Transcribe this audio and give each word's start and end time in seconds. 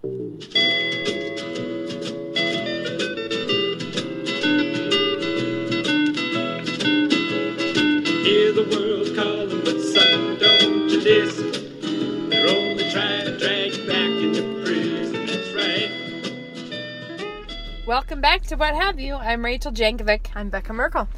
Hear 0.00 0.12
the 8.52 8.62
world 8.70 9.16
calling, 9.16 9.64
but 9.64 9.80
son, 9.80 10.38
don't 10.38 10.88
you 10.88 11.00
listen. 11.00 12.30
They're 12.30 12.46
only 12.46 12.88
trying 12.92 13.24
to 13.24 13.36
drag 13.38 13.74
you 13.74 13.86
back 13.88 14.08
into 14.22 14.62
prison. 14.64 15.26
That's 15.26 15.52
right. 15.52 15.90
Welcome 17.84 18.20
back 18.20 18.42
to 18.42 18.54
What 18.54 18.76
Have 18.76 19.00
You. 19.00 19.16
I'm 19.16 19.44
Rachel 19.44 19.72
Jankovic. 19.72 20.28
I'm 20.36 20.48
Becca 20.48 20.74
Merkle. 20.74 21.08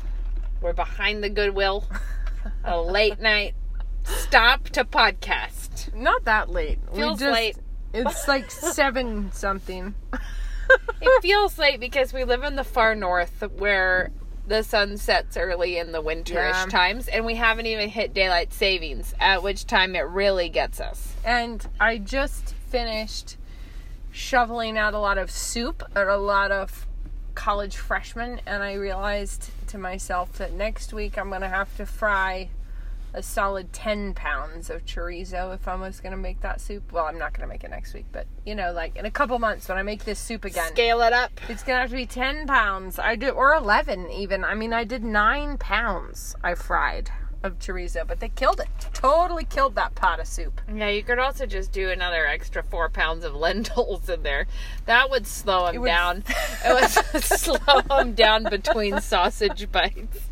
We're 0.62 0.72
behind 0.72 1.22
the 1.22 1.28
Goodwill, 1.28 1.84
a 2.64 2.80
late 2.80 3.20
night 3.20 3.54
stop 4.04 4.70
to 4.70 4.86
podcast. 4.86 5.94
Not 5.94 6.24
that 6.24 6.48
late. 6.48 6.78
Feels 6.94 7.20
we 7.20 7.26
just, 7.26 7.34
late. 7.34 7.56
It's 7.92 8.28
like 8.28 8.50
seven 8.50 9.32
something. 9.32 9.94
It 11.02 11.22
feels 11.22 11.58
late 11.58 11.80
because 11.80 12.12
we 12.12 12.22
live 12.22 12.44
in 12.44 12.54
the 12.54 12.62
far 12.62 12.94
north 12.94 13.42
where 13.58 14.10
the 14.46 14.62
sun 14.62 14.98
sets 14.98 15.36
early 15.36 15.78
in 15.78 15.90
the 15.90 16.00
winterish 16.00 16.52
Yeah. 16.52 16.66
times, 16.66 17.08
and 17.08 17.24
we 17.26 17.34
haven't 17.34 17.66
even 17.66 17.88
hit 17.88 18.14
daylight 18.14 18.52
savings, 18.52 19.12
at 19.18 19.42
which 19.42 19.66
time 19.66 19.96
it 19.96 20.02
really 20.06 20.48
gets 20.48 20.80
us. 20.80 21.14
And 21.24 21.66
I 21.80 21.98
just 21.98 22.54
finished 22.68 23.36
shoveling 24.12 24.78
out 24.78 24.94
a 24.94 24.98
lot 25.00 25.18
of 25.18 25.30
soup 25.30 25.82
at 25.96 26.06
a 26.06 26.16
lot 26.16 26.52
of 26.52 26.86
college 27.34 27.76
freshmen, 27.76 28.40
and 28.46 28.62
I 28.62 28.74
realized 28.74 29.50
to 29.68 29.78
myself 29.78 30.34
that 30.34 30.52
next 30.52 30.92
week 30.92 31.18
I'm 31.18 31.30
going 31.30 31.40
to 31.40 31.48
have 31.48 31.74
to 31.78 31.86
fry 31.86 32.50
a 33.12 33.22
solid 33.22 33.72
10 33.72 34.14
pounds 34.14 34.70
of 34.70 34.84
chorizo 34.84 35.54
if 35.54 35.66
I 35.66 35.74
was 35.74 36.00
going 36.00 36.12
to 36.12 36.18
make 36.18 36.40
that 36.42 36.60
soup. 36.60 36.92
Well, 36.92 37.06
I'm 37.06 37.18
not 37.18 37.32
going 37.32 37.46
to 37.48 37.52
make 37.52 37.64
it 37.64 37.70
next 37.70 37.94
week, 37.94 38.06
but 38.12 38.26
you 38.44 38.54
know, 38.54 38.72
like 38.72 38.96
in 38.96 39.04
a 39.04 39.10
couple 39.10 39.38
months 39.38 39.68
when 39.68 39.78
I 39.78 39.82
make 39.82 40.04
this 40.04 40.18
soup 40.18 40.44
again. 40.44 40.68
Scale 40.72 41.00
it 41.02 41.12
up. 41.12 41.40
It's 41.48 41.62
gonna 41.62 41.80
have 41.80 41.90
to 41.90 41.96
be 41.96 42.06
ten 42.06 42.46
pounds. 42.46 42.98
I 42.98 43.16
did, 43.16 43.30
or 43.30 43.54
eleven 43.54 44.10
even. 44.10 44.44
I 44.44 44.54
mean, 44.54 44.72
I 44.72 44.84
did 44.84 45.02
nine 45.04 45.58
pounds. 45.58 46.34
I 46.42 46.54
fried 46.54 47.10
of 47.42 47.58
chorizo, 47.58 48.06
but 48.06 48.20
they 48.20 48.28
killed 48.28 48.60
it. 48.60 48.68
Totally 48.92 49.44
killed 49.44 49.74
that 49.74 49.94
pot 49.94 50.20
of 50.20 50.26
soup. 50.26 50.60
Yeah, 50.72 50.88
you 50.88 51.02
could 51.02 51.18
also 51.18 51.46
just 51.46 51.72
do 51.72 51.90
another 51.90 52.26
extra 52.26 52.62
four 52.62 52.88
pounds 52.90 53.24
of 53.24 53.34
lentils 53.46 54.08
in 54.08 54.22
there. 54.22 54.46
That 54.86 55.10
would 55.10 55.26
slow 55.26 55.66
him 55.66 55.80
would- 55.82 55.86
down. 55.88 56.24
it 56.64 57.12
would 57.12 57.22
slow 57.22 57.80
them 57.88 58.14
down 58.14 58.44
between 58.44 59.00
sausage 59.00 59.70
bites. 59.72 60.28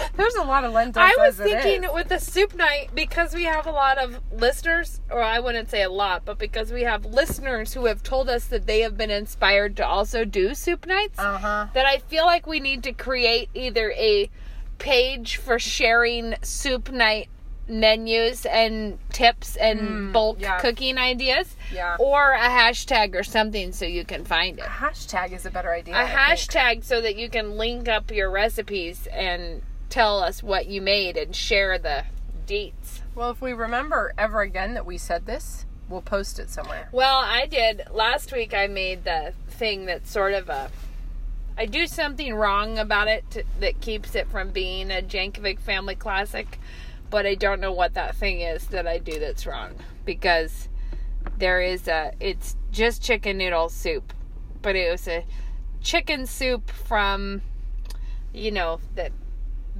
There's 0.16 0.34
a 0.34 0.42
lot 0.42 0.64
of 0.64 0.72
lentils. 0.72 1.04
I 1.04 1.14
was 1.18 1.38
as 1.40 1.46
thinking 1.50 1.92
with 1.92 2.08
the 2.08 2.18
soup 2.18 2.54
night 2.54 2.90
because 2.94 3.34
we 3.34 3.44
have 3.44 3.66
a 3.66 3.70
lot 3.70 3.98
of 3.98 4.20
listeners, 4.32 5.00
or 5.10 5.22
I 5.22 5.38
wouldn't 5.40 5.70
say 5.70 5.82
a 5.82 5.90
lot, 5.90 6.24
but 6.24 6.38
because 6.38 6.72
we 6.72 6.82
have 6.82 7.04
listeners 7.04 7.74
who 7.74 7.86
have 7.86 8.02
told 8.02 8.28
us 8.28 8.44
that 8.46 8.66
they 8.66 8.80
have 8.80 8.96
been 8.96 9.10
inspired 9.10 9.76
to 9.76 9.86
also 9.86 10.24
do 10.24 10.54
soup 10.54 10.86
nights, 10.86 11.18
Uh-huh. 11.18 11.66
that 11.74 11.86
I 11.86 11.98
feel 11.98 12.24
like 12.26 12.46
we 12.46 12.60
need 12.60 12.82
to 12.84 12.92
create 12.92 13.48
either 13.54 13.92
a 13.92 14.30
page 14.78 15.36
for 15.36 15.58
sharing 15.58 16.34
soup 16.42 16.90
night 16.90 17.28
menus 17.68 18.46
and 18.46 18.96
tips 19.10 19.56
and 19.56 20.12
bulk 20.12 20.38
Mm, 20.38 20.42
yeah. 20.42 20.58
cooking 20.60 20.98
ideas, 20.98 21.56
Yeah. 21.72 21.96
or 21.98 22.32
a 22.32 22.38
hashtag 22.48 23.14
or 23.16 23.24
something 23.24 23.72
so 23.72 23.84
you 23.84 24.04
can 24.04 24.24
find 24.24 24.58
it 24.60 24.64
A 24.64 24.68
hashtag 24.68 25.32
is 25.32 25.44
a 25.46 25.50
better 25.50 25.72
idea. 25.72 25.94
a 25.94 25.98
I 25.98 26.06
think. 26.06 26.18
hashtag 26.18 26.84
so 26.84 27.00
that 27.00 27.16
you 27.16 27.28
can 27.28 27.56
link 27.56 27.88
up 27.88 28.10
your 28.12 28.30
recipes 28.30 29.08
and 29.12 29.62
tell 29.88 30.20
us 30.20 30.42
what 30.42 30.66
you 30.66 30.80
made 30.80 31.16
and 31.16 31.34
share 31.34 31.78
the 31.78 32.04
dates. 32.46 33.02
Well, 33.14 33.30
if 33.30 33.40
we 33.40 33.52
remember 33.52 34.12
ever 34.16 34.42
again 34.42 34.74
that 34.74 34.86
we 34.86 34.98
said 34.98 35.26
this, 35.26 35.66
we'll 35.88 36.02
post 36.02 36.38
it 36.38 36.50
somewhere. 36.50 36.88
Well, 36.92 37.18
I 37.18 37.46
did 37.46 37.82
last 37.90 38.32
week. 38.32 38.54
I 38.54 38.66
made 38.66 39.04
the 39.04 39.32
thing 39.48 39.86
that's 39.86 40.10
sort 40.10 40.34
of 40.34 40.48
a. 40.48 40.70
I 41.58 41.66
do 41.66 41.86
something 41.86 42.34
wrong 42.34 42.78
about 42.78 43.08
it 43.08 43.30
to, 43.30 43.44
that 43.60 43.80
keeps 43.80 44.14
it 44.14 44.28
from 44.28 44.50
being 44.50 44.90
a 44.90 45.00
Jankovic 45.00 45.58
family 45.58 45.94
classic, 45.94 46.58
but 47.08 47.24
I 47.24 47.34
don't 47.34 47.60
know 47.60 47.72
what 47.72 47.94
that 47.94 48.14
thing 48.16 48.42
is 48.42 48.66
that 48.66 48.86
I 48.86 48.98
do 48.98 49.18
that's 49.18 49.46
wrong 49.46 49.74
because 50.04 50.68
there 51.38 51.60
is 51.60 51.88
a. 51.88 52.12
It's 52.20 52.56
just 52.70 53.02
chicken 53.02 53.38
noodle 53.38 53.70
soup, 53.70 54.12
but 54.60 54.76
it 54.76 54.90
was 54.90 55.08
a 55.08 55.24
chicken 55.80 56.26
soup 56.26 56.70
from, 56.70 57.40
you 58.34 58.50
know, 58.50 58.80
that 58.96 59.12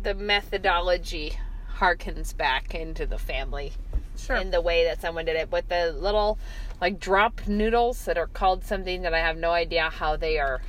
the 0.02 0.14
methodology 0.14 1.38
harkens 1.78 2.36
back 2.36 2.74
into 2.74 3.06
the 3.06 3.18
family 3.18 3.72
Sure. 4.16 4.36
in 4.36 4.50
the 4.50 4.60
way 4.62 4.84
that 4.84 5.00
someone 5.02 5.26
did 5.26 5.36
it 5.36 5.50
with 5.52 5.68
the 5.68 5.92
little 5.92 6.38
like 6.80 6.98
drop 6.98 7.46
noodles 7.46 8.04
that 8.06 8.16
are 8.16 8.26
called 8.26 8.64
something 8.64 9.02
that 9.02 9.12
I 9.12 9.18
have 9.18 9.36
no 9.36 9.50
idea 9.50 9.90
how 9.90 10.16
they 10.16 10.38
are 10.38 10.62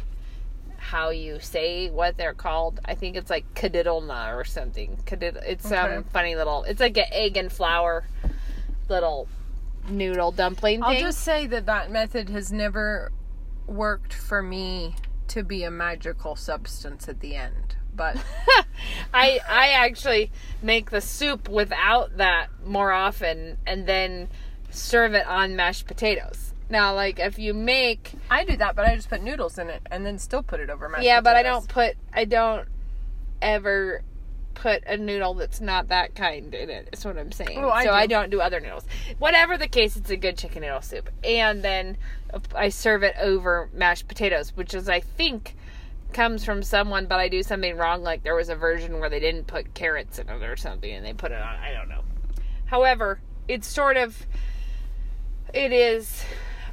how 0.78 1.10
you 1.10 1.40
say 1.40 1.90
what 1.90 2.18
they're 2.18 2.34
called. 2.34 2.80
I 2.86 2.94
think 2.96 3.16
it's 3.18 3.30
like 3.30 3.46
kadiddlena 3.56 4.36
or 4.36 4.44
something. 4.46 4.98
It's 5.10 5.68
some 5.68 5.74
Okay. 5.92 6.10
funny 6.12 6.36
little 6.36 6.64
it's 6.64 6.80
like 6.80 6.98
an 6.98 7.06
egg 7.12 7.38
and 7.38 7.52
flour 7.52 8.06
little 8.90 9.28
noodle 9.90 10.32
dumpling 10.32 10.84
I'll 10.84 10.92
thing. 10.92 11.02
just 11.04 11.20
say 11.22 11.48
that 11.48 11.66
that 11.66 11.90
method 11.92 12.30
has 12.30 12.52
never 12.52 13.12
worked 13.66 14.14
for 14.14 14.42
me 14.44 14.96
to 15.30 15.44
be 15.44 15.64
a 15.64 15.72
magical 15.72 16.36
substance 16.36 17.08
at 17.10 17.20
the 17.22 17.36
end. 17.36 17.76
But 17.98 18.16
I 19.14 19.40
I 19.48 19.70
actually 19.70 20.32
make 20.62 20.92
the 20.92 21.02
soup 21.02 21.50
without 21.50 22.18
that 22.18 22.48
more 22.66 22.92
often 22.92 23.58
and 23.66 23.86
then 23.86 24.30
serve 24.70 25.14
it 25.14 25.28
on 25.28 25.56
mashed 25.56 25.88
potatoes. 25.88 26.54
Now 26.70 26.94
like 26.94 27.20
if 27.20 27.38
you 27.38 27.54
make 27.54 28.14
I 28.30 28.46
do 28.46 28.56
that, 28.58 28.76
but 28.76 28.86
I 28.86 28.96
just 28.96 29.10
put 29.10 29.22
noodles 29.22 29.58
in 29.58 29.70
it 29.70 29.82
and 29.92 30.06
then 30.06 30.20
still 30.20 30.44
put 30.44 30.60
it 30.60 30.70
over 30.70 30.88
mashed 30.88 31.04
yeah, 31.04 31.20
but 31.20 31.36
I 31.36 31.44
don't 31.44 31.68
put 31.68 31.98
I 32.14 32.24
don't 32.24 32.68
ever 33.42 34.04
put 34.58 34.84
a 34.88 34.98
noodle 34.98 35.36
that's 35.36 35.62
not 35.62 35.90
that 35.90 36.16
kind 36.16 36.54
in 36.54 36.70
it. 36.70 36.88
it. 36.88 36.90
Is 36.94 37.06
what 37.06 37.18
I'm 37.18 37.32
saying. 37.32 37.64
Oh, 37.64 37.70
I 37.70 37.84
so 37.84 37.92
I 37.92 38.08
don't 38.08 38.30
do 38.30 38.42
other 38.42 38.60
noodles. 38.60 38.86
Whatever 39.20 39.58
the 39.58 39.68
case, 39.68 39.96
it's 39.96 40.10
a 40.10 40.18
good 40.18 40.38
chicken 40.38 40.62
noodle 40.62 40.82
soup, 40.82 41.10
and 41.24 41.64
then 41.64 41.98
uh, 42.34 42.40
I 42.56 42.70
serve 42.70 43.04
it 43.04 43.16
over 43.20 43.70
mashed 43.74 44.08
potatoes, 44.08 44.56
which 44.56 44.74
is 44.74 44.90
I 44.90 45.00
think 45.00 45.56
comes 46.18 46.44
from 46.44 46.64
someone, 46.64 47.06
but 47.06 47.20
I 47.20 47.30
do 47.30 47.44
something 47.44 47.78
wrong. 47.78 48.02
Like 48.02 48.24
there 48.24 48.34
was 48.34 48.50
a 48.50 48.56
version 48.56 49.00
where 49.00 49.08
they 49.08 49.20
didn't 49.20 49.46
put 49.46 49.76
carrots 49.76 50.18
in 50.18 50.28
it 50.28 50.42
or 50.42 50.58
something, 50.58 50.92
and 50.92 51.06
they 51.06 51.14
put 51.14 51.32
it 51.32 51.40
on. 51.40 51.56
I 51.56 51.72
don't 51.74 51.88
know. 51.88 52.02
However, 52.66 53.20
it's 53.48 53.68
sort 53.68 53.98
of 53.98 54.26
it 55.54 55.72
is 55.72 56.24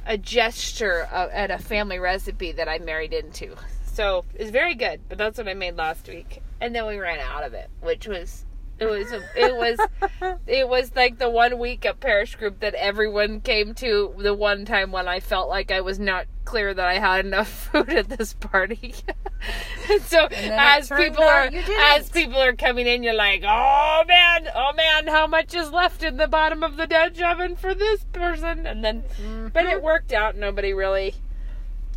a 0.07 0.17
gesture 0.17 1.01
at 1.11 1.51
a 1.51 1.59
family 1.59 1.99
recipe 1.99 2.53
that 2.53 2.67
I 2.67 2.79
married 2.79 3.13
into. 3.13 3.55
So 3.85 4.25
it's 4.33 4.49
very 4.49 4.73
good, 4.73 5.01
but 5.07 5.19
that's 5.19 5.37
what 5.37 5.47
I 5.47 5.53
made 5.53 5.77
last 5.77 6.07
week, 6.07 6.41
and 6.59 6.73
then 6.73 6.87
we 6.87 6.97
ran 6.97 7.19
out 7.19 7.43
of 7.43 7.53
it, 7.53 7.69
which 7.81 8.07
was 8.07 8.45
it 8.79 8.85
was 8.85 9.11
it 9.11 9.55
was 9.55 9.79
it 10.47 10.67
was 10.67 10.91
like 10.95 11.17
the 11.17 11.29
one 11.29 11.59
week 11.59 11.85
at 11.85 11.99
parish 11.99 12.35
group 12.35 12.59
that 12.59 12.73
everyone 12.73 13.41
came 13.41 13.73
to. 13.75 14.13
The 14.17 14.33
one 14.33 14.65
time 14.65 14.91
when 14.91 15.07
I 15.07 15.19
felt 15.19 15.47
like 15.49 15.71
I 15.71 15.81
was 15.81 15.97
not 15.97 16.25
clear 16.43 16.73
that 16.73 16.85
I 16.85 16.99
had 16.99 17.25
enough 17.25 17.47
food 17.71 17.89
at 17.89 18.09
this 18.09 18.33
party. 18.33 18.95
And 19.87 20.01
so 20.01 20.25
it 20.25 20.33
as 20.33 20.89
people 20.89 21.23
are 21.23 21.51
as 21.93 22.09
people 22.09 22.41
are 22.41 22.55
coming 22.55 22.87
in, 22.87 23.03
you're 23.03 23.13
like, 23.13 23.43
oh 23.45 24.03
man, 24.07 24.47
oh 24.55 24.73
man, 24.73 25.05
how 25.05 25.27
much 25.27 25.53
is 25.53 25.69
left 25.69 26.01
in 26.01 26.17
the 26.17 26.27
bottom 26.27 26.63
of 26.63 26.77
the 26.77 26.87
Dutch 26.87 27.21
oven 27.21 27.55
for 27.55 27.75
this 27.75 28.03
person? 28.05 28.65
And 28.65 28.83
then, 28.83 29.03
but 29.53 29.65
it 29.65 29.75
mm-hmm. 29.75 29.85
worked 29.85 30.13
out. 30.13 30.35
Nobody 30.35 30.73
really 30.73 31.13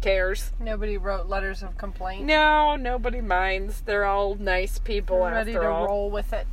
cares. 0.03 0.53
Nobody 0.61 0.99
wrote 0.99 1.27
letters 1.29 1.63
of 1.63 1.79
complaint. 1.79 2.27
No, 2.27 2.77
nobody 2.77 3.23
minds. 3.23 3.81
They're 3.81 4.05
all 4.05 4.35
nice 4.35 4.79
people 4.79 5.21
ready 5.21 5.53
after 5.53 5.63
to 5.63 5.71
all. 5.71 5.87
roll 5.87 6.11
with 6.11 6.35
it. 6.35 6.47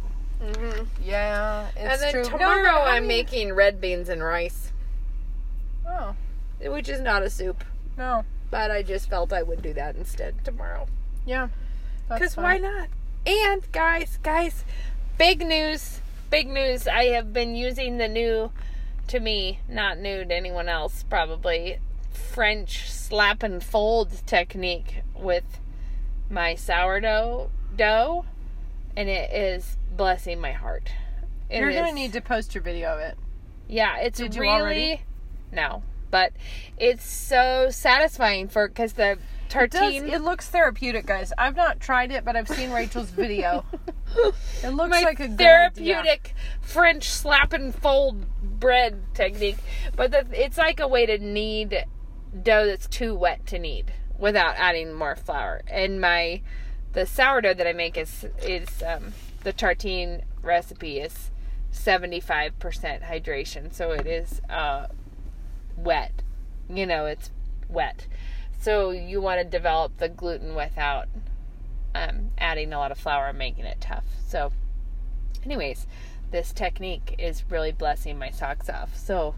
Mm-hmm. 0.46 0.84
Yeah, 1.04 1.68
it's 1.76 1.78
and 1.78 2.02
then 2.02 2.12
true. 2.14 2.24
Tomorrow 2.24 2.84
I'm 2.84 3.04
mean- 3.08 3.18
making 3.26 3.54
red 3.54 3.82
beans 3.82 4.10
and 4.10 4.24
rice, 4.24 4.72
Oh 5.88 6.16
which 6.62 6.88
is 6.90 7.02
not 7.02 7.22
a 7.24 7.30
soup, 7.30 7.64
no, 7.98 8.24
but 8.50 8.72
I 8.72 8.82
just 8.82 9.10
felt 9.10 9.34
I 9.34 9.44
would 9.44 9.62
do 9.62 9.74
that 9.74 9.96
instead 9.96 10.44
tomorrow. 10.46 10.88
yeah. 11.26 11.50
Because 12.08 12.38
why 12.38 12.58
not? 12.60 12.88
And 13.26 13.70
guys, 13.72 14.20
guys, 14.22 14.64
big 15.18 15.46
news, 15.46 16.02
big 16.30 16.48
news. 16.48 16.88
I 16.88 17.06
have 17.06 17.34
been 17.34 17.56
using 17.56 17.98
the 17.98 18.08
new, 18.08 18.52
to 19.08 19.20
me, 19.20 19.60
not 19.68 19.98
new 19.98 20.24
to 20.24 20.34
anyone 20.34 20.70
else, 20.70 21.04
probably 21.10 21.80
French 22.12 22.92
slap 22.92 23.42
and 23.42 23.64
fold 23.64 24.26
technique 24.28 25.02
with 25.16 25.60
my 26.30 26.54
sourdough 26.56 27.50
dough, 27.76 28.26
and 28.96 29.10
it 29.10 29.32
is 29.34 29.78
blessing 29.96 30.40
my 30.42 30.52
heart. 30.52 30.90
It 31.50 31.60
You're 31.60 31.72
gonna 31.74 31.92
need 31.94 32.14
to 32.14 32.22
post 32.22 32.56
your 32.56 32.64
video 32.64 32.94
of 32.96 33.00
it. 33.00 33.18
yeah, 33.68 33.98
it's 34.00 34.18
Did 34.20 34.36
you 34.36 34.42
really 34.42 34.54
already? 34.62 35.02
no, 35.52 35.84
but 36.12 36.34
it's 36.78 37.06
so 37.06 37.68
satisfying 37.70 38.48
for 38.48 38.68
because 38.68 38.94
the 38.94 39.12
It, 39.12 39.20
does, 39.72 39.82
tartine. 39.82 40.10
it 40.12 40.22
looks 40.22 40.50
therapeutic, 40.50 41.06
guys. 41.06 41.32
I've 41.38 41.56
not 41.56 41.80
tried 41.80 42.12
it, 42.12 42.26
but 42.26 42.36
I've 42.36 42.48
seen 42.50 42.72
Rachel's 42.72 43.10
video. 43.10 43.66
It 44.64 44.70
looks 44.70 44.92
my 44.92 45.02
like 45.02 45.20
a 45.20 45.28
good 45.28 45.38
therapeutic 45.38 46.34
French 46.62 47.10
slap 47.10 47.52
and 47.52 47.76
fold 47.76 48.26
bread 48.42 49.04
technique, 49.14 49.58
but 49.98 50.12
the, 50.12 50.26
it's 50.32 50.58
like 50.58 50.80
a 50.80 50.88
way 50.88 51.06
to 51.06 51.18
knead 51.18 51.86
dough 52.42 52.66
that's 52.66 52.88
too 52.88 53.14
wet 53.14 53.46
to 53.48 53.60
knead 53.60 53.92
without 54.18 54.56
adding 54.56 54.94
more 54.94 55.18
flour. 55.18 55.64
And 55.68 56.00
my 56.00 56.42
the 56.94 57.06
sourdough 57.06 57.56
that 57.56 57.68
I 57.68 57.74
make 57.74 57.98
is 57.98 58.26
is 58.42 58.82
um, 58.88 59.12
the 59.46 59.54
tartine 59.54 60.24
recipe 60.42 60.98
is 61.00 61.30
seventy 61.72 62.20
five 62.20 62.58
percent 62.60 63.04
hydration, 63.04 63.72
so 63.72 63.92
it 63.92 64.08
is 64.08 64.42
uh, 64.50 64.88
wet. 65.78 66.24
You 66.68 66.88
know, 66.88 67.06
it's 67.06 67.30
wet. 67.70 68.08
So 68.60 68.90
you 68.90 69.22
want 69.22 69.40
to 69.40 69.46
develop 69.46 69.98
the 69.98 70.10
gluten 70.10 70.56
without 70.56 71.08
um, 71.94 72.32
adding 72.40 72.74
a 72.74 72.80
lot 72.80 72.92
of 72.92 72.98
flour 72.98 73.28
and 73.28 73.38
making 73.38 73.66
it 73.66 73.80
tough. 73.80 74.06
So, 74.28 74.52
anyways, 75.44 75.86
this 76.32 76.52
technique 76.52 77.14
is 77.20 77.44
really 77.48 77.72
blessing 77.72 78.18
my 78.18 78.32
socks 78.32 78.68
off. 78.68 78.98
So, 78.98 79.36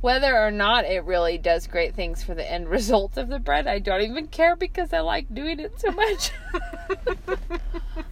whether 0.00 0.36
or 0.36 0.50
not 0.50 0.84
it 0.84 1.04
really 1.04 1.38
does 1.38 1.68
great 1.68 1.94
things 1.94 2.24
for 2.24 2.34
the 2.34 2.50
end 2.50 2.68
result 2.70 3.16
of 3.16 3.28
the 3.28 3.38
bread, 3.38 3.68
I 3.68 3.78
don't 3.78 4.02
even 4.02 4.26
care 4.26 4.56
because 4.56 4.92
I 4.92 4.98
like 4.98 5.32
doing 5.32 5.60
it 5.60 5.78
so 5.78 5.92
much. 5.92 6.32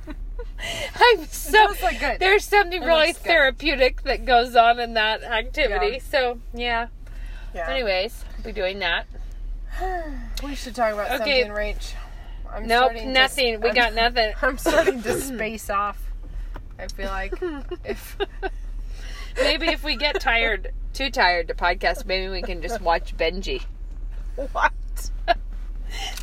I'm 1.00 1.26
so 1.26 1.74
good. 1.98 2.18
there's 2.20 2.44
something 2.44 2.82
It 2.82 2.86
really 2.86 3.12
therapeutic 3.12 4.02
that 4.02 4.24
goes 4.24 4.54
on 4.56 4.78
in 4.80 4.94
that 4.94 5.22
activity. 5.22 5.94
Yeah. 5.94 5.98
So 6.10 6.40
yeah. 6.54 6.86
Yeah. 7.54 7.68
Anyways, 7.70 8.24
we're 8.44 8.52
doing 8.52 8.78
that. 8.78 9.06
we 10.44 10.54
should 10.54 10.74
talk 10.74 10.92
about 10.94 11.20
Okay. 11.20 11.42
something, 11.44 11.52
Rach. 11.56 11.92
I'm 12.52 12.66
Nope, 12.66 12.82
starting 12.84 13.06
to- 13.08 13.12
nothing. 13.12 13.60
we 13.60 13.66
I'm- 13.68 13.74
got 13.74 13.94
nothing. 13.94 14.32
I'm 14.42 14.58
starting 14.58 15.02
to 15.02 15.20
space 15.20 15.68
off. 15.70 15.98
I 16.78 16.86
feel 16.88 17.06
like 17.08 17.34
if 17.84 18.16
Maybe 19.36 19.68
if 19.68 19.82
we 19.82 19.96
get 19.96 20.20
tired, 20.20 20.72
too 20.92 21.10
tired 21.10 21.48
to 21.48 21.54
podcast, 21.54 22.04
maybe 22.04 22.28
we 22.30 22.42
can 22.42 22.60
just 22.60 22.80
watch 22.82 23.16
Benji. 23.16 23.62
what? 24.52 24.72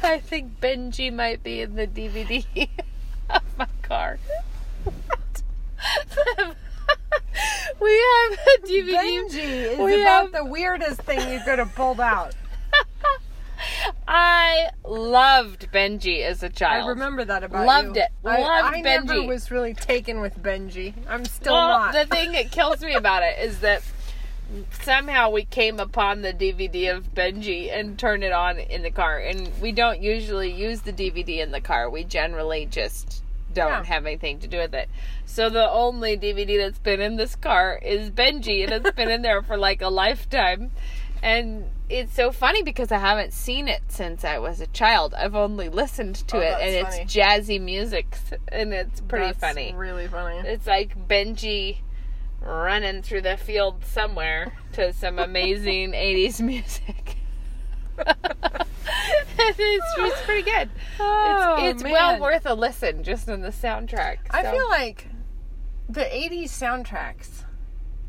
I 0.03 0.19
think 0.19 0.59
Benji 0.59 1.11
might 1.13 1.41
be 1.43 1.61
in 1.61 1.75
the 1.75 1.87
DVD 1.87 2.45
of 3.29 3.41
my 3.57 3.67
car. 3.81 4.17
we 4.85 4.91
have 7.91 8.39
a 8.39 8.67
DVD. 8.67 8.93
Benji 8.93 9.37
is 9.73 9.79
We 9.79 10.01
about 10.01 10.23
have- 10.23 10.31
the 10.31 10.45
weirdest 10.45 11.01
thing 11.03 11.19
you 11.31 11.39
could 11.45 11.59
have 11.59 11.73
pulled 11.75 11.99
out. 11.99 12.33
I 14.07 14.69
loved 14.83 15.69
Benji 15.71 16.21
as 16.23 16.43
a 16.43 16.49
child. 16.49 16.85
I 16.85 16.87
remember 16.89 17.25
that 17.25 17.43
about 17.43 17.61
you. 17.61 17.67
Loved 17.67 17.95
you. 17.97 18.01
it. 18.03 18.09
I, 18.25 18.41
Loved 18.41 18.75
I 18.77 18.81
never 18.81 19.05
Benji. 19.13 19.27
was 19.27 19.51
really 19.51 19.73
taken 19.73 20.21
with 20.21 20.41
Benji. 20.41 20.93
I'm 21.07 21.25
still 21.25 21.53
Well, 21.53 21.67
not. 21.79 21.93
the 21.93 22.05
thing 22.05 22.31
that 22.33 22.51
kills 22.51 22.81
me 22.81 22.93
about 22.93 23.21
it 23.23 23.37
is 23.39 23.59
that 23.59 23.81
somehow 24.81 25.29
we 25.29 25.45
came 25.45 25.79
upon 25.79 26.21
the 26.21 26.33
DVD 26.33 26.95
of 26.95 27.13
Benji 27.13 27.71
and 27.71 27.97
turned 27.97 28.23
it 28.23 28.31
on 28.31 28.57
in 28.59 28.81
the 28.83 28.91
car. 28.91 29.17
And 29.19 29.51
we 29.61 29.71
don't 29.71 30.01
usually 30.01 30.51
use 30.51 30.81
the 30.81 30.93
DVD 30.93 31.39
in 31.39 31.51
the 31.51 31.61
car. 31.61 31.89
We 31.89 32.03
generally 32.03 32.65
just 32.65 33.23
don't 33.53 33.69
Yeah. 33.69 33.83
have 33.85 34.05
anything 34.05 34.39
to 34.39 34.47
do 34.47 34.57
with 34.59 34.73
it. 34.75 34.89
So 35.25 35.49
the 35.49 35.69
only 35.69 36.17
DVD 36.17 36.57
that's 36.57 36.79
been 36.79 37.01
in 37.01 37.15
this 37.17 37.35
car 37.35 37.79
is 37.81 38.09
Benji, 38.11 38.63
and 38.63 38.71
it's 38.71 38.91
been 38.95 39.09
in 39.09 39.21
there 39.21 39.41
for 39.41 39.57
like 39.57 39.81
a 39.81 39.89
lifetime. 39.89 40.71
And 41.21 41.65
it's 41.89 42.13
so 42.13 42.31
funny 42.31 42.63
because 42.63 42.91
I 42.91 42.99
haven't 42.99 43.33
seen 43.33 43.67
it 43.67 43.81
since 43.89 44.23
I 44.23 44.37
was 44.39 44.61
a 44.61 44.67
child. 44.67 45.13
I've 45.15 45.35
only 45.35 45.67
listened 45.67 46.15
to 46.29 46.37
Oh, 46.37 46.39
it, 46.39 46.57
and 46.61 46.87
funny. 46.87 47.01
it's 47.03 47.13
jazzy 47.13 47.59
music, 47.59 48.15
and 48.51 48.73
it's 48.73 49.01
pretty 49.01 49.25
That's 49.27 49.39
funny. 49.39 49.73
Really 49.75 50.07
funny. 50.07 50.47
It's 50.47 50.65
like 50.67 50.95
Benji 51.09 51.79
running 52.41 53.01
through 53.01 53.21
the 53.21 53.37
field 53.37 53.83
somewhere 53.85 54.53
to 54.73 54.93
some 54.93 55.19
amazing 55.19 55.91
80s 55.93 56.41
music. 56.41 57.17
it's, 59.37 59.85
it's 59.97 60.21
pretty 60.21 60.43
good. 60.43 60.69
Oh, 60.99 61.57
it's 61.59 61.81
it's 61.81 61.91
well 61.91 62.19
worth 62.19 62.45
a 62.45 62.53
listen 62.53 63.03
just 63.03 63.27
in 63.27 63.41
the 63.41 63.49
soundtrack. 63.49 64.19
I 64.31 64.43
feel 64.43 64.69
like 64.69 65.07
the 65.89 66.01
80s 66.01 66.45
soundtracks, 66.45 67.43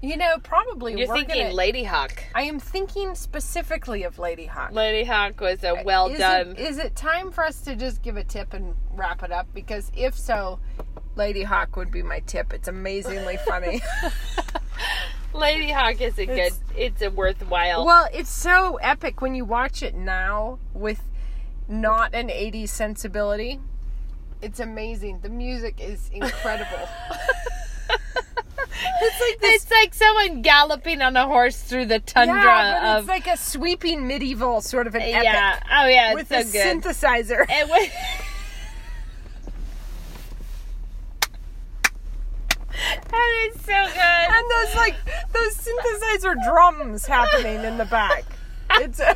you 0.02 0.16
know, 0.16 0.38
probably 0.42 0.96
you're 0.98 1.14
thinking 1.14 1.46
Ladyhawke. 1.46 2.20
I 2.34 2.42
am 2.42 2.60
thinking 2.60 3.14
specifically 3.14 4.02
of 4.04 4.16
Ladyhawke. 4.16 4.72
Lady 4.72 5.04
Hawk 5.04 5.40
was 5.40 5.62
a 5.64 5.76
uh, 5.76 5.82
well 5.84 6.08
is 6.08 6.18
done. 6.18 6.52
It, 6.52 6.58
is 6.60 6.78
it 6.78 6.96
time 6.96 7.30
for 7.30 7.44
us 7.44 7.60
to 7.62 7.76
just 7.76 8.02
give 8.02 8.16
a 8.16 8.24
tip 8.24 8.54
and 8.54 8.74
wrap 8.92 9.22
it 9.22 9.32
up? 9.32 9.48
Because 9.52 9.90
if 9.96 10.16
so, 10.16 10.60
Ladyhawke 11.16 11.76
would 11.76 11.90
be 11.90 12.02
my 12.02 12.20
tip. 12.20 12.52
It's 12.52 12.68
amazingly 12.68 13.36
funny. 13.46 13.82
Ladyhawke 15.34 16.00
is 16.00 16.18
a 16.18 16.26
good. 16.26 16.38
It's- 16.38 16.60
It's 16.76 17.02
a 17.02 17.10
worthwhile. 17.10 17.84
well, 17.84 18.08
it's 18.12 18.30
so 18.30 18.76
epic 18.76 19.20
when 19.20 19.34
you 19.34 19.44
watch 19.44 19.82
it 19.82 19.94
now 19.94 20.58
with 20.74 21.02
not 21.68 22.14
an 22.14 22.28
80s 22.28 22.68
sensibility. 22.70 23.60
It's 24.42 24.58
amazing. 24.60 25.20
The 25.20 25.28
music 25.28 25.80
is 25.80 26.08
incredible. 26.12 26.88
it's 29.02 29.20
like 29.20 29.40
this 29.40 29.62
it's 29.62 29.70
like 29.70 29.92
someone 29.94 30.40
galloping 30.42 31.02
on 31.02 31.16
a 31.16 31.26
horse 31.26 31.60
through 31.62 31.84
the 31.86 31.98
tundra 32.00 32.36
yeah, 32.42 32.96
of. 32.96 33.00
it's 33.00 33.08
like 33.08 33.26
a 33.26 33.36
sweeping 33.36 34.06
medieval 34.06 34.60
sort 34.62 34.86
of 34.86 34.94
an 34.94 35.02
epic 35.02 35.24
yeah. 35.24 35.60
Oh 35.70 35.86
yeah. 35.86 36.12
It's 36.12 36.14
with 36.14 36.28
so 36.28 36.38
a 36.38 36.44
good. 36.44 36.82
synthesizer. 36.82 37.44
It 37.48 37.68
was. 37.68 37.88
And 42.88 43.12
it's 43.12 43.60
so 43.64 43.72
good. 43.72 43.96
and 43.98 44.50
those 44.50 44.74
like 44.76 44.96
those 45.32 45.56
synthesizer 45.56 46.34
drums 46.44 47.06
happening 47.06 47.62
in 47.64 47.78
the 47.78 47.84
back. 47.86 48.24
It's 48.72 49.00
uh, 49.00 49.14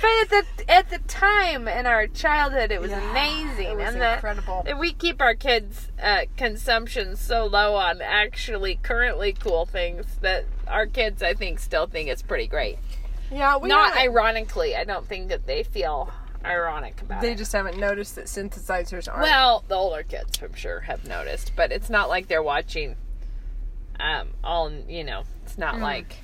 but 0.00 0.10
at 0.10 0.28
the 0.30 0.70
at 0.70 0.90
the 0.90 0.98
time 1.06 1.68
in 1.68 1.86
our 1.86 2.06
childhood, 2.06 2.70
it 2.72 2.80
was 2.80 2.90
Yeah, 2.90 3.10
amazing, 3.10 3.66
it 3.72 3.76
was 3.76 3.94
and 3.94 4.02
incredible. 4.02 4.62
that 4.64 4.78
we 4.78 4.92
keep 4.92 5.20
our 5.20 5.34
kids' 5.34 5.88
uh, 6.02 6.22
consumption 6.36 7.16
so 7.16 7.46
low 7.46 7.74
on 7.76 8.00
actually 8.00 8.76
currently 8.82 9.32
cool 9.32 9.66
things 9.66 10.06
that 10.22 10.46
our 10.66 10.86
kids, 10.86 11.22
I 11.22 11.34
think, 11.34 11.58
still 11.58 11.86
think 11.86 12.08
it's 12.08 12.22
pretty 12.22 12.46
great. 12.46 12.78
yeah, 13.30 13.56
we 13.58 13.68
Not 13.68 13.96
ironically, 13.96 14.74
I 14.74 14.84
don't 14.84 15.06
think 15.06 15.28
that 15.28 15.46
they 15.46 15.62
feel 15.62 16.10
ironic 16.44 17.00
about 17.02 17.20
They 17.22 17.32
it. 17.32 17.38
just 17.38 17.52
haven't 17.52 17.78
noticed 17.78 18.16
that 18.16 18.26
synthesizers 18.26 19.08
aren't. 19.08 19.22
Well, 19.22 19.64
the 19.68 19.74
older 19.74 20.02
kids, 20.02 20.38
I'm 20.42 20.54
sure, 20.54 20.80
have 20.80 21.06
noticed, 21.06 21.52
but 21.56 21.72
it's 21.72 21.90
not 21.90 22.08
like 22.08 22.28
they're 22.28 22.42
watching. 22.42 22.96
Um, 24.00 24.28
all 24.42 24.70
you 24.88 25.04
know, 25.04 25.24
it's 25.44 25.58
not 25.58 25.76
Mm. 25.76 25.82
like. 25.82 26.16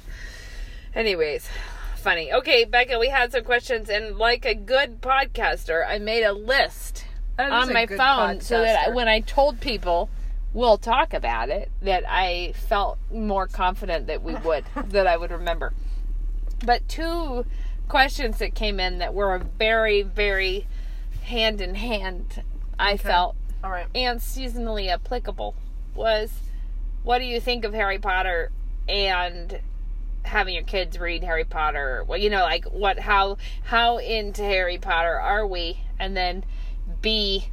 Anyways, 0.94 1.49
funny. 1.97 2.32
Okay, 2.32 2.65
Becca, 2.65 2.99
we 2.99 3.09
had 3.09 3.32
some 3.32 3.44
questions, 3.44 3.88
and 3.88 4.17
like 4.17 4.45
a 4.45 4.54
good 4.54 5.00
podcaster, 5.00 5.87
I 5.87 5.99
made 5.99 6.25
a 6.25 6.33
list 6.33 7.04
on 7.38 7.73
my 7.73 7.87
phone 7.87 8.40
so 8.40 8.61
that 8.61 8.88
I, 8.88 8.90
when 8.90 9.07
I 9.09 9.21
told 9.21 9.61
people 9.61 10.11
we'll 10.54 10.78
talk 10.78 11.12
about 11.14 11.50
it, 11.50 11.71
that 11.83 12.02
I 12.09 12.52
felt 12.54 12.99
more 13.12 13.47
confident 13.47 14.07
that 14.09 14.23
we 14.23 14.35
would, 14.37 14.64
that 14.88 15.07
I 15.07 15.16
would 15.16 15.31
remember. 15.31 15.73
But 16.64 16.88
two 16.88 17.45
questions 17.88 18.38
that 18.38 18.54
came 18.54 18.78
in 18.80 18.99
that 18.99 19.14
were 19.14 19.38
very, 19.59 20.02
very 20.02 20.66
hand 21.23 21.61
in 21.61 21.75
hand, 21.75 22.42
I 22.78 22.97
felt, 22.97 23.37
All 23.64 23.71
right. 23.71 23.87
and 23.95 24.21
seasonally 24.21 24.88
applicable 24.88 25.54
was 25.95 26.33
what 27.02 27.18
do 27.18 27.25
you 27.25 27.40
think 27.40 27.64
of 27.64 27.75
Harry 27.75 27.99
Potter 27.99 28.50
and 28.88 29.61
having 30.25 30.54
your 30.54 30.64
kids 30.64 30.99
read 30.99 31.25
Harry 31.25 31.45
Potter? 31.45 32.04
Well, 32.07 32.18
you 32.18 32.30
know, 32.30 32.42
like 32.42 32.64
what 32.66 32.99
how 32.99 33.37
how 33.64 33.99
into 33.99 34.42
Harry 34.42 34.78
Potter 34.78 35.18
are 35.18 35.47
we? 35.47 35.80
And 35.99 36.16
then 36.16 36.45
B 37.02 37.50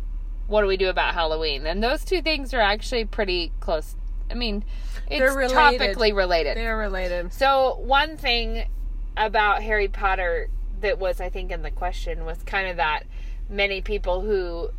what 0.47 0.61
do 0.61 0.67
we 0.67 0.77
do 0.77 0.89
about 0.89 1.13
Halloween? 1.15 1.65
And 1.65 1.83
those 1.83 2.05
two 2.05 2.21
things 2.21 2.53
are 2.53 2.61
actually 2.61 3.05
pretty 3.05 3.51
close. 3.59 3.95
I 4.29 4.35
mean, 4.35 4.63
it's 5.09 5.19
They're 5.19 5.33
related. 5.35 5.79
topically 5.95 6.15
related. 6.15 6.55
They're 6.57 6.77
related. 6.77 7.33
So 7.33 7.77
one 7.81 8.15
thing 8.17 8.67
about 9.17 9.63
Harry 9.63 9.87
Potter 9.87 10.49
that 10.81 10.99
was 10.99 11.21
I 11.21 11.29
think 11.29 11.51
in 11.51 11.61
the 11.61 11.71
question 11.71 12.25
was 12.25 12.41
kind 12.43 12.67
of 12.67 12.77
that 12.77 13.03
many 13.49 13.81
people 13.81 14.21
who 14.21 14.69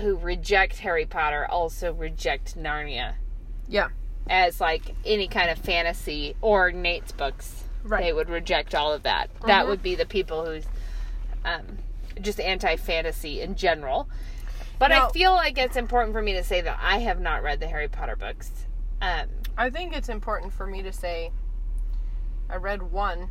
who 0.00 0.16
reject 0.16 0.78
Harry 0.78 1.06
Potter 1.06 1.46
also 1.48 1.92
reject 1.92 2.56
Narnia 2.58 3.14
Yeah. 3.68 3.88
as 4.28 4.60
like 4.60 4.94
any 5.04 5.28
kind 5.28 5.50
of 5.50 5.58
fantasy 5.58 6.34
or 6.40 6.72
Nate's 6.72 7.12
books. 7.12 7.64
Right. 7.84 8.02
They 8.04 8.12
would 8.12 8.28
reject 8.28 8.74
all 8.74 8.92
of 8.92 9.02
that. 9.02 9.28
That 9.46 9.66
would 9.68 9.82
be 9.82 9.94
the 9.94 10.06
people 10.06 10.46
who's 10.46 10.64
um, 11.44 11.78
just 12.20 12.40
anti 12.40 12.76
fantasy 12.76 13.40
in 13.40 13.54
general. 13.54 14.08
But 14.78 14.90
I 14.90 15.08
feel 15.10 15.32
like 15.32 15.56
it's 15.58 15.76
important 15.76 16.12
for 16.14 16.22
me 16.22 16.32
to 16.32 16.42
say 16.42 16.60
that 16.60 16.78
I 16.80 16.98
have 16.98 17.20
not 17.20 17.42
read 17.42 17.60
the 17.60 17.66
Harry 17.68 17.88
Potter 17.88 18.16
books. 18.16 18.50
Um, 19.00 19.26
I 19.56 19.70
think 19.70 19.94
it's 19.94 20.08
important 20.08 20.52
for 20.52 20.66
me 20.66 20.82
to 20.82 20.92
say 20.92 21.30
I 22.50 22.56
read 22.56 22.82
one 22.82 23.28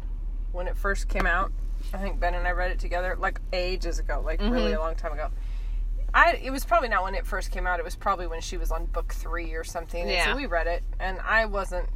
when 0.53 0.67
it 0.67 0.77
first 0.77 1.09
came 1.09 1.25
out. 1.25 1.51
I 1.93 1.97
think 1.97 2.19
Ben 2.19 2.33
and 2.33 2.47
I 2.47 2.51
read 2.51 2.71
it 2.71 2.79
together 2.79 3.17
like 3.19 3.41
ages 3.51 3.99
ago, 3.99 4.21
like 4.23 4.39
really 4.39 4.71
a 4.71 4.79
long 4.79 4.95
time 4.95 5.11
ago. 5.11 5.29
I 6.13 6.39
it 6.41 6.51
was 6.51 6.63
probably 6.63 6.87
not 6.89 7.03
when 7.03 7.15
it 7.15 7.25
first 7.25 7.51
came 7.51 7.67
out. 7.67 7.79
It 7.79 7.83
was 7.85 7.95
probably 7.95 8.27
when 8.27 8.39
she 8.39 8.55
was 8.55 8.71
on 8.71 8.85
book 8.85 9.13
three 9.13 9.53
or 9.53 9.63
something. 9.63 10.01
And 10.01 10.11
Yeah. 10.11 10.31
so 10.31 10.37
we 10.37 10.45
read 10.45 10.67
it, 10.67 10.83
and 10.99 11.19
I 11.19 11.45
wasn't 11.45 11.89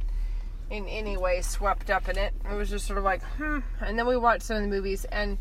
in 0.70 0.86
any 0.86 1.16
way 1.16 1.40
swept 1.40 1.88
up 1.88 2.08
in 2.08 2.18
it. 2.18 2.34
It 2.50 2.54
was 2.54 2.68
just 2.68 2.86
sort 2.86 2.98
of 2.98 3.04
like, 3.04 3.22
hmm. 3.38 3.60
And 3.80 3.98
then 3.98 4.06
we 4.06 4.16
watched 4.16 4.42
some 4.42 4.56
of 4.56 4.62
the 4.62 4.68
movies, 4.68 5.06
and 5.06 5.38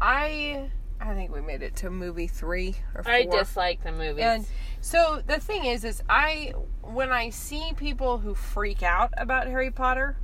I, 0.00 0.70
I 1.00 1.14
think 1.14 1.34
we 1.34 1.40
made 1.42 1.62
it 1.62 1.76
to 1.76 1.90
movie 1.90 2.26
three 2.26 2.76
or 2.94 3.02
four. 3.02 3.12
I 3.12 3.24
dislike 3.26 3.82
the 3.82 3.92
movies. 3.92 4.24
And 4.24 4.46
so 4.80 5.22
the 5.26 5.38
thing 5.40 5.64
is, 5.66 5.84
is 5.84 6.02
I 6.08 6.54
when 6.82 7.10
I 7.12 7.30
see 7.30 7.72
people 7.76 8.18
who 8.18 8.34
freak 8.34 8.82
out 8.82 9.12
about 9.18 9.46
Harry 9.48 9.70
Potter, 9.70 10.16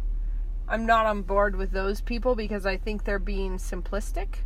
I'm 0.72 0.86
not 0.86 1.04
on 1.04 1.20
board 1.20 1.54
with 1.54 1.70
those 1.70 2.00
people 2.00 2.34
because 2.34 2.64
I 2.64 2.78
think 2.78 3.04
they're 3.04 3.18
being 3.18 3.58
simplistic. 3.58 4.36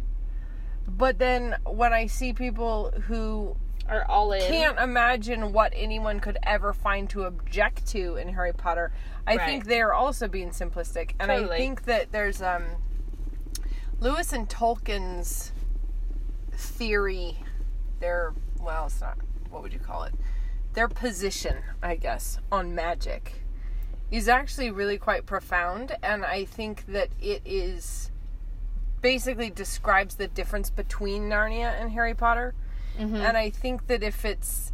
But 0.88 1.20
then 1.20 1.54
when 1.64 1.92
I 1.92 2.06
see 2.06 2.32
people 2.32 2.92
who 3.06 3.56
are 3.88 4.04
all 4.08 4.32
in. 4.32 4.42
can't 4.42 4.76
imagine 4.80 5.52
what 5.52 5.72
anyone 5.76 6.18
could 6.18 6.36
ever 6.42 6.72
find 6.72 7.08
to 7.10 7.22
object 7.22 7.86
to 7.88 8.16
in 8.16 8.28
Harry 8.30 8.52
Potter. 8.52 8.92
I 9.24 9.36
Right. 9.36 9.46
think 9.46 9.66
they're 9.66 9.94
also 9.94 10.26
being 10.26 10.50
simplistic, 10.50 11.12
and 11.20 11.30
I 11.30 11.46
think 11.46 11.84
that 11.84 12.10
there's 12.10 12.42
um, 12.42 12.64
Lewis 14.00 14.32
and 14.32 14.48
Tolkien's 14.48 15.52
theory. 16.52 17.38
Their 18.00 18.34
well, 18.60 18.86
it's 18.86 19.00
not. 19.00 19.18
What 19.50 19.62
would 19.62 19.72
you 19.72 19.78
call 19.78 20.02
it? 20.02 20.14
Their 20.72 20.88
position, 20.88 21.58
I 21.80 21.94
guess, 21.94 22.40
on 22.50 22.74
magic 22.74 23.45
is 24.10 24.28
actually 24.28 24.70
really 24.70 24.98
quite 24.98 25.26
profound, 25.26 25.96
and 26.02 26.24
I 26.24 26.44
think 26.44 26.86
that 26.86 27.08
it 27.20 27.42
is 27.44 28.10
basically 29.00 29.50
describes 29.50 30.14
the 30.16 30.28
difference 30.28 30.70
between 30.70 31.28
Narnia 31.28 31.78
and 31.80 31.90
Harry 31.92 32.14
Potter. 32.14 32.54
And 32.98 33.36
I 33.36 33.50
think 33.50 33.88
that 33.88 34.02
if 34.02 34.24
it's 34.24 34.72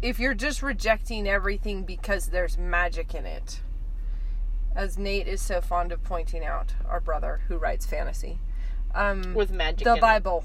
if 0.00 0.20
you're 0.20 0.34
just 0.34 0.62
rejecting 0.62 1.26
everything 1.26 1.82
because 1.82 2.28
there's 2.28 2.56
magic 2.56 3.14
in 3.16 3.26
it, 3.26 3.60
as 4.76 4.96
Nate 4.96 5.26
is 5.26 5.42
so 5.42 5.60
fond 5.60 5.90
of 5.90 6.04
pointing 6.04 6.44
out, 6.44 6.74
our 6.88 7.00
brother 7.00 7.40
who 7.48 7.56
writes 7.56 7.84
fantasy, 7.84 8.38
um, 8.94 9.34
with 9.34 9.50
magic. 9.50 9.84
the 9.84 9.92
in 9.92 9.96
it. 9.98 10.00
Bible 10.00 10.44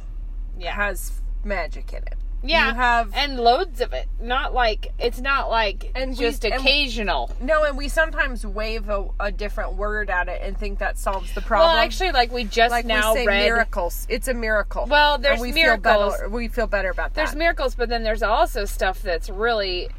Yeah. 0.58 0.74
has 0.76 1.22
magic 1.44 1.94
in 1.94 2.04
it. 2.04 2.16
Yeah. 2.42 2.70
you 2.70 2.76
have 2.76 3.12
and 3.14 3.38
loads 3.40 3.82
of 3.82 3.92
it. 3.94 4.08
Not 4.22 4.54
like 4.54 4.94
it's 4.98 5.20
not 5.20 5.50
like 5.50 5.92
And 5.96 6.12
we- 6.12 6.16
just 6.18 6.46
and- 6.46 6.54
occasional. 6.54 7.32
no, 7.42 7.64
and 7.66 7.78
we 7.78 7.88
sometimes 7.90 8.46
wave 8.46 8.88
a, 8.90 9.08
a 9.20 9.32
different 9.32 9.74
word 9.74 10.10
at 10.10 10.30
it 10.30 10.42
and 10.42 10.58
think 10.58 10.80
that 10.80 10.98
solves 10.98 11.34
the 11.34 11.42
problem. 11.42 11.70
Well, 11.76 11.78
actually, 11.84 12.12
like 12.12 12.32
we 12.32 12.46
just 12.46 12.72
like 12.72 12.86
now 12.86 13.14
we 13.14 13.20
say 13.22 13.26
read. 13.28 13.44
miracles. 13.46 14.06
It's 14.10 14.28
a 14.30 14.34
miracle. 14.34 14.86
Well, 14.90 15.16
And 15.16 15.26
there's 15.26 15.40
we 15.42 15.52
miracles. 15.52 16.14
Feel 16.14 16.22
better, 16.24 16.30
we 16.30 16.48
feel 16.48 16.68
better 16.68 16.90
about 16.92 17.14
that. 17.14 17.26
There's 17.26 17.36
miracles, 17.36 17.76
but 17.76 17.90
then 17.90 18.04
there's 18.04 18.24
also 18.24 18.64
stuff 18.66 19.02
that's 19.02 19.30
really 19.30 19.90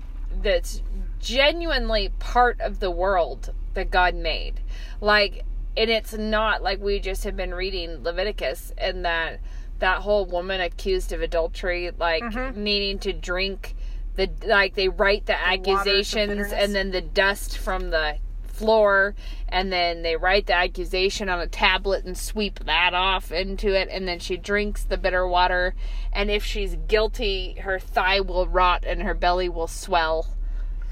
that's 0.43 0.83
genuinely 1.19 2.11
part 2.19 2.61
of 2.61 2.81
the 2.81 2.91
world 2.91 3.53
that 3.75 3.91
God 3.91 4.15
made. 4.15 4.61
Like 5.01 5.45
and 5.77 5.89
it's 5.89 6.13
not 6.15 6.63
like 6.63 6.81
we 6.81 6.99
just 6.99 7.23
have 7.25 7.37
been 7.37 7.55
reading 7.55 8.03
Leviticus 8.03 8.73
and 8.77 9.05
that 9.05 9.39
that 9.81 9.99
whole 9.99 10.25
woman 10.27 10.61
accused 10.61 11.13
of 11.13 11.21
adultery 11.21 11.91
like 11.99 12.23
Mm-hmm. 12.23 12.63
needing 12.63 12.99
to 13.01 13.13
drink 13.13 13.75
the 14.17 14.31
like 14.47 14.75
they 14.75 14.89
write 14.89 15.27
the, 15.27 15.35
of 15.35 15.41
accusations 15.43 16.53
and 16.53 16.75
then 16.75 16.91
the 16.91 17.01
dust 17.01 17.57
from 17.59 17.91
the 17.91 18.17
floor 18.45 19.15
and 19.49 19.73
then 19.73 20.03
they 20.03 20.17
write 20.17 20.47
the 20.47 20.55
accusation 20.55 21.29
on 21.31 21.41
a 21.41 21.47
tablet 21.47 22.05
and 22.05 22.17
sweep 22.19 22.59
that 22.61 22.93
off 22.93 23.33
into 23.33 23.69
it 23.75 23.89
and 23.91 24.07
then 24.07 24.19
she 24.19 24.37
drinks 24.37 24.85
the 24.85 24.99
bitter 24.99 25.27
water 25.27 25.75
and 26.13 26.31
if 26.31 26.45
she's 26.45 26.77
guilty 26.87 27.55
her 27.61 27.79
thigh 27.79 28.21
will 28.21 28.47
rot 28.47 28.85
and 28.87 29.03
her 29.03 29.15
belly 29.15 29.49
will 29.49 29.67
swell. 29.67 30.27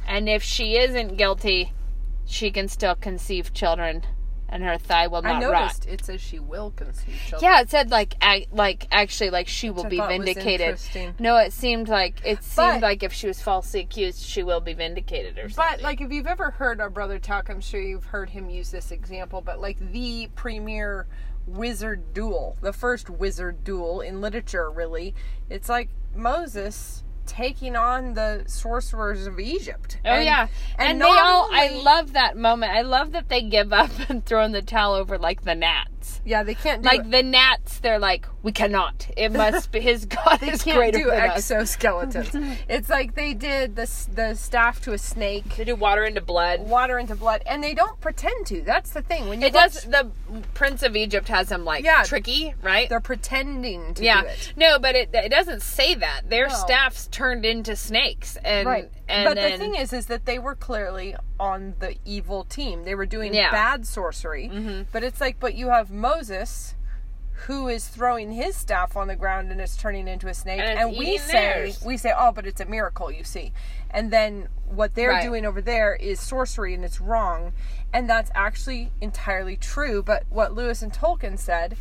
And 0.07 0.29
if 0.29 0.43
she 0.43 0.79
isn't 0.79 1.19
guilty 1.19 1.73
she 2.25 2.51
can 2.51 2.69
still 2.69 2.95
conceive 2.95 3.53
children 3.53 4.03
and 4.51 4.63
her 4.63 4.79
thigh 4.79 5.07
will 5.07 5.23
not 5.23 5.37
I 5.37 5.41
not 5.41 5.53
noticed 5.53 5.85
rot 5.85 5.93
it 5.95 6.05
says 6.05 6.21
she 6.21 6.39
will 6.39 6.71
conceive 6.71 7.15
children. 7.27 7.51
yeah 7.53 7.61
it 7.61 7.71
said 7.71 7.91
like 7.91 8.17
ac- 8.23 8.47
like 8.51 8.87
actually 8.91 9.31
like 9.31 9.47
she 9.49 9.71
will 9.71 9.87
I 9.87 9.89
be 9.91 9.99
vindicated. 10.01 10.79
no 11.19 11.37
it 11.37 11.53
seemed 11.53 11.89
like 11.89 12.21
it 12.25 12.43
seemed 12.43 12.81
But- 12.81 12.83
like 12.83 13.03
if 13.03 13.13
she 13.13 13.27
was 13.27 13.43
falsely 13.43 13.81
accused 13.81 14.23
she 14.23 14.43
will 14.43 14.61
be 14.61 14.73
vindicated 14.73 15.39
or 15.39 15.49
something. 15.49 15.75
But 15.77 15.83
like 15.83 16.01
if 16.01 16.11
you've 16.13 16.27
ever 16.27 16.51
heard 16.51 16.81
our 16.81 16.91
brother 16.91 17.19
talk, 17.19 17.49
I'm 17.51 17.61
sure 17.61 17.81
you've 17.81 18.07
heard 18.07 18.31
him 18.31 18.49
use 18.49 18.71
this 18.71 18.91
example, 18.91 19.41
but 19.41 19.61
like 19.61 19.79
the 19.93 20.29
premier 20.35 21.07
wizard 21.47 22.13
duel, 22.15 22.57
the 22.61 22.73
first 22.73 23.09
wizard 23.11 23.65
duel 23.65 24.01
in 24.01 24.21
literature 24.21 24.71
really, 24.71 25.15
it's 25.51 25.69
like 25.69 25.89
Moses 26.15 27.05
taking 27.29 27.77
on 27.77 28.15
the 28.15 28.43
sorcerers 28.47 29.27
of 29.27 29.39
Egypt. 29.39 29.99
Oh 30.05 30.09
And- 30.11 30.25
yeah, 30.25 30.49
and, 30.79 31.01
they 31.01 31.05
not 31.07 31.19
all. 31.25 31.49
I 31.53 31.69
love 31.71 32.15
that 32.15 32.37
moment. 32.37 32.73
I 32.73 32.83
love 32.83 33.13
that 33.13 33.29
they 33.29 33.43
give 33.43 33.73
up 33.73 33.91
and 34.09 34.25
throw 34.27 34.43
in 34.45 34.53
the 34.53 34.63
towel 34.63 34.95
over 34.95 35.17
like 35.19 35.43
the 35.43 35.55
gnats. 35.55 35.98
Yeah, 36.25 36.43
they 36.43 36.55
can't 36.55 36.83
do 36.83 36.89
Like 36.89 37.01
it. 37.01 37.11
the 37.11 37.23
gnats, 37.23 37.79
they're 37.81 37.99
like, 37.99 38.27
we 38.43 38.53
cannot. 38.53 39.09
It 39.17 39.33
must 39.33 39.73
be 39.73 39.81
his 39.81 40.05
God 40.17 40.39
They 40.41 40.51
is 40.51 40.63
can't 40.63 40.77
greater 40.79 40.99
do 40.99 41.11
than 41.11 41.31
us. 41.31 41.51
exoskeletons. 41.51 42.57
it's 42.69 42.89
like 42.89 43.15
they 43.15 43.35
did 43.35 43.77
the 43.77 43.89
the 44.15 44.35
staff 44.35 44.81
to 44.83 44.93
a 44.93 44.99
snake, 44.99 45.57
They 45.57 45.65
do 45.65 45.77
water 45.77 46.05
into 46.05 46.21
blood. 46.21 46.61
water 46.61 46.99
into 46.99 47.15
blood, 47.15 47.43
and 47.47 47.63
they 47.63 47.75
don't 47.75 48.01
pretend 48.01 48.47
to. 48.47 48.63
That's 48.63 48.91
the 48.91 49.03
thing. 49.03 49.29
When 49.29 49.41
you 49.41 49.49
It 49.49 49.55
watch- 49.55 49.75
does. 49.75 49.85
The 49.85 50.11
Prince 50.55 50.83
of 50.83 50.97
Egypt 50.97 51.29
has 51.29 51.51
him 51.51 51.65
like 51.65 51.85
Yeah. 51.85 52.03
tricky, 52.05 52.55
right? 52.63 52.89
They're 52.89 53.01
pretending 53.01 53.95
to 53.95 54.05
yeah. 54.05 54.23
do 54.23 54.27
it. 54.29 54.53
No, 54.57 54.79
but 54.79 54.95
it 54.95 55.11
it 55.13 55.31
doesn't 55.31 55.63
say 55.63 55.95
that. 55.95 56.23
Their 56.29 56.49
No. 56.49 56.55
staffs 56.55 57.07
turned 57.09 57.45
into 57.45 57.77
snakes, 57.77 58.37
and 58.45 58.67
right 58.67 58.91
and 59.09 59.25
but 59.27 59.35
then, 59.37 59.53
the 59.53 59.59
thing 59.59 59.75
is 59.75 59.93
is 59.93 60.07
that 60.07 60.25
they 60.27 60.39
were 60.39 60.55
clearly 60.55 61.15
on 61.41 61.75
the 61.79 61.97
evil 62.05 62.45
team. 62.45 62.85
They 62.85 62.95
were 62.95 63.07
doing 63.07 63.35
Yeah. 63.35 63.51
bad 63.51 63.87
sorcery. 63.87 64.49
Mm-hmm. 64.53 64.83
But 64.93 65.03
it's 65.05 65.21
like 65.21 65.39
but 65.41 65.55
you 65.55 65.69
have 65.69 65.91
moses 65.91 66.75
who 67.47 67.69
is 67.69 67.87
throwing 67.87 68.33
his 68.33 68.57
staff 68.57 68.97
on 68.97 69.07
the 69.07 69.15
ground 69.15 69.53
and 69.53 69.61
it's 69.61 69.77
turning 69.77 70.09
into 70.09 70.27
a 70.27 70.35
snake. 70.35 70.61
And 70.61 70.79
and, 70.79 70.97
we 70.99 71.19
say 71.19 71.33
theirs. 71.33 71.83
we 71.85 71.97
say 71.97 72.13
oh 72.17 72.33
but 72.33 72.47
it's 72.47 72.61
a 72.61 72.65
miracle 72.67 73.11
you 73.13 73.25
see. 73.25 73.53
And 73.91 74.11
then 74.11 74.49
what 74.67 74.95
they're 74.95 75.11
Right. 75.11 75.23
doing 75.23 75.47
over 75.47 75.61
there 75.63 75.95
is 75.95 76.21
sorcery 76.21 76.75
and 76.75 76.85
it's 76.85 77.01
wrong. 77.01 77.53
And 77.93 78.11
that's 78.11 78.31
actually 78.35 78.91
entirely 79.01 79.57
true. 79.57 80.03
But 80.03 80.25
what 80.29 80.53
lewis 80.55 80.83
and 80.83 80.93
tolkien 80.93 81.39
said 81.39 81.77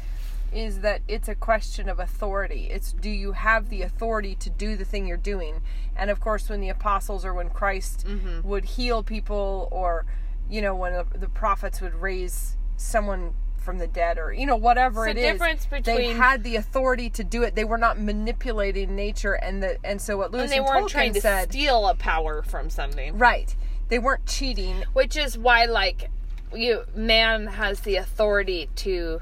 is 0.54 0.80
that 0.80 1.01
it's 1.08 1.27
a 1.27 1.36
question 1.36 1.89
of 1.89 2.00
authority. 2.00 2.68
It's 2.72 2.94
do 2.94 3.10
you 3.10 3.34
have 3.34 3.70
the 3.70 3.82
authority 3.82 4.36
to 4.36 4.50
do 4.50 4.75
the 4.75 4.86
thing 4.86 5.06
you're 5.08 5.18
doing? 5.18 5.62
And 5.96 6.10
of 6.10 6.20
course, 6.20 6.48
when 6.50 6.62
the 6.62 6.70
apostles 6.70 7.25
or 7.25 7.34
when 7.34 7.50
Christ 7.50 8.06
Mm-hmm. 8.08 8.48
would 8.48 8.66
heal 8.66 9.04
people, 9.04 9.68
or 9.72 10.06
you 10.50 10.62
know, 10.62 10.74
when 10.75 10.94
the, 11.13 11.27
prophets 11.27 11.82
would 11.82 11.96
raise 11.96 12.56
someone 12.77 13.34
from 13.58 13.80
the 13.80 13.88
dead, 13.88 14.18
or 14.18 14.32
you 14.32 14.46
know, 14.46 14.56
whatever 14.56 15.06
It's 15.08 15.12
it 15.20 15.22
the 15.22 15.27
is, 15.27 15.32
difference 15.34 15.66
they 15.66 15.82
between- 15.82 16.16
had 16.16 16.44
the 16.44 16.56
authority 16.56 17.10
to 17.12 17.24
do 17.24 17.44
it. 17.44 17.56
They 17.56 17.66
were 17.66 17.77
not 17.77 18.00
manipulating 18.00 18.96
nature, 18.96 19.34
and 19.34 19.62
the 19.62 19.77
and 19.84 20.01
so 20.01 20.16
what 20.18 20.32
Lewis 20.32 20.44
and 20.44 20.51
they 20.51 20.58
and 20.58 20.66
weren't 20.66 20.86
Tolkien 20.88 20.92
trying 20.92 21.13
to 21.13 21.22
said, 21.22 21.50
steal 21.51 21.88
a 21.88 21.96
power 21.96 22.42
from 22.42 22.70
something. 22.70 23.18
right? 23.18 23.54
They 23.89 24.00
weren't 24.00 24.25
cheating. 24.25 24.84
which 24.94 25.18
is 25.18 25.38
why 25.38 25.66
like 25.66 26.10
you 26.54 26.84
man 26.96 27.48
has 27.48 27.82
the 27.82 27.98
authority 27.98 28.70
to 28.77 29.20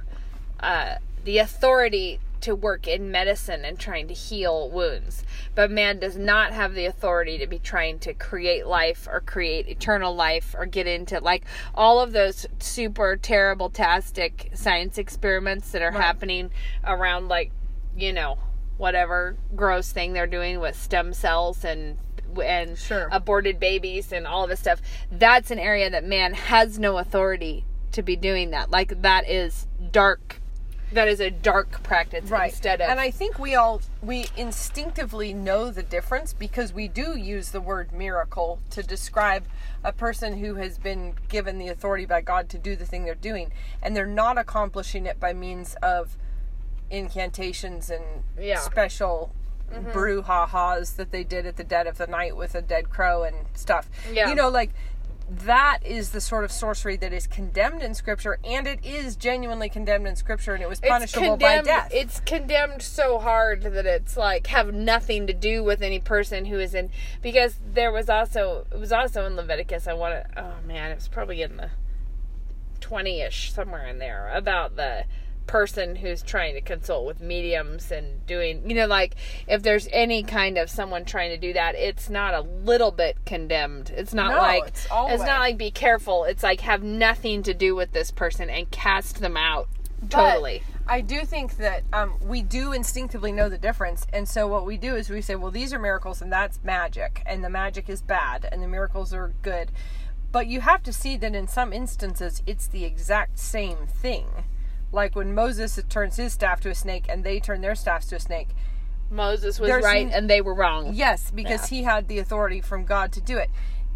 uh 0.59 0.95
the 1.25 1.37
authority 1.37 2.19
to 2.41 2.55
work 2.55 2.87
in 2.87 3.11
medicine 3.11 3.65
and 3.65 3.79
trying 3.79 4.07
to 4.07 4.13
heal 4.13 4.69
wounds 4.69 5.23
but 5.55 5.71
man 5.71 5.99
does 5.99 6.15
not 6.15 6.53
have 6.53 6.73
the 6.73 6.85
authority 6.85 7.37
to 7.37 7.47
be 7.47 7.57
trying 7.59 7.97
to 7.97 8.13
create 8.13 8.67
life 8.67 9.07
or 9.11 9.19
create 9.19 9.67
eternal 9.67 10.15
life 10.15 10.55
or 10.57 10.65
get 10.65 10.85
into 10.85 11.19
like 11.19 11.43
all 11.73 11.99
of 11.99 12.11
those 12.11 12.45
super 12.59 13.15
terrible 13.15 13.69
tastic 13.69 14.51
science 14.53 14.97
experiments 14.97 15.71
that 15.71 15.81
are 15.81 15.91
happening 15.91 16.51
around 16.83 17.27
like 17.27 17.51
you 17.97 18.13
know 18.13 18.37
whatever 18.77 19.35
gross 19.55 19.91
thing 19.91 20.13
they're 20.13 20.27
doing 20.27 20.59
with 20.59 20.75
stem 20.79 21.13
cells 21.13 21.63
and 21.63 21.97
and 22.43 22.77
Sure. 22.77 23.07
aborted 23.11 23.59
babies 23.59 24.11
and 24.11 24.27
all 24.27 24.43
of 24.43 24.49
this 24.49 24.59
stuff. 24.59 24.81
That's 25.11 25.51
an 25.51 25.59
area 25.59 25.89
that 25.89 26.03
man 26.03 26.33
has 26.33 26.77
no 26.77 26.97
authority 26.97 27.65
to 27.93 28.01
be 28.01 28.15
doing 28.15 28.51
that. 28.51 28.71
Like 28.71 29.01
that 29.01 29.29
is 29.29 29.67
dark. 29.91 30.41
That 30.91 31.07
is 31.07 31.19
a 31.19 31.29
dark 31.29 31.83
practice 31.83 32.29
right 32.29 32.51
instead 32.51 32.79
of 32.79 32.89
and 32.89 32.99
i 32.99 33.11
think 33.11 33.37
we 33.39 33.55
all 33.55 33.81
we 34.01 34.27
instinctively 34.37 35.33
know 35.33 35.71
the 35.71 35.83
difference 35.83 36.33
because 36.33 36.71
we 36.73 36.87
do 36.87 37.17
use 37.17 37.49
the 37.49 37.59
word 37.61 37.91
miracle 37.91 38.59
to 38.69 38.83
describe 38.83 39.45
a 39.83 39.91
person 39.91 40.37
who 40.37 40.55
has 40.55 40.77
been 40.77 41.15
given 41.27 41.57
the 41.57 41.67
authority 41.67 42.05
by 42.05 42.21
god 42.21 42.49
to 42.49 42.57
do 42.57 42.75
the 42.75 42.85
thing 42.85 43.03
they're 43.03 43.15
doing 43.15 43.51
and 43.81 43.95
they're 43.95 44.05
not 44.05 44.37
accomplishing 44.37 45.05
it 45.05 45.19
by 45.19 45.33
means 45.33 45.75
of 45.81 46.17
incantations 46.89 47.89
and 47.89 48.03
Yeah. 48.39 48.59
special 48.59 49.33
mm-hmm. 49.71 49.91
brouhahas 49.91 50.95
that 50.95 51.11
they 51.11 51.23
did 51.23 51.45
at 51.45 51.57
the 51.57 51.63
dead 51.63 51.87
of 51.87 51.97
the 51.97 52.07
night 52.07 52.35
with 52.37 52.55
a 52.55 52.61
dead 52.61 52.89
crow 52.89 53.23
and 53.23 53.35
stuff 53.53 53.89
Yeah. 54.11 54.29
you 54.29 54.35
know 54.35 54.49
like 54.49 54.71
that 55.27 55.79
is 55.83 56.11
the 56.11 56.21
sort 56.21 56.43
of 56.43 56.51
sorcery 56.51 56.95
that 56.97 57.11
is 57.11 57.25
condemned 57.25 57.81
in 57.81 57.95
scripture 57.95 58.37
and 58.43 58.67
it 58.67 58.85
is 58.85 59.15
genuinely 59.15 59.67
condemned 59.69 60.05
in 60.05 60.15
scripture 60.15 60.53
and 60.53 60.61
it 60.61 60.69
was 60.69 60.79
punishable 60.79 61.35
by 61.35 61.61
death 61.61 61.89
It's 61.91 62.19
condemned 62.19 62.83
so 62.83 63.17
hard 63.17 63.63
that 63.63 63.87
it's 63.87 64.15
like 64.15 64.47
have 64.47 64.73
nothing 64.73 65.25
to 65.25 65.33
do 65.33 65.63
with 65.63 65.81
any 65.81 65.99
person 65.99 66.45
who 66.45 66.59
is 66.59 66.75
in 66.75 66.91
because 67.23 67.59
there 67.65 67.91
was 67.91 68.07
also 68.07 68.67
it 68.71 68.79
was 68.79 68.91
also 68.91 69.25
in 69.25 69.35
Leviticus. 69.35 69.87
I 69.87 69.93
want 69.93 70.13
to. 70.13 70.43
Oh 70.43 70.67
man, 70.67 70.91
it 70.91 70.95
was 70.95 71.07
probably 71.07 71.41
in 71.41 71.57
the 71.57 71.71
20ish 72.81 73.51
somewhere 73.51 73.87
in 73.87 73.97
there 73.97 74.29
about 74.29 74.75
the 74.75 75.05
person 75.47 75.95
who's 75.95 76.21
trying 76.21 76.53
to 76.55 76.61
consult 76.61 77.05
with 77.05 77.21
mediums 77.21 77.91
and 77.91 78.25
doing 78.25 78.67
you 78.67 78.75
know 78.75 78.87
like 78.87 79.15
if 79.47 79.61
there's 79.63 79.87
any 79.91 80.23
kind 80.23 80.57
of 80.57 80.69
someone 80.69 81.05
trying 81.05 81.29
to 81.29 81.37
do 81.37 81.53
that 81.53 81.75
it's 81.75 82.09
not 82.09 82.33
a 82.33 82.41
little 82.41 82.91
bit 82.91 83.17
condemned. 83.25 83.91
It's 83.95 84.13
not 84.13 84.31
No, 84.31 84.37
like 84.37 84.67
it's 84.67 84.85
it's 84.85 85.23
not 85.23 85.39
like 85.39 85.57
be 85.57 85.71
careful. 85.71 86.23
It's 86.23 86.43
like 86.43 86.61
have 86.61 86.83
nothing 86.83 87.43
to 87.43 87.53
do 87.53 87.75
with 87.75 87.91
this 87.91 88.11
person 88.11 88.49
and 88.49 88.69
cast 88.71 89.19
them 89.19 89.37
out 89.37 89.67
But 90.01 90.09
totally. 90.09 90.63
I 90.87 91.01
do 91.01 91.25
think 91.25 91.57
that 91.57 91.83
um, 91.93 92.13
we 92.21 92.43
do 92.43 92.71
instinctively 92.71 93.31
know 93.31 93.49
the 93.49 93.57
difference, 93.57 94.05
and 94.13 94.29
so 94.29 94.47
what 94.47 94.65
we 94.65 94.77
do 94.77 94.95
is 94.95 95.09
we 95.09 95.21
say, 95.21 95.35
well, 95.35 95.49
these 95.49 95.73
are 95.73 95.79
miracles, 95.79 96.21
and 96.21 96.31
that's 96.31 96.59
magic, 96.63 97.23
and 97.25 97.43
the 97.43 97.49
magic 97.49 97.89
is 97.89 98.03
bad, 98.03 98.47
and 98.51 98.61
the 98.61 98.67
miracles 98.67 99.11
are 99.11 99.33
good. 99.41 99.71
But 100.31 100.45
you 100.45 100.61
have 100.61 100.83
to 100.83 100.93
see 100.93 101.17
that 101.17 101.33
in 101.33 101.47
some 101.47 101.73
instances, 101.73 102.43
it's 102.45 102.67
the 102.67 102.83
exact 102.83 103.39
same 103.39 103.87
thing. 103.87 104.27
Like 104.95 105.15
when 105.15 105.35
Moses 105.35 105.77
turns 105.89 106.15
his 106.15 106.33
staff 106.33 106.59
to 106.61 106.69
a 106.69 106.75
snake, 106.75 107.05
and 107.09 107.23
they 107.23 107.39
turn 107.39 107.61
their 107.61 107.75
staffs 107.75 108.07
to 108.07 108.15
a 108.15 108.19
snake. 108.19 108.49
moses 109.11 109.59
was 109.59 109.69
There's 109.69 109.83
right 109.83 110.07
n- 110.07 110.11
and 110.11 110.27
they 110.27 110.41
were 110.41 110.55
wrong 110.55 110.91
Yes, 110.93 111.29
because 111.29 111.69
Yeah. 111.71 111.77
he 111.77 111.83
had 111.83 112.07
the 112.07 112.17
authority 112.17 112.59
from 112.61 112.85
God 112.85 113.11
to 113.11 113.21
do 113.21 113.37
it. 113.37 113.51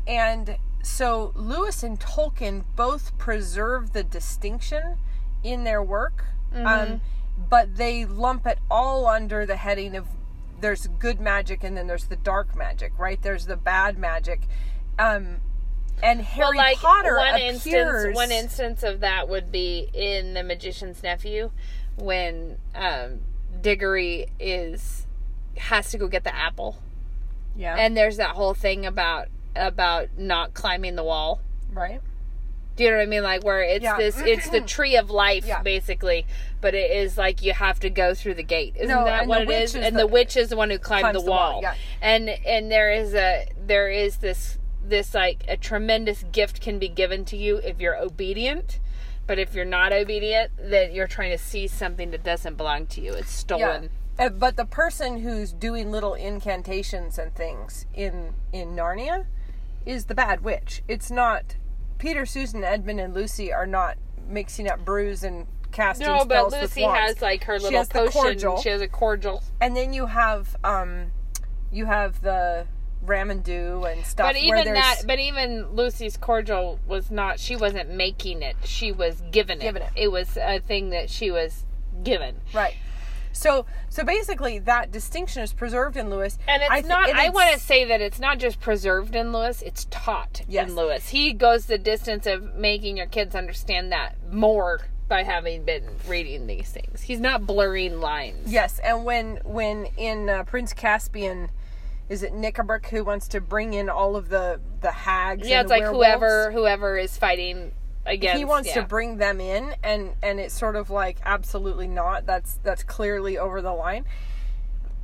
And 0.06 0.58
so 0.84 1.32
Lewis 1.36 1.82
and 1.82 2.00
Tolkien 2.00 2.64
both 2.76 3.18
preserve 3.18 3.94
the 3.94 4.04
distinction 4.04 4.98
in 5.44 5.64
their 5.64 5.82
work, 5.82 6.26
Mm-hmm. 6.54 6.68
um, 6.68 7.02
but 7.50 7.76
they 7.78 8.06
lump 8.06 8.46
it 8.46 8.60
all 8.70 9.08
under 9.08 9.46
the 9.48 9.56
heading 9.56 9.96
of 9.96 10.06
there's 10.62 10.88
good 11.00 11.20
magic 11.22 11.64
and 11.64 11.76
then 11.78 11.88
there's 11.88 12.06
the 12.06 12.16
dark 12.18 12.56
magic, 12.56 12.92
right? 13.00 13.22
There's 13.22 13.46
the 13.46 13.56
bad 13.56 13.98
magic. 13.98 14.42
Um, 15.00 15.38
and 16.04 16.22
Harry 16.22 16.48
well, 16.50 16.56
like 16.56 16.78
Potter 16.78 17.16
one 17.18 17.36
appears. 17.36 17.66
instance 17.66 18.16
one 18.16 18.32
instance 18.32 18.84
of 18.84 19.00
that 19.02 19.28
would 19.30 19.52
be 19.52 19.88
in 19.94 20.34
the 20.34 20.44
magician's 20.44 21.04
nephew 21.04 21.52
when 21.98 22.58
um 22.76 23.20
diggory 23.62 24.28
is 24.40 25.06
has 25.58 25.92
to 25.92 25.98
go 25.98 26.08
get 26.08 26.24
the 26.24 26.34
apple 26.36 26.78
yeah, 27.58 27.76
and 27.78 27.98
there's 27.98 28.18
that 28.18 28.32
whole 28.36 28.54
thing 28.54 28.86
about 28.86 29.28
about 29.56 30.08
not 30.18 30.54
climbing 30.54 30.96
the 30.96 31.04
wall 31.04 31.42
right. 31.74 32.00
do 32.78 32.84
you 32.86 32.90
know 32.92 32.96
what 32.98 33.04
i 33.04 33.06
mean 33.06 33.24
like 33.24 33.44
where 33.44 33.62
it's 33.62 33.84
Yeah. 33.84 33.98
this 33.98 34.18
it's 34.22 34.50
the 34.50 34.62
tree 34.76 34.96
of 34.96 35.10
life 35.10 35.46
Yeah. 35.46 35.62
basically 35.62 36.26
but 36.62 36.74
it 36.74 36.92
is 36.92 37.18
like 37.18 37.42
you 37.42 37.52
have 37.52 37.80
to 37.82 37.90
go 37.90 38.14
through 38.14 38.36
the 38.36 38.44
gate 38.44 38.76
isn't 38.78 38.88
No, 38.88 39.04
that 39.04 39.22
and 39.22 39.30
what 39.30 39.40
the 39.42 39.46
witch 39.48 39.64
is 39.64 39.76
is 39.76 39.84
and 39.86 39.96
the- 39.96 40.02
the, 40.02 40.08
witch 40.08 40.38
is 40.38 40.48
the 40.50 40.56
one 40.56 40.70
who 40.70 40.78
climbed 40.78 41.14
the 41.16 41.20
the 41.20 41.30
wall, 41.30 41.54
wall 41.54 41.62
yeah. 41.64 41.74
and 42.02 42.30
and 42.30 42.72
there 42.72 42.92
is 42.94 43.14
a 43.14 43.48
there 43.66 43.90
is 43.90 44.18
this 44.18 44.58
this 44.90 45.14
like 45.14 45.44
a 45.48 45.56
tremendous 45.58 46.24
gift 46.32 46.62
can 46.62 46.80
be 46.80 46.88
given 46.90 47.26
to 47.26 47.38
you 47.38 47.58
if 47.58 47.80
you're 47.80 47.98
obedient 47.98 48.80
but 49.28 49.38
if 49.40 49.54
you're 49.54 49.66
not 49.66 49.94
obedient 49.94 50.52
then 50.60 50.92
you're 50.92 51.08
trying 51.08 51.32
to 51.32 51.38
seize 51.38 51.72
something 51.72 52.12
that 52.12 52.24
doesn't 52.24 52.56
belong 52.56 52.86
to 52.88 53.02
you 53.02 53.14
it's 53.14 53.32
stolen 53.32 53.90
Uh, 54.18 54.28
but 54.30 54.58
the 54.58 54.66
person 54.66 55.22
who's 55.22 55.54
doing 55.54 55.92
little 55.92 56.14
incantations 56.16 57.18
and 57.18 57.34
things 57.36 57.86
in 57.94 58.34
in 58.52 58.76
Narnia 58.76 59.26
is 59.86 60.06
the 60.06 60.14
bad 60.16 60.42
witch. 60.44 60.84
It's 60.90 61.10
not 61.10 61.56
Peter, 62.00 62.26
Susan, 62.26 62.64
Edmund, 62.66 63.00
and 63.00 63.14
Lucy 63.14 63.52
are 63.54 63.66
not 63.66 63.98
mixing 64.28 64.68
up 64.70 64.84
brews 64.84 65.24
and 65.24 65.48
casting 65.72 66.08
no 66.08 66.26
but 66.26 66.50
spells 66.50 66.52
with 66.54 66.62
lucy 66.64 66.82
wands. 66.82 67.00
has 67.00 67.22
like 67.22 67.44
her 67.46 67.58
She 67.60 67.64
little 67.64 67.80
has 67.80 67.88
the 67.88 67.94
potion 68.00 68.22
cordial. 68.22 68.62
she 68.62 68.70
has 68.70 68.82
a 68.82 68.88
cordial 68.90 69.42
and 69.62 69.76
then 69.78 69.94
you 69.94 70.08
have 70.08 70.56
um, 70.66 71.12
you 71.72 71.86
have 71.86 72.22
the 72.22 72.66
Ramandu 73.10 73.92
and 73.92 74.06
stuff. 74.06 74.28
But 74.30 74.38
even 74.38 74.74
that, 74.74 75.02
but 75.06 75.20
even 75.20 75.68
Lucy's 75.76 76.16
cordial 76.18 76.80
was 76.88 77.10
not. 77.12 77.40
She 77.40 77.56
wasn't 77.56 77.90
making 77.90 78.42
it. 78.44 78.56
She 78.64 78.92
was 78.92 79.22
given 79.32 79.58
it. 79.60 79.64
Given 79.64 79.82
it. 79.82 79.90
It 79.96 80.12
was 80.12 80.38
a 80.38 80.60
thing 80.60 80.92
that 80.92 81.10
she 81.10 81.32
was 81.32 81.66
given. 82.04 82.36
right. 82.54 82.76
So 83.32 83.66
so 83.90 84.04
basically 84.04 84.60
that 84.60 84.92
distinction 84.92 85.44
is 85.44 85.54
preserved 85.54 85.96
in 85.98 86.10
Lewis, 86.10 86.38
And 86.48 86.62
it's 86.64 86.72
I 86.72 86.82
thi- 86.82 86.88
not. 86.88 87.10
I 87.10 87.30
want 87.30 87.54
to 87.54 87.60
say 87.60 87.86
that 87.86 88.02
it's 88.02 88.20
not 88.20 88.38
just 88.40 88.60
preserved 88.60 89.16
in 89.16 89.32
Lewis. 89.32 89.62
It's 89.62 89.86
taught 89.92 90.42
Yes. 90.48 90.68
in 90.70 90.76
Lewis. 90.76 91.10
He 91.10 91.34
goes 91.34 91.68
the 91.68 91.78
distance 91.78 92.26
of 92.26 92.56
making 92.56 92.98
your 92.98 93.06
kids 93.06 93.36
understand 93.36 93.92
that 93.92 94.16
more 94.34 94.82
by 95.08 95.24
having 95.24 95.64
been 95.64 95.84
reading 96.08 96.48
these 96.48 96.70
things. 96.70 97.02
He's 97.02 97.20
not 97.20 97.46
blurring 97.48 98.00
lines. 98.02 98.52
Yes, 98.52 98.80
and 98.80 99.06
when 99.06 99.38
when 99.44 99.86
in 99.96 100.28
uh, 100.30 100.44
Prince 100.44 100.74
Caspian, 100.74 101.50
is 102.10 102.24
it 102.24 102.34
Nikabrik 102.34 102.88
who 102.88 103.04
wants 103.04 103.28
to 103.30 103.40
bring 103.40 103.74
in 103.74 103.90
all 103.90 104.16
of 104.16 104.30
the 104.30 104.60
the 104.82 104.92
hags? 104.92 105.48
Yeah, 105.48 105.62
it's 105.62 105.70
like 105.70 105.82
werewolves? 105.82 106.06
whoever 106.06 106.52
whoever 106.52 106.98
is 106.98 107.18
fighting 107.18 107.72
against. 108.06 108.38
he 108.38 108.46
wants 108.46 108.74
to 108.74 108.82
bring 108.82 109.18
them 109.18 109.40
in, 109.40 109.76
and 109.84 110.16
and 110.24 110.40
it's 110.40 110.58
sort 110.58 110.76
of 110.76 110.90
like 110.90 111.20
absolutely 111.24 111.88
not. 111.88 112.26
That's 112.26 112.60
that's 112.64 112.84
clearly 112.84 113.38
over 113.38 113.62
the 113.62 113.74
line. 113.74 114.06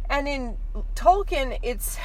And 0.10 0.28
in 0.28 0.58
Tolkien, 0.96 1.60
it's 1.62 1.98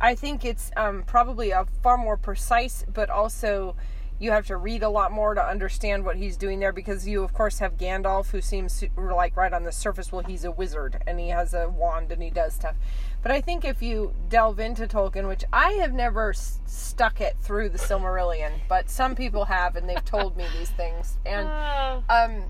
I 0.00 0.14
think 0.14 0.44
it's 0.44 0.70
um, 0.76 1.02
probably 1.04 1.50
a 1.50 1.66
far 1.82 1.96
more 1.96 2.16
precise, 2.16 2.84
but 2.92 3.10
also 3.10 3.74
you 4.18 4.30
have 4.30 4.46
to 4.46 4.56
read 4.56 4.82
a 4.82 4.88
lot 4.88 5.10
more 5.10 5.34
to 5.34 5.44
understand 5.44 6.04
what 6.04 6.16
he's 6.16 6.36
doing 6.36 6.60
there 6.60 6.72
because 6.72 7.06
you 7.06 7.22
of 7.22 7.32
course 7.32 7.58
have 7.58 7.76
Gandalf 7.76 8.30
who 8.30 8.40
seems 8.40 8.84
like 8.96 9.36
right 9.36 9.52
on 9.52 9.64
the 9.64 9.72
surface 9.72 10.12
well 10.12 10.22
he's 10.22 10.44
a 10.44 10.50
wizard 10.52 11.02
and 11.06 11.18
he 11.18 11.28
has 11.28 11.52
a 11.52 11.68
wand 11.68 12.12
and 12.12 12.22
he 12.22 12.30
does 12.30 12.54
stuff 12.54 12.76
but 13.24 13.32
I 13.32 13.40
think 13.40 13.64
if 13.64 13.82
you 13.82 14.14
delve 14.28 14.60
into 14.60 14.86
Tolkien 14.86 15.26
which 15.26 15.42
I 15.52 15.72
have 15.80 15.92
never 15.92 16.30
s- 16.30 16.60
stuck 16.66 17.20
it 17.20 17.36
through 17.40 17.70
the 17.70 17.78
Silmarillion 17.78 18.52
but 18.68 18.88
some 18.88 19.16
people 19.16 19.46
have 19.46 19.74
and 19.74 19.88
they've 19.88 20.04
told 20.04 20.36
me 20.36 20.44
these 20.56 20.70
things 20.70 21.18
and 21.26 21.48
Ah. 21.50 22.02
um, 22.08 22.44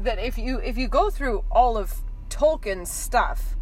that 0.00 0.18
if 0.18 0.36
you 0.38 0.58
if 0.58 0.76
you 0.76 0.88
go 0.88 1.10
through 1.10 1.44
all 1.52 1.76
of 1.76 1.94
Tolkien's 2.28 2.90
stuff, 2.90 3.54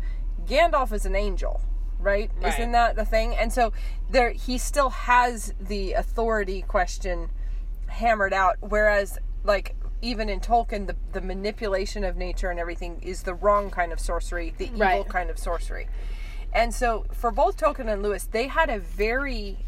Gandalf 0.46 0.92
is 0.92 1.04
an 1.04 1.14
angel, 1.14 1.60
right? 1.98 2.30
Right. 2.40 2.54
Isn't 2.54 2.72
that 2.72 2.96
the 2.96 3.04
thing? 3.04 3.34
And 3.36 3.52
so 3.52 3.72
there 4.10 4.30
he 4.30 4.56
still 4.56 4.88
has 4.90 5.52
the 5.60 5.92
authority 5.92 6.62
question 6.62 7.28
hammered 7.88 8.32
out, 8.32 8.56
whereas 8.60 9.18
like 9.44 9.74
even 10.00 10.28
in 10.30 10.40
Tolkien, 10.40 10.86
the, 10.86 10.96
the 11.12 11.20
manipulation 11.20 12.02
of 12.02 12.16
nature 12.16 12.50
and 12.50 12.58
everything 12.58 12.98
is 13.02 13.24
the 13.24 13.34
wrong 13.34 13.70
kind 13.70 13.92
of 13.92 14.00
sorcery, 14.00 14.54
the 14.56 14.64
evil 14.66 14.78
Right. 14.80 15.08
kind 15.08 15.28
of 15.28 15.38
sorcery. 15.38 15.86
And 16.52 16.74
so 16.74 17.06
for 17.12 17.30
both 17.30 17.56
Tolkien 17.56 17.90
and 17.90 18.02
Lewis, 18.02 18.24
they 18.30 18.48
had 18.48 18.68
a 18.70 18.78
very 18.78 19.58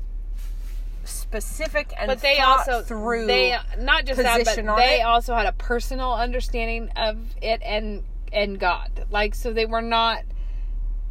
specific 1.04 1.92
and 1.98 2.08
but 2.08 2.20
they 2.20 2.36
thought 2.36 2.60
also 2.68 2.82
through 2.82 3.26
they 3.26 3.56
not 3.78 4.06
just 4.06 4.22
that 4.22 4.44
but 4.44 4.76
they 4.76 5.00
it. 5.00 5.04
also 5.04 5.34
had 5.34 5.46
a 5.46 5.52
personal 5.52 6.14
understanding 6.14 6.88
of 6.96 7.18
it 7.42 7.60
and 7.62 8.02
and 8.32 8.58
god 8.58 9.06
like 9.10 9.34
so 9.34 9.52
they 9.52 9.66
were 9.66 9.82
not 9.82 10.22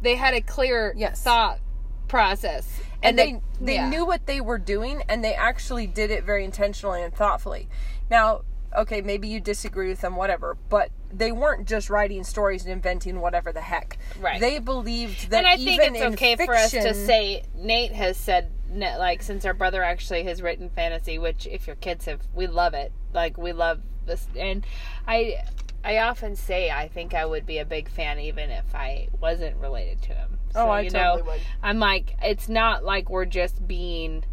they 0.02 0.16
had 0.16 0.34
a 0.34 0.40
clear 0.40 0.92
Yes. 0.96 1.22
thought 1.22 1.60
process 2.08 2.68
and 3.04 3.16
they 3.18 3.32
the- 3.34 3.40
they 3.64 3.74
yeah. 3.74 3.88
knew 3.88 4.04
what 4.04 4.26
they 4.26 4.40
were 4.40 4.58
doing 4.58 5.02
and 5.08 5.22
they 5.22 5.34
actually 5.34 5.86
did 5.86 6.10
it 6.10 6.24
very 6.24 6.44
intentionally 6.44 7.00
and 7.02 7.14
thoughtfully 7.14 7.68
now 8.10 8.40
okay 8.76 9.00
maybe 9.00 9.28
you 9.28 9.40
disagree 9.40 9.88
with 9.88 10.00
them 10.00 10.16
whatever. 10.16 10.56
But 10.68 10.90
they 11.12 11.32
weren't 11.32 11.68
just 11.68 11.90
writing 11.90 12.24
stories 12.24 12.64
and 12.64 12.72
inventing 12.72 13.20
whatever 13.20 13.52
the 13.52 13.60
heck. 13.60 13.98
Right. 14.20 14.40
they 14.40 14.58
believed 14.58 15.30
that 15.30 15.38
and 15.38 15.46
i 15.46 15.56
think 15.56 15.80
even 15.80 15.94
it's 15.96 16.14
okay 16.14 16.36
for 16.36 16.54
us 16.54 16.70
to 16.70 16.94
say 16.94 17.42
nate 17.54 17.92
has 17.92 18.16
said 18.16 18.50
like 18.72 19.22
since 19.22 19.44
our 19.44 19.54
brother 19.54 19.82
actually 19.82 20.24
has 20.24 20.42
written 20.42 20.68
fantasy 20.70 21.18
which 21.18 21.46
if 21.46 21.66
your 21.66 21.76
kids 21.76 22.06
have 22.06 22.20
we 22.34 22.46
love 22.46 22.74
it. 22.74 22.92
Like 23.12 23.38
we 23.38 23.52
love 23.52 23.80
this. 24.06 24.26
And 24.36 24.66
i 25.06 25.36
i 25.84 25.98
often 25.98 26.34
say 26.34 26.70
i 26.70 26.88
think 26.88 27.14
i 27.14 27.24
would 27.24 27.46
be 27.46 27.58
a 27.58 27.64
big 27.64 27.88
fan 27.88 28.18
even 28.18 28.50
if 28.50 28.74
i 28.74 29.08
wasn't 29.20 29.56
related 29.58 30.02
to 30.02 30.14
him. 30.14 30.38
Oh, 30.56 30.66
so, 30.66 30.68
I 30.68 30.80
you 30.82 30.90
totally 30.90 31.22
know, 31.22 31.30
would. 31.30 31.40
i'm 31.62 31.78
like 31.78 32.16
it's 32.22 32.48
not 32.48 32.84
like 32.84 33.10
we're 33.10 33.24
just 33.26 33.66
being 33.66 34.24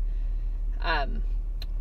um 0.81 1.21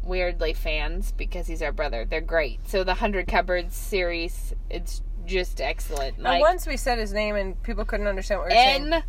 weirdly 0.05 0.53
fans 0.55 1.13
because 1.13 1.47
he's 1.47 1.63
our 1.63 1.73
brother. 1.73 2.05
They're 2.05 2.21
great. 2.21 2.67
So 2.69 2.85
the 2.85 2.95
hundred 2.95 3.27
cupboards 3.29 3.75
series 3.77 4.55
it's 4.69 5.03
just 5.27 5.61
excellent. 5.61 6.17
And 6.17 6.25
like 6.25 6.41
once 6.41 6.67
we 6.67 6.77
said 6.77 6.99
his 6.99 7.13
name 7.13 7.37
and 7.37 7.63
people 7.63 7.85
couldn't 7.85 8.07
understand 8.07 8.41
what 8.41 8.49
we 8.51 8.55
were 8.55 8.61
saying 8.63 8.93
n 8.93 9.03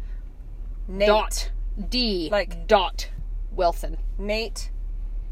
Nate, 0.88 1.08
dot. 1.08 1.52
D 1.90 2.30
Like- 2.32 2.68
dot 2.68 3.10
wilson. 3.52 3.98
Nate 4.18 4.72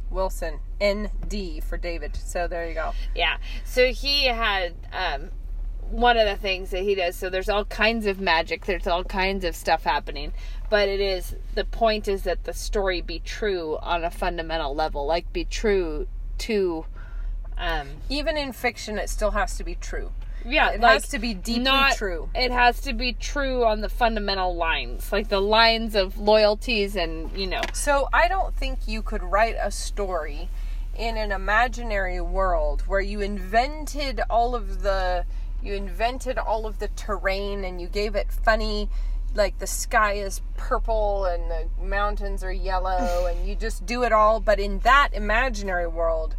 Wilson. 0.09 0.59
N-D 0.81 1.59
for 1.59 1.77
David. 1.77 2.15
So 2.15 2.47
there 2.47 2.67
you 2.67 2.73
go. 2.73 2.93
Yeah. 3.13 3.37
So 3.65 3.91
he 3.91 4.25
had 4.27 4.73
um 4.93 5.29
one 5.91 6.17
of 6.17 6.27
the 6.27 6.35
things 6.35 6.69
that 6.69 6.83
he 6.83 6.93
does 6.95 7.15
so 7.15 7.29
there's 7.29 7.49
all 7.49 7.65
kinds 7.65 8.05
of 8.05 8.19
magic, 8.19 8.65
there's 8.65 8.87
all 8.87 9.03
kinds 9.03 9.43
of 9.43 9.55
stuff 9.55 9.83
happening, 9.83 10.33
but 10.69 10.87
it 10.87 10.99
is 10.99 11.35
the 11.55 11.65
point 11.65 12.07
is 12.07 12.23
that 12.23 12.43
the 12.43 12.53
story 12.53 13.01
be 13.01 13.19
true 13.19 13.77
on 13.81 14.03
a 14.03 14.11
fundamental 14.11 14.73
level, 14.75 15.05
like 15.05 15.31
be 15.33 15.45
true 15.45 16.07
to 16.39 16.85
um 17.57 17.87
even 18.07 18.37
in 18.37 18.53
fiction 18.53 18.97
it 18.97 19.09
still 19.09 19.31
has 19.31 19.57
to 19.57 19.63
be 19.63 19.75
true 19.75 20.11
yeah, 20.45 20.71
it 20.71 20.79
like 20.79 20.93
has 20.93 21.09
to 21.09 21.19
be 21.19 21.33
deeply 21.33 21.63
not, 21.63 21.95
true 21.95 22.29
It 22.33 22.51
has 22.51 22.79
to 22.81 22.93
be 22.93 23.13
true 23.13 23.65
on 23.65 23.81
the 23.81 23.89
fundamental 23.89 24.55
lines, 24.55 25.11
like 25.11 25.29
the 25.29 25.41
lines 25.41 25.95
of 25.95 26.17
loyalties 26.17 26.95
and, 26.95 27.31
you 27.37 27.47
know. 27.47 27.61
So 27.73 28.07
I 28.13 28.27
don't 28.27 28.55
think 28.55 28.87
you 28.87 29.01
could 29.01 29.23
write 29.23 29.55
a 29.59 29.71
story 29.71 30.49
in 30.97 31.17
an 31.17 31.31
imaginary 31.31 32.21
world 32.21 32.83
where 32.87 33.01
you 33.01 33.21
invented 33.21 34.21
all 34.29 34.55
of 34.55 34.81
the 34.81 35.25
you 35.61 35.73
invented 35.73 36.37
all 36.37 36.65
of 36.65 36.79
the 36.79 36.87
terrain 36.89 37.65
and 37.65 37.81
you 37.81 37.87
gave 37.87 38.15
it 38.15 38.31
funny 38.31 38.89
like 39.35 39.59
the 39.59 39.67
sky 39.67 40.13
is 40.13 40.41
purple 40.57 41.25
and 41.25 41.49
the 41.51 41.67
mountains 41.83 42.43
are 42.43 42.51
yellow 42.51 43.25
and 43.29 43.47
you 43.47 43.55
just 43.55 43.85
do 43.85 44.03
it 44.03 44.11
all 44.11 44.39
but 44.39 44.59
in 44.59 44.79
that 44.79 45.09
imaginary 45.13 45.87
world 45.87 46.35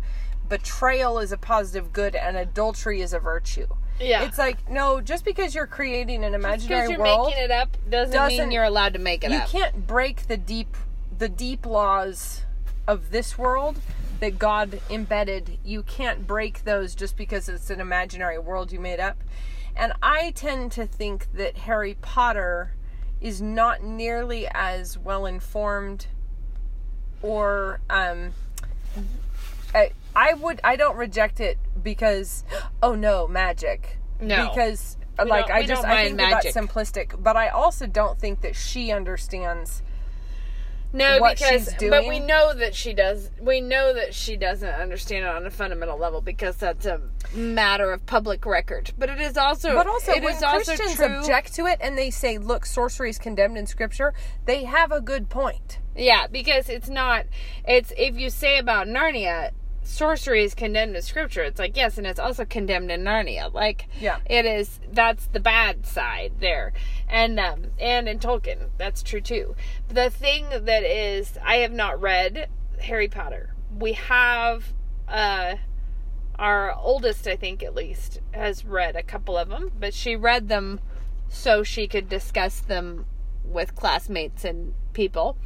betrayal 0.49 1.19
is 1.19 1.31
a 1.33 1.37
positive 1.39 1.93
good 1.93 2.15
and 2.15 2.37
adultery 2.37 3.01
is 3.01 3.13
a 3.13 3.19
virtue 3.21 3.67
Yeah. 4.01 4.25
it's 4.25 4.39
like 4.39 4.69
no 4.71 5.01
just 5.01 5.25
because 5.25 5.55
you're 5.55 5.67
creating 5.69 6.25
an 6.25 6.35
imaginary 6.35 6.89
world 6.89 6.89
Because 6.89 7.07
you're 7.07 7.17
world 7.17 7.27
making 7.29 7.45
it 7.45 7.51
up 7.51 7.77
doesn't, 7.89 8.13
doesn't- 8.15 8.39
mean 8.39 8.51
you're 8.51 8.65
allowed 8.65 8.93
to 8.95 8.99
make 8.99 9.23
it 9.25 9.31
you 9.31 9.39
up. 9.39 9.49
can't 9.49 9.87
break 9.87 10.27
the 10.27 10.37
deep 10.37 10.77
the 11.17 11.29
deep 11.29 11.67
laws 11.67 12.43
of 12.89 13.11
this 13.11 13.37
world 13.39 13.79
that 14.21 14.39
God 14.39 14.81
embedded. 14.91 15.59
You 15.65 15.83
can't 15.83 16.27
break 16.27 16.65
those 16.65 16.95
just 16.95 17.17
because 17.17 17.49
it's 17.49 17.71
an 17.71 17.81
imaginary 17.81 18.39
world 18.39 18.71
you 18.73 18.81
made 18.81 19.01
up. 19.01 19.17
And 19.77 19.93
I 20.03 20.31
tend 20.33 20.73
to 20.73 20.87
think 20.87 21.29
that 21.35 21.57
Harry 21.59 21.97
Potter 22.01 22.73
is 23.21 23.41
not 23.43 23.83
nearly 23.83 24.49
as 24.53 24.97
well 24.99 25.27
informed 25.27 26.07
or 27.23 27.81
um 27.91 28.33
I, 29.75 29.91
I 30.17 30.35
would 30.35 30.61
I 30.65 30.77
don't 30.77 30.97
reject 30.97 31.41
it 31.41 31.59
because 31.83 32.45
oh 32.83 32.95
no 32.95 33.29
magic 33.29 33.99
No. 34.21 34.49
because 34.49 34.97
We 35.19 35.27
like 35.27 35.51
I 35.51 35.67
just 35.67 35.85
I 35.85 36.05
think 36.07 36.17
that 36.19 36.43
that's 36.43 36.57
simplistic 36.57 37.23
but 37.23 37.37
I 37.37 37.49
also 37.49 37.87
don't 37.87 38.19
think 38.19 38.41
that 38.41 38.57
she 38.57 38.91
understands 38.91 39.83
No, 40.93 41.21
because 41.31 41.73
but 41.79 42.09
we 42.09 42.19
know 42.19 42.53
that 42.55 42.75
she 42.75 42.93
does. 42.93 43.31
We 43.41 43.61
know 43.61 43.95
that 43.95 44.13
she 44.13 44.37
doesn't 44.37 44.69
understand 44.69 45.25
it 45.25 45.29
on 45.29 45.47
a 45.47 45.51
fundamental 45.51 45.97
level 45.97 46.21
because 46.21 46.57
that's 46.57 46.85
a 46.85 47.01
matter 47.33 47.93
of 47.93 48.05
public 48.07 48.45
record. 48.45 48.93
But 48.99 49.09
it 49.09 49.21
is 49.21 49.37
also, 49.37 49.75
But 49.75 49.87
also, 49.87 50.13
it 50.13 50.25
when 50.25 50.35
is 50.35 50.43
also 50.43 50.75
Christians 50.75 50.97
true. 50.97 51.19
object 51.19 51.55
to 51.55 51.67
it 51.67 51.79
and 51.81 51.97
they 51.97 52.11
say, 52.11 52.39
"Look, 52.39 52.67
sorcery 52.67 53.11
is 53.11 53.19
condemned 53.19 53.57
in 53.57 53.67
Scripture," 53.67 54.13
they 54.47 54.65
have 54.65 54.91
a 54.91 55.01
good 55.01 55.29
point. 55.29 55.79
Yeah, 55.95 56.27
because 56.27 56.69
it's 56.69 56.89
not. 56.89 57.27
It's 57.65 57.93
if 57.97 58.17
you 58.17 58.31
say 58.31 58.59
about 58.59 58.89
Narnia, 58.89 59.51
sorcery 59.91 60.45
is 60.45 60.55
condemned 60.55 60.95
in 60.97 61.03
Scripture. 61.03 61.43
It's 61.43 61.59
like 61.59 61.77
yes, 61.77 61.99
and 61.99 62.07
it's 62.07 62.21
also 62.21 62.45
condemned 62.45 62.91
in 62.91 63.03
Narnia. 63.03 63.53
Like 63.53 63.87
Yeah. 64.01 64.19
it 64.27 64.47
is. 64.47 64.81
That's 64.93 65.27
the 65.27 65.41
bad 65.41 65.85
side 65.87 66.35
there, 66.41 66.73
and 67.09 67.39
um 67.41 67.67
and 67.79 68.09
in 68.09 68.19
Tolkien, 68.19 68.71
that's 68.79 69.03
true 69.03 69.21
too. 69.21 69.55
The 69.89 70.11
thing 70.11 70.47
that 70.51 70.83
is, 70.85 71.39
I 71.45 71.57
have 71.57 71.73
not 71.73 72.01
read 72.01 72.49
Harry 72.81 73.09
Potter. 73.09 73.55
We 73.77 73.93
have 73.95 74.73
uh 75.09 75.57
our 76.39 76.73
oldest, 76.75 77.27
I 77.27 77.37
think 77.37 77.63
at 77.63 77.75
least, 77.75 78.21
has 78.33 78.65
read 78.65 78.97
a 78.97 79.03
couple 79.03 79.37
of 79.37 79.51
them, 79.51 79.73
but 79.79 79.93
she 79.93 80.17
read 80.17 80.49
them 80.49 80.81
so 81.29 81.63
she 81.63 81.87
could 81.87 82.09
discuss 82.09 82.61
them 82.61 83.05
with 83.45 83.75
classmates 83.77 84.45
and 84.45 84.73
people. 84.95 85.37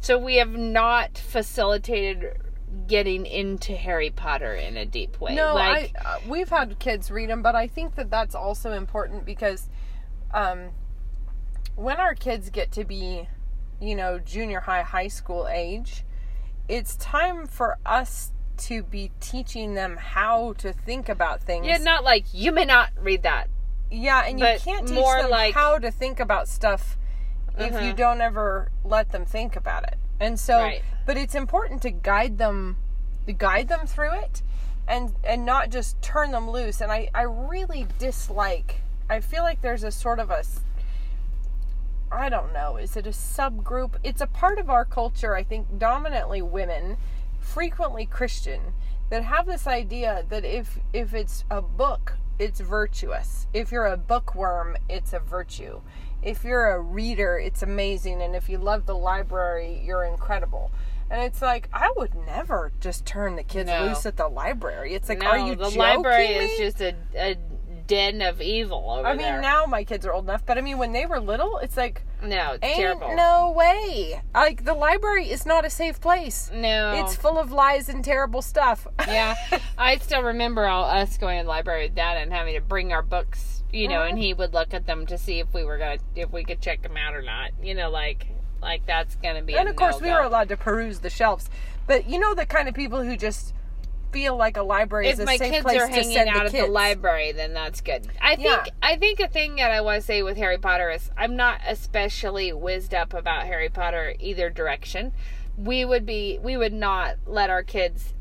So 0.00 0.16
we 0.16 0.36
have 0.36 0.50
not 0.50 1.18
facilitated 1.18 2.36
getting 2.86 3.26
into 3.26 3.74
Harry 3.74 4.10
Potter 4.10 4.54
in 4.54 4.76
a 4.76 4.84
deep 4.86 5.20
way. 5.20 5.34
No, 5.34 5.54
like 5.54 5.94
I 6.04 6.08
uh, 6.16 6.18
we've 6.28 6.48
had 6.48 6.78
kids 6.78 7.10
read 7.10 7.30
them, 7.30 7.42
but 7.42 7.54
I 7.54 7.66
think 7.66 7.94
that 7.96 8.10
that's 8.10 8.34
also 8.34 8.72
important 8.72 9.24
because 9.24 9.68
um, 10.32 10.70
when 11.76 11.96
our 11.96 12.14
kids 12.14 12.50
get 12.50 12.70
to 12.72 12.84
be, 12.84 13.28
you 13.80 13.94
know, 13.94 14.18
junior 14.18 14.60
high, 14.60 14.82
high 14.82 15.08
school 15.08 15.48
age, 15.50 16.04
it's 16.68 16.96
time 16.96 17.46
for 17.46 17.78
us 17.84 18.32
to 18.56 18.82
be 18.82 19.10
teaching 19.20 19.74
them 19.74 19.96
how 19.96 20.52
to 20.58 20.72
think 20.72 21.08
about 21.08 21.40
things. 21.42 21.66
yeah, 21.66 21.78
not 21.78 22.04
like 22.04 22.24
you 22.32 22.52
may 22.52 22.64
not 22.64 22.90
read 23.00 23.22
that. 23.24 23.48
Yeah, 23.90 24.24
and 24.26 24.38
you 24.38 24.46
can't 24.58 24.86
teach 24.86 24.96
them 24.96 25.30
like- 25.30 25.54
how 25.54 25.78
to 25.78 25.90
think 25.90 26.20
about 26.20 26.48
stuff 26.48 26.96
if 27.58 27.72
you 27.72 27.78
Uh-huh. 27.78 27.92
don't 27.92 28.20
ever 28.20 28.70
let 28.84 29.10
them 29.10 29.24
think 29.24 29.56
about 29.56 29.84
it. 29.84 29.98
And 30.20 30.38
so, 30.38 30.58
Right. 30.60 30.82
but 31.06 31.16
it's 31.16 31.34
important 31.34 31.82
to 31.82 31.90
guide 31.90 32.38
them, 32.38 32.76
to 33.26 33.32
guide 33.32 33.68
them 33.68 33.86
through 33.86 34.14
it, 34.14 34.42
and 34.86 35.14
and 35.24 35.44
not 35.44 35.70
just 35.70 36.00
turn 36.02 36.30
them 36.30 36.50
loose. 36.50 36.80
And 36.80 36.92
I 36.92 37.08
I 37.14 37.22
really 37.22 37.86
dislike. 37.98 38.80
I 39.10 39.20
feel 39.20 39.42
like 39.42 39.60
there's 39.60 39.84
a 39.84 39.90
sort 39.90 40.18
of 40.18 40.30
a 40.30 40.42
I 42.12 42.28
don't 42.28 42.52
know. 42.52 42.76
Is 42.76 42.96
it 42.96 43.06
a 43.06 43.10
subgroup? 43.10 43.96
It's 44.04 44.20
a 44.20 44.26
part 44.26 44.58
of 44.58 44.70
our 44.70 44.84
culture. 44.84 45.34
I 45.34 45.42
think 45.42 45.78
dominantly 45.78 46.42
women, 46.42 46.96
frequently 47.40 48.06
Christian, 48.06 48.60
that 49.10 49.24
have 49.24 49.46
this 49.46 49.66
idea 49.66 50.24
that 50.28 50.44
if 50.44 50.78
if 50.92 51.12
it's 51.12 51.44
a 51.50 51.60
book, 51.60 52.14
it's 52.38 52.60
virtuous. 52.60 53.46
If 53.52 53.72
you're 53.72 53.86
a 53.86 53.96
bookworm, 53.96 54.76
it's 54.88 55.12
a 55.12 55.18
virtue. 55.18 55.80
If 56.24 56.42
you're 56.44 56.70
a 56.70 56.80
reader, 56.80 57.38
it's 57.38 57.62
amazing. 57.62 58.22
And 58.22 58.34
if 58.34 58.48
you 58.48 58.58
love 58.58 58.86
the 58.86 58.96
library, 58.96 59.80
you're 59.84 60.04
incredible. 60.04 60.70
And 61.10 61.22
it's 61.22 61.42
like 61.42 61.68
I 61.72 61.92
would 61.96 62.14
never 62.14 62.72
just 62.80 63.04
turn 63.04 63.36
the 63.36 63.42
kids 63.42 63.68
No. 63.68 63.84
loose 63.86 64.06
at 64.06 64.16
the 64.16 64.28
library. 64.28 64.94
It's 64.94 65.08
like, 65.08 65.18
no, 65.20 65.26
are 65.26 65.38
you 65.38 65.54
the 65.54 65.64
joking 65.64 65.78
library 65.78 66.28
me? 66.28 66.34
is 66.36 66.58
just 66.58 66.80
a, 66.80 66.94
a 67.14 67.36
den 67.86 68.22
of 68.22 68.40
evil 68.40 68.86
over 68.88 69.06
I 69.06 69.12
mean, 69.12 69.20
there. 69.26 69.40
now 69.42 69.66
my 69.66 69.84
kids 69.84 70.06
are 70.06 70.14
old 70.14 70.24
enough, 70.24 70.46
but 70.46 70.56
I 70.56 70.62
mean, 70.62 70.78
when 70.78 70.92
they 70.92 71.04
were 71.04 71.20
little, 71.20 71.58
it's 71.58 71.76
like 71.76 72.02
no, 72.22 72.52
it's 72.52 72.64
Ain't 72.64 72.76
terrible. 72.76 73.14
no 73.14 73.52
way. 73.54 74.22
Like 74.34 74.64
the 74.64 74.72
library 74.72 75.30
is 75.30 75.44
not 75.44 75.66
a 75.66 75.70
safe 75.70 76.00
place. 76.00 76.50
no, 76.54 76.92
It's 77.04 77.14
full 77.14 77.38
of 77.38 77.52
lies 77.52 77.90
and 77.90 78.02
terrible 78.02 78.40
stuff. 78.40 78.86
yeah, 79.06 79.34
I 79.78 79.98
still 79.98 80.22
remember 80.22 80.64
all 80.66 80.84
us 80.86 81.18
going 81.18 81.38
to 81.38 81.44
the 81.44 81.48
library 81.50 81.84
with 81.84 81.94
Dad 81.94 82.16
and 82.16 82.32
having 82.32 82.54
to 82.54 82.62
bring 82.62 82.94
our 82.94 83.02
books, 83.02 83.53
you 83.74 83.88
know, 83.88 84.02
and 84.02 84.14
uh-huh. 84.14 84.22
he 84.22 84.34
would 84.34 84.54
look 84.54 84.72
at 84.72 84.86
them 84.86 85.06
to 85.06 85.18
see 85.18 85.40
if 85.40 85.52
we 85.52 85.64
were 85.64 85.78
gonna, 85.78 85.98
if 86.14 86.32
we 86.32 86.44
could 86.44 86.60
check 86.60 86.82
them 86.82 86.96
out 86.96 87.14
or 87.14 87.22
not. 87.22 87.50
You 87.62 87.74
know, 87.74 87.90
like, 87.90 88.26
like 88.62 88.86
that's 88.86 89.16
gonna 89.16 89.42
be. 89.42 89.54
and 89.54 89.68
of 89.68 89.76
course, 89.76 90.00
we 90.00 90.08
no-go. 90.08 90.20
were 90.20 90.26
allowed 90.26 90.48
to 90.50 90.56
peruse 90.56 91.00
the 91.00 91.10
shelves. 91.10 91.50
But 91.86 92.08
you 92.08 92.18
know 92.18 92.34
the 92.34 92.46
kind 92.46 92.68
of 92.68 92.74
people 92.74 93.02
who 93.02 93.16
just 93.16 93.52
feel 94.14 94.36
like 94.36 94.56
a 94.56 94.62
library 94.62 95.08
If 95.08 95.14
is 95.14 95.18
a 95.20 95.24
my 95.24 95.36
safe 95.36 95.52
kids 95.52 95.64
place 95.64 95.80
are 95.80 95.88
to 95.88 95.92
hanging 95.92 96.12
send 96.12 96.28
out 96.28 96.34
the 96.34 96.44
at 96.44 96.50
kids. 96.52 96.66
the 96.66 96.72
library, 96.72 97.32
then 97.32 97.52
that's 97.52 97.80
good. 97.80 98.06
I 98.22 98.36
think. 98.36 98.46
Yeah. 98.46 98.72
I 98.80 98.96
think 98.96 99.20
a 99.20 99.28
thing 99.28 99.56
that 99.56 99.72
I 99.72 99.80
want 99.80 100.00
to 100.00 100.06
say 100.06 100.22
with 100.22 100.36
Harry 100.36 100.58
Potter 100.58 100.90
is 100.90 101.10
I'm 101.16 101.36
not 101.36 101.60
especially 101.66 102.52
whizzed 102.52 102.94
up 102.94 103.12
about 103.12 103.44
Harry 103.44 103.68
Potter 103.68 104.14
either 104.20 104.50
direction. 104.50 105.12
We 105.58 105.84
would 105.84 106.06
be. 106.06 106.38
We 106.38 106.56
would 106.56 106.72
not 106.72 107.16
let 107.26 107.50
our 107.50 107.62
kids 107.62 108.14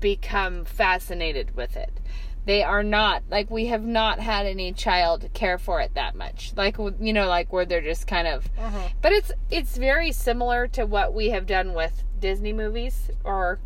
become 0.00 0.64
fascinated 0.64 1.56
with 1.56 1.76
it. 1.76 1.90
They 2.44 2.62
are 2.64 2.82
not 2.82 3.22
like 3.30 3.50
we 3.50 3.66
have 3.66 3.84
not 3.84 4.18
had 4.18 4.46
any 4.46 4.72
child 4.72 5.28
care 5.32 5.58
for 5.58 5.80
it 5.80 5.94
that 5.94 6.16
much. 6.16 6.52
Like 6.56 6.76
you 6.78 7.12
know, 7.12 7.28
like 7.28 7.52
where 7.52 7.64
they're 7.64 7.80
just 7.80 8.06
kind 8.06 8.26
of. 8.26 8.52
Mm-hmm. 8.56 8.86
But 9.00 9.12
it's 9.12 9.32
it's 9.50 9.76
very 9.76 10.10
similar 10.10 10.66
to 10.68 10.84
what 10.84 11.14
we 11.14 11.30
have 11.30 11.46
done 11.46 11.72
with 11.72 12.02
Disney 12.18 12.52
movies 12.52 13.10
or 13.22 13.60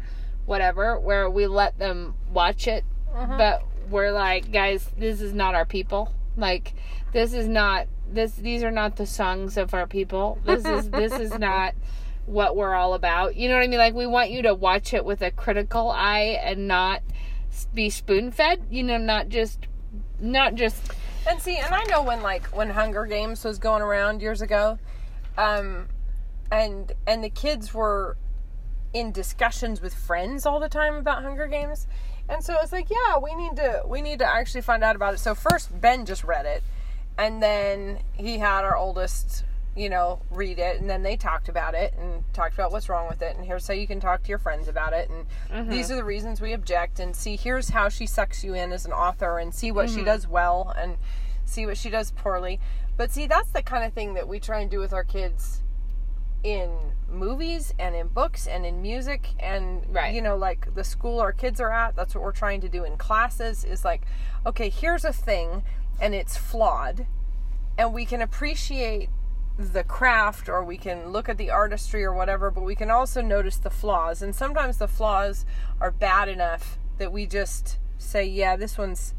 whatever, 0.45 0.99
where 0.99 1.31
we 1.31 1.47
let 1.47 1.79
them 1.79 2.15
watch 2.33 2.69
it, 2.69 2.85
mm-hmm. 3.15 3.37
but 3.37 3.63
we're 3.91 4.13
like, 4.13 4.53
guys, 4.53 4.91
this 4.99 5.21
is 5.21 5.33
not 5.33 5.55
our 5.55 5.65
people. 5.65 6.13
Like 6.37 6.75
this 7.13 7.33
is 7.33 7.49
not 7.49 7.87
this. 8.11 8.35
These 8.35 8.63
are 8.63 8.71
not 8.71 8.97
the 8.97 9.07
songs 9.07 9.57
of 9.57 9.73
our 9.73 9.87
people. 9.87 10.39
This 10.45 10.65
is 10.67 10.91
this 10.91 11.13
is 11.13 11.39
not 11.39 11.75
what 12.27 12.57
we're 12.57 12.75
all 12.75 12.95
about. 12.95 13.37
You 13.37 13.49
know 13.49 13.55
what 13.55 13.65
I 13.65 13.69
mean? 13.69 13.79
Like 13.79 13.95
we 13.95 14.07
want 14.07 14.31
you 14.31 14.43
to 14.43 14.55
watch 14.55 14.93
it 14.93 15.05
with 15.05 15.23
a 15.23 15.31
critical 15.31 15.91
eye 15.91 16.39
and 16.43 16.69
not 16.69 17.03
be 17.65 17.91
spoon 17.91 18.31
fed. 18.31 18.67
You 18.71 18.83
know, 18.83 18.99
not 18.99 19.29
just 19.29 19.67
not 20.21 20.55
just 20.55 20.93
And 21.29 21.43
see, 21.43 21.57
and 21.57 21.75
I 21.75 21.83
know 21.85 22.03
when 22.03 22.23
like 22.23 22.47
when 22.57 22.71
Hunger 22.71 23.05
Games 23.05 23.45
was 23.45 23.59
going 23.59 23.83
around 23.83 24.23
years 24.23 24.43
ago, 24.43 24.79
um, 25.37 25.89
and 26.53 26.93
and 27.07 27.25
the 27.25 27.31
kids 27.31 27.75
were 27.75 28.17
in 28.93 29.11
discussions 29.11 29.81
with 29.81 29.93
friends 29.93 30.47
all 30.47 30.61
the 30.61 30.69
time 30.69 30.95
about 30.95 31.25
Hunger 31.25 31.49
Games, 31.49 31.89
and 32.29 32.45
so 32.45 32.55
it's 32.63 32.71
like, 32.71 32.89
yeah, 32.91 33.19
we 33.19 33.35
need 33.35 33.57
to 33.57 33.83
we 33.87 34.03
need 34.03 34.21
to 34.21 34.25
actually 34.25 34.61
find 34.61 34.85
out 34.85 34.95
about 34.95 35.15
it. 35.15 35.19
So 35.19 35.35
first, 35.35 35.81
Ben 35.81 36.07
just 36.07 36.23
read 36.23 36.47
it, 36.47 36.63
and 37.19 37.43
then 37.43 37.99
he 38.13 38.39
had 38.39 38.65
our 38.65 38.77
oldest, 38.77 39.45
you 39.77 39.91
know, 39.91 40.21
read 40.31 40.59
it, 40.59 40.81
and 40.81 40.89
then 40.89 41.03
they 41.03 41.17
talked 41.17 41.49
about 41.49 41.75
it 41.75 41.95
and 41.99 42.25
talked 42.33 42.55
about 42.55 42.73
what's 42.73 42.89
wrong 42.89 43.09
with 43.09 43.21
it, 43.21 43.37
and 43.37 43.45
here's 43.45 43.69
how 43.69 43.75
you 43.75 43.87
can 43.87 44.01
talk 44.01 44.23
to 44.23 44.29
your 44.31 44.39
friends 44.39 44.69
about 44.69 44.93
it, 44.93 45.11
and 45.11 45.27
mm-hmm. 45.53 45.71
these 45.71 45.91
are 45.91 45.97
the 45.97 46.05
reasons 46.05 46.41
we 46.41 46.53
object, 46.53 46.99
and 46.99 47.15
see 47.15 47.37
here's 47.37 47.71
how 47.71 47.89
she 47.89 48.07
sucks 48.07 48.43
you 48.43 48.55
in 48.55 48.73
as 48.73 48.87
an 48.87 48.93
author, 48.93 49.39
and 49.39 49.55
see 49.55 49.71
what 49.71 49.89
she 49.89 49.97
mm-hmm. 49.97 50.07
does 50.07 50.27
well, 50.27 50.75
and 50.79 50.97
see 51.45 51.67
what 51.67 51.77
she 51.77 51.91
does 51.91 52.11
poorly. 52.13 52.59
But 52.97 53.13
see, 53.13 53.27
that's 53.27 53.51
the 53.51 53.63
kind 53.63 53.85
of 53.85 53.93
thing 53.93 54.15
that 54.15 54.27
we 54.27 54.41
try 54.41 54.61
and 54.61 54.71
do 54.71 54.79
with 54.79 54.95
our 54.95 55.05
kids 55.05 55.63
in 56.43 56.71
movies 57.11 57.75
and 57.79 57.95
in 57.95 58.09
books 58.09 58.47
and 58.47 58.65
in 58.65 58.81
music 58.81 59.31
and 59.41 59.85
Right. 59.93 60.15
you 60.15 60.23
know 60.23 60.37
like 60.37 60.75
the 60.75 60.85
school 60.85 61.19
our 61.21 61.33
kids 61.33 61.61
are 61.61 61.73
at 61.73 61.97
that's 61.97 62.15
what 62.15 62.23
we're 62.23 62.33
trying 62.33 62.61
to 62.61 62.69
do 62.69 62.85
in 62.85 62.97
classes 62.97 63.65
is 63.65 63.85
like 63.85 64.03
okay 64.45 64.69
here's 64.69 65.05
a 65.05 65.13
thing 65.13 65.63
and 66.01 66.15
it's 66.15 66.37
flawed 66.37 67.07
and 67.79 67.93
we 67.93 68.05
can 68.05 68.23
appreciate 68.23 69.09
the 69.59 69.85
craft 69.85 70.49
or 70.49 70.63
we 70.65 70.77
can 70.77 71.09
look 71.09 71.29
at 71.29 71.39
the 71.39 71.51
artistry 71.51 72.05
or 72.05 72.13
whatever, 72.13 72.51
but 72.51 72.63
we 72.63 72.75
can 72.75 72.91
also 72.91 73.23
notice 73.23 73.57
the 73.57 73.71
flaws. 73.71 74.21
And 74.23 74.35
sometimes 74.35 74.79
the 74.79 74.89
flaws 74.89 75.45
are 75.81 75.91
bad 75.91 76.29
enough 76.29 76.79
that 76.99 77.13
we 77.13 77.27
just 77.27 77.79
say, 77.99 78.25
yeah, 78.25 78.57
this 78.57 78.77
one's 78.77 79.15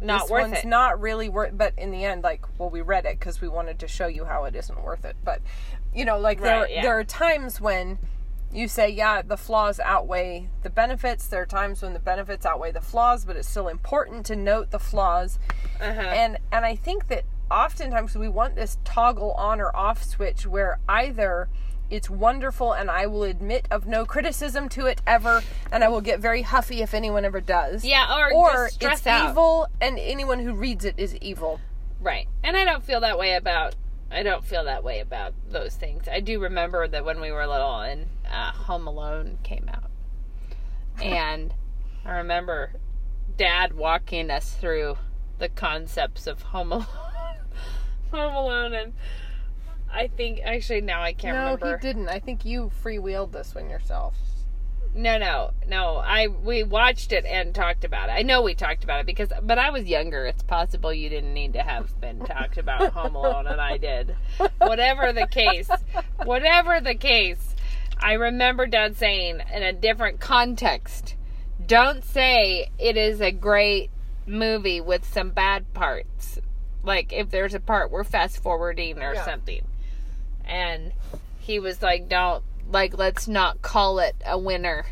Not 0.00 0.22
this 0.22 0.30
worth 0.30 0.42
one's 0.50 0.58
it. 0.58 0.66
not 0.66 1.00
really 1.00 1.28
worth 1.28 1.56
but 1.56 1.74
in 1.78 1.90
the 1.92 2.04
end 2.04 2.22
like 2.24 2.44
well 2.58 2.70
we 2.70 2.80
read 2.80 3.04
it 3.04 3.18
because 3.18 3.40
we 3.40 3.48
wanted 3.48 3.78
to 3.80 3.86
show 3.88 4.06
you 4.06 4.24
how 4.24 4.44
it 4.44 4.56
isn't 4.56 4.82
worth 4.82 5.04
it 5.04 5.14
but 5.22 5.40
you 5.94 6.04
know 6.04 6.18
like 6.18 6.40
there 6.40 6.68
yeah. 6.68 6.82
there 6.82 6.98
are 6.98 7.04
times 7.04 7.60
when 7.60 7.98
you 8.52 8.66
say 8.66 8.88
yeah 8.90 9.22
the 9.22 9.36
flaws 9.36 9.78
outweigh 9.78 10.48
the 10.64 10.70
benefits 10.70 11.28
there 11.28 11.42
are 11.42 11.46
times 11.46 11.82
when 11.82 11.92
the 11.92 12.00
benefits 12.00 12.44
outweigh 12.44 12.72
the 12.72 12.80
flaws 12.80 13.24
but 13.24 13.36
it's 13.36 13.48
still 13.48 13.68
important 13.68 14.26
to 14.26 14.34
note 14.34 14.70
the 14.72 14.78
flaws 14.80 15.38
Uh-huh. 15.80 16.00
and 16.00 16.36
and 16.50 16.64
i 16.64 16.74
think 16.74 17.06
that 17.06 17.22
oftentimes 17.52 18.16
we 18.16 18.28
want 18.28 18.54
this 18.56 18.78
toggle 18.84 19.32
on 19.32 19.60
or 19.60 19.74
off 19.76 20.02
switch 20.02 20.46
where 20.46 20.78
either 20.88 21.48
it's 21.90 22.08
wonderful 22.08 22.72
and 22.72 22.90
i 22.90 23.06
will 23.06 23.22
admit 23.24 23.68
of 23.70 23.86
no 23.86 24.04
criticism 24.06 24.68
to 24.68 24.86
it 24.86 25.02
ever 25.06 25.42
and 25.70 25.84
i 25.84 25.88
will 25.88 26.00
get 26.00 26.18
very 26.20 26.42
huffy 26.42 26.80
if 26.80 26.94
anyone 26.94 27.24
ever 27.24 27.40
does 27.40 27.84
Yeah, 27.84 28.18
or, 28.18 28.32
or 28.32 28.70
it's 28.80 29.06
out. 29.06 29.30
evil 29.30 29.68
and 29.80 29.98
anyone 29.98 30.38
who 30.38 30.54
reads 30.54 30.84
it 30.84 30.94
is 30.96 31.14
evil 31.16 31.60
Right. 32.02 32.26
And 32.42 32.56
I 32.56 32.64
don't 32.64 32.82
feel 32.82 33.00
that 33.00 33.16
way 33.18 33.34
about 33.34 33.76
I 34.10 34.22
don't 34.24 34.44
feel 34.44 34.64
that 34.64 34.82
way 34.84 34.98
about 35.00 35.32
those 35.48 35.74
things. 35.76 36.06
I 36.08 36.20
do 36.20 36.40
remember 36.40 36.86
that 36.88 37.04
when 37.04 37.20
we 37.20 37.30
were 37.30 37.46
little 37.46 37.78
and 37.80 38.06
uh, 38.30 38.50
Home 38.52 38.86
Alone 38.86 39.38
came 39.42 39.70
out. 39.72 39.84
And 41.02 41.54
I 42.04 42.16
remember 42.16 42.72
dad 43.36 43.72
walking 43.74 44.30
us 44.30 44.52
through 44.52 44.98
the 45.38 45.48
concepts 45.48 46.26
of 46.26 46.42
Home 46.42 46.72
Alone. 46.72 46.86
Home 48.12 48.34
Alone 48.34 48.74
and 48.74 48.92
I 49.92 50.08
think 50.08 50.40
actually 50.44 50.80
now 50.80 51.02
I 51.02 51.12
can't 51.12 51.36
no 51.36 51.44
remember. 51.44 51.66
No, 51.66 51.76
he 51.76 51.80
didn't 51.82 52.08
i 52.08 52.18
think 52.18 52.44
you 52.44 52.70
freewheeled 52.82 53.32
this 53.32 53.54
one 53.54 53.68
yourself 53.68 54.16
No, 54.94 55.16
no, 55.18 55.52
no. 55.66 55.96
I 55.96 56.26
we 56.28 56.62
watched 56.64 57.12
it 57.12 57.24
and 57.24 57.54
talked 57.54 57.82
about 57.84 58.10
it. 58.10 58.12
I 58.12 58.20
know 58.22 58.42
we 58.42 58.54
talked 58.54 58.84
about 58.84 59.00
it 59.00 59.06
because, 59.06 59.32
but 59.42 59.58
I 59.58 59.70
was 59.70 59.84
younger. 59.86 60.26
It's 60.26 60.42
possible 60.42 60.92
you 60.92 61.08
didn't 61.08 61.32
need 61.32 61.54
to 61.54 61.62
have 61.62 61.98
been 61.98 62.20
talked 62.20 62.58
about 62.58 62.92
Home 62.92 63.14
Alone, 63.14 63.46
and 63.46 63.58
I 63.58 63.78
did. 63.78 64.14
Whatever 64.58 65.14
the 65.14 65.26
case, 65.26 65.70
whatever 66.24 66.78
the 66.78 66.94
case, 66.94 67.54
I 67.98 68.12
remember 68.12 68.66
Dad 68.66 68.96
saying 68.98 69.40
in 69.54 69.62
a 69.62 69.72
different 69.72 70.20
context, 70.20 71.16
"Don't 71.66 72.04
say 72.04 72.68
it 72.78 72.98
is 72.98 73.22
a 73.22 73.32
great 73.32 73.88
movie 74.26 74.80
with 74.82 75.06
some 75.06 75.30
bad 75.30 75.72
parts. 75.72 76.38
Like 76.82 77.12
if 77.12 77.30
there's 77.30 77.54
a 77.54 77.60
part 77.60 77.90
we're 77.90 78.04
fast 78.04 78.38
forwarding 78.42 79.02
or 79.02 79.14
Yeah. 79.14 79.24
something." 79.24 79.64
And 80.44 80.92
he 81.40 81.58
was 81.58 81.82
like, 81.82 82.08
"Don't 82.08 82.42
like 82.70 82.96
let's 82.96 83.28
not 83.28 83.62
call 83.62 83.98
it 83.98 84.16
a 84.24 84.38
winner 84.38 84.86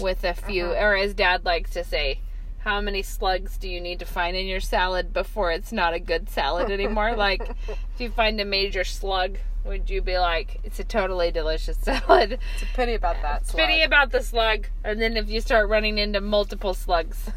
with 0.00 0.24
a 0.24 0.34
few 0.34 0.66
Uh-huh. 0.66 0.84
or 0.86 0.96
as 0.96 1.14
dad 1.14 1.44
likes 1.44 1.70
to 1.70 1.82
say, 1.84 2.20
how 2.60 2.80
many 2.80 3.02
slugs 3.02 3.56
do 3.56 3.68
you 3.68 3.80
need 3.80 3.98
to 4.00 4.04
find 4.04 4.36
in 4.36 4.46
your 4.46 4.60
salad 4.60 5.12
before 5.12 5.50
it's 5.52 5.72
not 5.72 5.94
a 5.94 5.98
good 6.00 6.28
salad 6.28 6.70
anymore? 6.70 7.14
like 7.16 7.40
if 7.68 8.00
you 8.00 8.10
find 8.10 8.40
a 8.40 8.44
major 8.44 8.84
slug, 8.84 9.38
would 9.64 9.88
you 9.90 10.00
be 10.02 10.18
like 10.18 10.60
it's 10.64 10.78
a 10.78 10.84
totally 10.84 11.30
delicious 11.30 11.76
salad? 11.82 12.38
it's 12.54 12.62
a 12.62 12.66
pity 12.76 12.94
about 12.94 13.20
that 13.22 13.46
slug. 13.46 13.66
Pity 13.66 13.82
about 13.82 14.10
the 14.12 14.22
slug 14.22 14.66
and 14.84 15.00
then 15.00 15.16
if 15.16 15.28
you 15.28 15.40
start 15.40 15.68
running 15.68 15.98
into 15.98 16.20
multiple 16.20 16.74
slugs, 16.74 17.30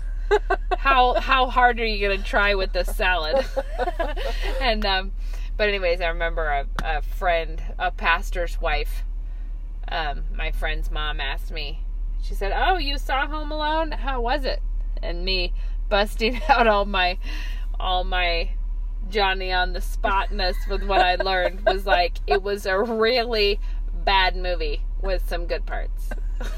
how 0.77 1.15
how 1.15 1.47
hard 1.47 1.79
are 1.79 1.85
you 1.85 2.09
to 2.09 2.17
try 2.17 2.55
with 2.55 2.73
this 2.73 2.95
salad? 2.95 3.45
and 4.61 4.85
um 4.85 5.11
but 5.57 5.69
anyways, 5.69 6.01
I 6.01 6.07
remember 6.07 6.47
a, 6.47 6.65
a 6.83 7.01
friend, 7.03 7.61
a 7.77 7.91
pastor's 7.91 8.59
wife, 8.59 9.03
um, 9.87 10.23
my 10.33 10.51
friend's 10.51 10.89
mom 10.89 11.19
asked 11.19 11.51
me, 11.51 11.81
she 12.23 12.33
said, 12.33 12.51
Oh, 12.55 12.77
you 12.77 12.97
saw 12.97 13.27
Home 13.27 13.51
Alone? 13.51 13.91
How 13.91 14.21
was 14.21 14.45
it? 14.45 14.61
And 15.03 15.23
me 15.23 15.53
busting 15.89 16.41
out 16.49 16.67
all 16.67 16.85
my 16.85 17.17
all 17.79 18.03
my 18.03 18.49
Johnny 19.09 19.51
on 19.51 19.73
the 19.73 19.81
spotness 19.81 20.55
with 20.69 20.83
what 20.83 21.01
I 21.01 21.15
learned 21.15 21.65
was 21.65 21.85
like 21.85 22.17
it 22.27 22.41
was 22.41 22.65
a 22.65 22.79
really 22.79 23.59
bad 24.03 24.35
movie 24.35 24.81
with 25.01 25.27
some 25.27 25.45
good 25.45 25.65
parts. 25.65 26.09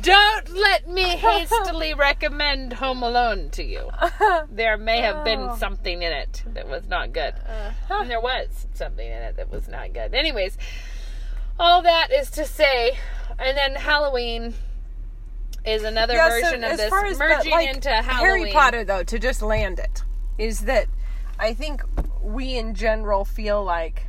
Don't 0.00 0.48
let 0.56 0.88
me 0.88 1.02
hastily 1.16 1.94
recommend 1.94 2.74
Home 2.74 3.02
Alone 3.02 3.50
to 3.50 3.62
you. 3.64 3.90
There 4.50 4.76
may 4.76 5.00
have 5.00 5.24
been 5.24 5.40
Oh. 5.40 5.56
something 5.56 6.02
in 6.02 6.12
it 6.12 6.42
that 6.54 6.68
was 6.68 6.86
not 6.88 7.12
good. 7.12 7.34
Uh-huh. 7.34 7.98
And 8.00 8.10
there 8.10 8.20
was 8.20 8.66
something 8.74 9.06
in 9.06 9.22
it 9.22 9.36
that 9.36 9.50
was 9.50 9.68
not 9.68 9.92
good. 9.92 10.14
Anyways, 10.14 10.56
all 11.58 11.82
that 11.82 12.08
is 12.12 12.30
to 12.32 12.44
say, 12.46 12.96
and 13.38 13.56
then 13.56 13.74
Halloween 13.74 14.54
is 15.64 15.82
another 15.82 16.14
Yeah, 16.14 16.28
so 16.28 16.40
version 16.40 16.64
of 16.64 16.76
this 16.76 16.92
as 16.92 17.18
merging 17.18 17.50
like, 17.52 17.68
into 17.74 17.90
Halloween. 17.90 18.40
Harry 18.46 18.52
Potter, 18.52 18.84
though, 18.84 19.02
to 19.04 19.18
just 19.18 19.42
land 19.42 19.78
it, 19.78 20.02
is 20.38 20.60
that 20.60 20.86
I 21.38 21.54
think 21.54 21.82
we 22.22 22.54
in 22.56 22.74
general 22.74 23.24
feel 23.24 23.64
like 23.64 24.06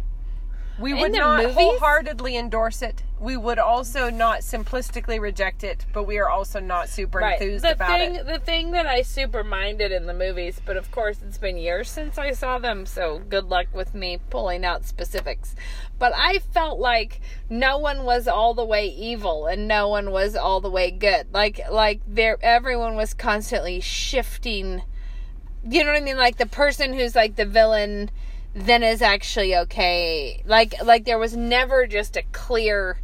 we 0.79 0.91
In 0.91 0.99
would 0.99 1.11
not 1.13 1.39
movies? 1.41 1.55
wholeheartedly 1.55 2.35
endorse 2.37 2.81
it. 2.81 3.03
We 3.17 3.37
would 3.37 3.59
also 3.59 4.09
not 4.09 4.39
simplistically 4.41 5.21
reject 5.21 5.63
it, 5.63 5.85
but 5.93 6.03
we 6.03 6.17
are 6.17 6.29
also 6.29 6.59
not 6.59 6.89
super 6.89 7.19
Right. 7.19 7.41
enthused 7.41 7.63
The 7.63 7.71
about 7.71 7.87
thing, 7.97 8.15
it. 8.15 8.25
the 8.27 8.39
thing 8.39 8.71
that 8.71 8.85
I 8.85 9.03
super 9.03 9.41
minded 9.43 9.93
in 9.93 10.05
the 10.05 10.13
movies, 10.13 10.59
but 10.65 10.75
of 10.75 10.91
course 10.91 11.19
it's 11.25 11.37
been 11.37 11.57
years 11.57 11.89
since 11.89 12.17
I 12.17 12.31
saw 12.33 12.59
them, 12.59 12.85
so 12.85 13.19
good 13.19 13.45
luck 13.45 13.67
with 13.73 13.95
me 13.95 14.19
pulling 14.29 14.65
out 14.65 14.85
specifics. 14.85 15.55
But 15.97 16.11
I 16.13 16.39
felt 16.39 16.77
like 16.77 17.21
no 17.49 17.77
one 17.77 18.03
was 18.03 18.27
all 18.27 18.53
the 18.53 18.65
way 18.65 18.87
evil 18.87 19.47
and 19.47 19.65
no 19.65 19.87
one 19.87 20.11
was 20.11 20.35
all 20.35 20.59
the 20.59 20.69
way 20.69 20.91
good. 20.91 21.27
Like 21.33 21.61
like 21.71 22.01
there, 22.05 22.37
everyone 22.41 22.95
was 22.97 23.13
constantly 23.13 23.79
shifting. 23.79 24.81
You 25.67 25.85
know 25.85 25.91
what 25.93 26.01
I 26.01 26.03
mean? 26.03 26.17
Like 26.17 26.35
the 26.37 26.45
person 26.45 26.93
who's 26.93 27.15
like 27.15 27.37
the 27.37 27.45
villain 27.45 28.11
then 28.53 28.83
is 28.83 29.01
actually 29.01 29.55
okay. 29.55 30.43
Like 30.45 30.75
like 30.83 31.05
there 31.05 31.17
was 31.17 31.35
never 31.35 31.87
just 31.87 32.17
a 32.17 32.23
clear 32.33 32.99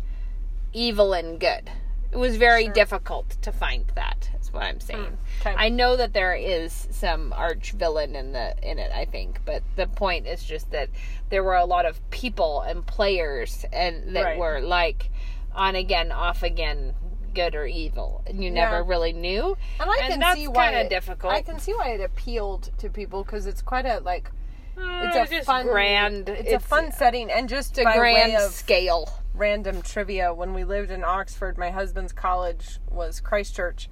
evil 0.74 1.14
and 1.14 1.40
good. 1.40 1.70
It 2.12 2.18
was 2.18 2.36
very 2.36 2.68
difficult 2.68 3.30
to 3.42 3.52
find 3.52 3.86
that. 3.96 3.96
that. 3.96 4.30
Is 4.42 4.52
what 4.52 4.64
I'm 4.64 4.80
saying. 4.82 5.18
okay. 5.40 5.54
I 5.58 5.70
know 5.70 5.96
that 5.96 6.12
there 6.14 6.34
is 6.36 6.88
some 6.92 7.32
arch 7.34 7.72
villain 7.72 8.16
in 8.16 8.34
the 8.34 8.54
in 8.62 8.80
it. 8.80 8.92
I 8.94 9.06
think, 9.06 9.40
but 9.46 9.64
the 9.78 9.88
point 9.88 10.28
is 10.28 10.44
just 10.44 10.72
that 10.72 10.90
there 11.30 11.44
were 11.44 11.56
a 11.56 11.64
lot 11.66 11.86
of 11.86 12.02
people 12.10 12.62
and 12.62 12.86
players 12.86 13.66
and 13.72 14.16
that 14.16 14.24
Right. 14.24 14.38
were 14.38 14.60
like 14.60 15.10
on 15.56 15.76
again, 15.76 16.12
off 16.12 16.44
again, 16.44 16.96
good 17.34 17.56
or 17.56 17.66
evil, 17.66 18.24
and 18.28 18.44
you 18.44 18.52
never 18.52 18.84
really 18.84 19.14
knew. 19.14 19.56
And 19.80 19.90
I 19.90 19.98
and 20.02 20.08
can 20.12 20.20
that's 20.20 20.38
see 20.40 20.48
why 20.50 20.72
it- 20.72 20.90
difficult. 20.90 21.32
I 21.34 21.42
can 21.42 21.60
see 21.60 21.74
why 21.74 21.90
it 21.92 22.02
appealed 22.02 22.72
to 22.80 22.90
people 22.90 23.24
because 23.24 23.46
it's 23.46 23.62
quite 23.62 23.86
a 23.86 24.00
like 24.00 24.30
it's 24.78 25.16
Uh, 25.16 25.22
a 25.24 25.28
just 25.28 25.46
fun 25.46 25.66
grand. 25.68 26.28
It's, 26.28 26.52
a 26.52 26.60
fun 26.60 26.92
setting 26.92 27.30
and 27.32 27.48
just 27.48 27.78
a 27.78 27.84
grand 27.84 28.36
of 28.36 28.52
scale. 28.52 29.10
Random 29.34 29.82
trivia. 29.82 30.34
When 30.34 30.54
we 30.54 30.64
lived 30.64 30.92
in 30.92 31.04
Oxford 31.04 31.58
my 31.58 31.72
husband's 31.72 32.12
college 32.12 32.80
was 32.90 33.20
Christ 33.20 33.56
Church 33.56 33.90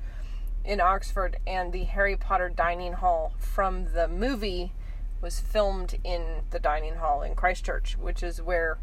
in 0.66 0.82
Oxford 0.82 1.38
and 1.48 1.72
the 1.72 1.86
Harry 1.86 2.18
Potter 2.18 2.50
dining 2.50 2.94
hall 2.94 3.34
from 3.40 3.94
the 3.94 4.08
movie 4.08 4.74
was 5.22 5.40
filmed 5.40 5.98
in 6.04 6.42
the 6.52 6.60
dining 6.60 6.96
hall 6.96 7.22
in 7.22 7.36
Christ 7.36 7.66
Church 7.66 7.98
which 7.98 8.22
is 8.22 8.42
where 8.42 8.78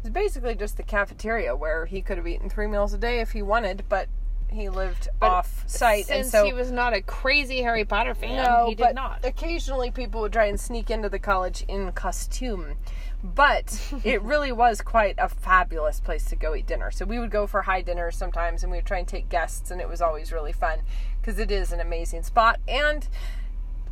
it's 0.00 0.10
basically 0.10 0.54
just 0.54 0.76
the 0.76 0.82
cafeteria 0.82 1.54
where 1.54 1.86
he 1.86 2.02
could 2.02 2.16
have 2.16 2.26
eaten 2.26 2.50
three 2.50 2.66
meals 2.66 2.92
a 2.92 2.98
day 2.98 3.20
if 3.20 3.30
he 3.30 3.42
wanted 3.42 3.84
but 3.88 4.08
he 4.52 4.68
lived 4.68 5.08
off 5.20 5.64
site 5.66 6.06
Since 6.06 6.26
and 6.26 6.30
so 6.30 6.44
he 6.44 6.52
was 6.52 6.70
not 6.70 6.92
a 6.92 7.02
crazy 7.02 7.62
Harry 7.62 7.84
Potter 7.84 8.14
fan, 8.14 8.42
no, 8.44 8.66
he 8.68 8.74
did 8.74 8.82
but 8.82 8.94
not. 8.94 9.24
occasionally 9.24 9.90
people 9.90 10.20
would 10.20 10.32
try 10.32 10.46
and 10.46 10.58
sneak 10.60 10.90
into 10.90 11.08
the 11.08 11.18
college 11.18 11.64
in 11.68 11.92
costume. 11.92 12.76
But 13.22 13.80
it 14.04 14.22
really 14.22 14.52
was 14.52 14.80
quite 14.80 15.14
a 15.18 15.28
fabulous 15.28 16.00
place 16.00 16.24
to 16.26 16.36
go 16.36 16.54
eat 16.54 16.66
dinner. 16.66 16.90
So 16.90 17.04
we 17.04 17.18
would 17.18 17.30
go 17.30 17.46
for 17.46 17.62
high 17.62 17.82
dinners 17.82 18.16
sometimes 18.16 18.62
and 18.62 18.72
we 18.72 18.78
would 18.78 18.86
try 18.86 18.98
and 18.98 19.08
take 19.08 19.28
guests, 19.28 19.70
and 19.70 19.80
it 19.80 19.88
was 19.88 20.00
always 20.00 20.32
really 20.32 20.52
fun 20.52 20.80
because 21.20 21.38
it 21.38 21.50
is 21.50 21.72
an 21.72 21.80
amazing 21.80 22.22
spot 22.22 22.58
and 22.66 23.06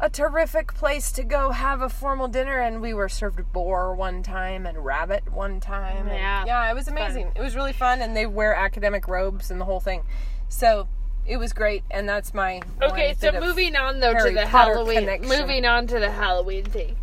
a 0.01 0.09
terrific 0.09 0.73
place 0.75 1.11
to 1.11 1.25
go 1.25 1.51
have 1.51 1.83
a 1.83 1.89
formal 1.89 2.29
dinner. 2.29 2.59
And 2.61 2.81
we 2.81 2.95
were 2.95 3.09
served 3.09 3.53
boar 3.53 3.95
one 3.95 4.23
time 4.23 4.65
and 4.65 4.85
rabbit 4.85 5.31
one 5.33 5.61
time. 5.61 6.07
Yeah, 6.07 6.45
yeah, 6.47 6.71
it 6.71 6.75
was 6.75 6.89
amazing. 6.89 7.33
It 7.35 7.41
was 7.41 7.55
really 7.57 7.73
fun, 7.73 8.01
and 8.01 8.17
they 8.17 8.25
wear 8.27 8.55
academic 8.55 9.09
robes 9.09 9.51
and 9.51 9.61
the 9.61 9.65
whole 9.65 9.81
thing. 9.81 10.05
So 10.49 10.89
it 11.27 11.37
was 11.37 11.53
great, 11.53 11.85
and 11.91 12.09
that's 12.09 12.33
my 12.33 12.63
Okay, 12.83 13.15
so 13.19 13.33
moving 13.41 13.77
on 13.77 14.01
though 14.01 14.13
Harry 14.15 14.35
to 14.35 14.41
the 14.41 14.47
Potter 14.47 14.75
Halloween. 14.75 14.99
connection. 15.01 15.29
Moving 15.29 15.65
on 15.65 15.87
to 15.89 15.99
the 15.99 16.11
Halloween 16.11 16.65
thing, 16.65 16.97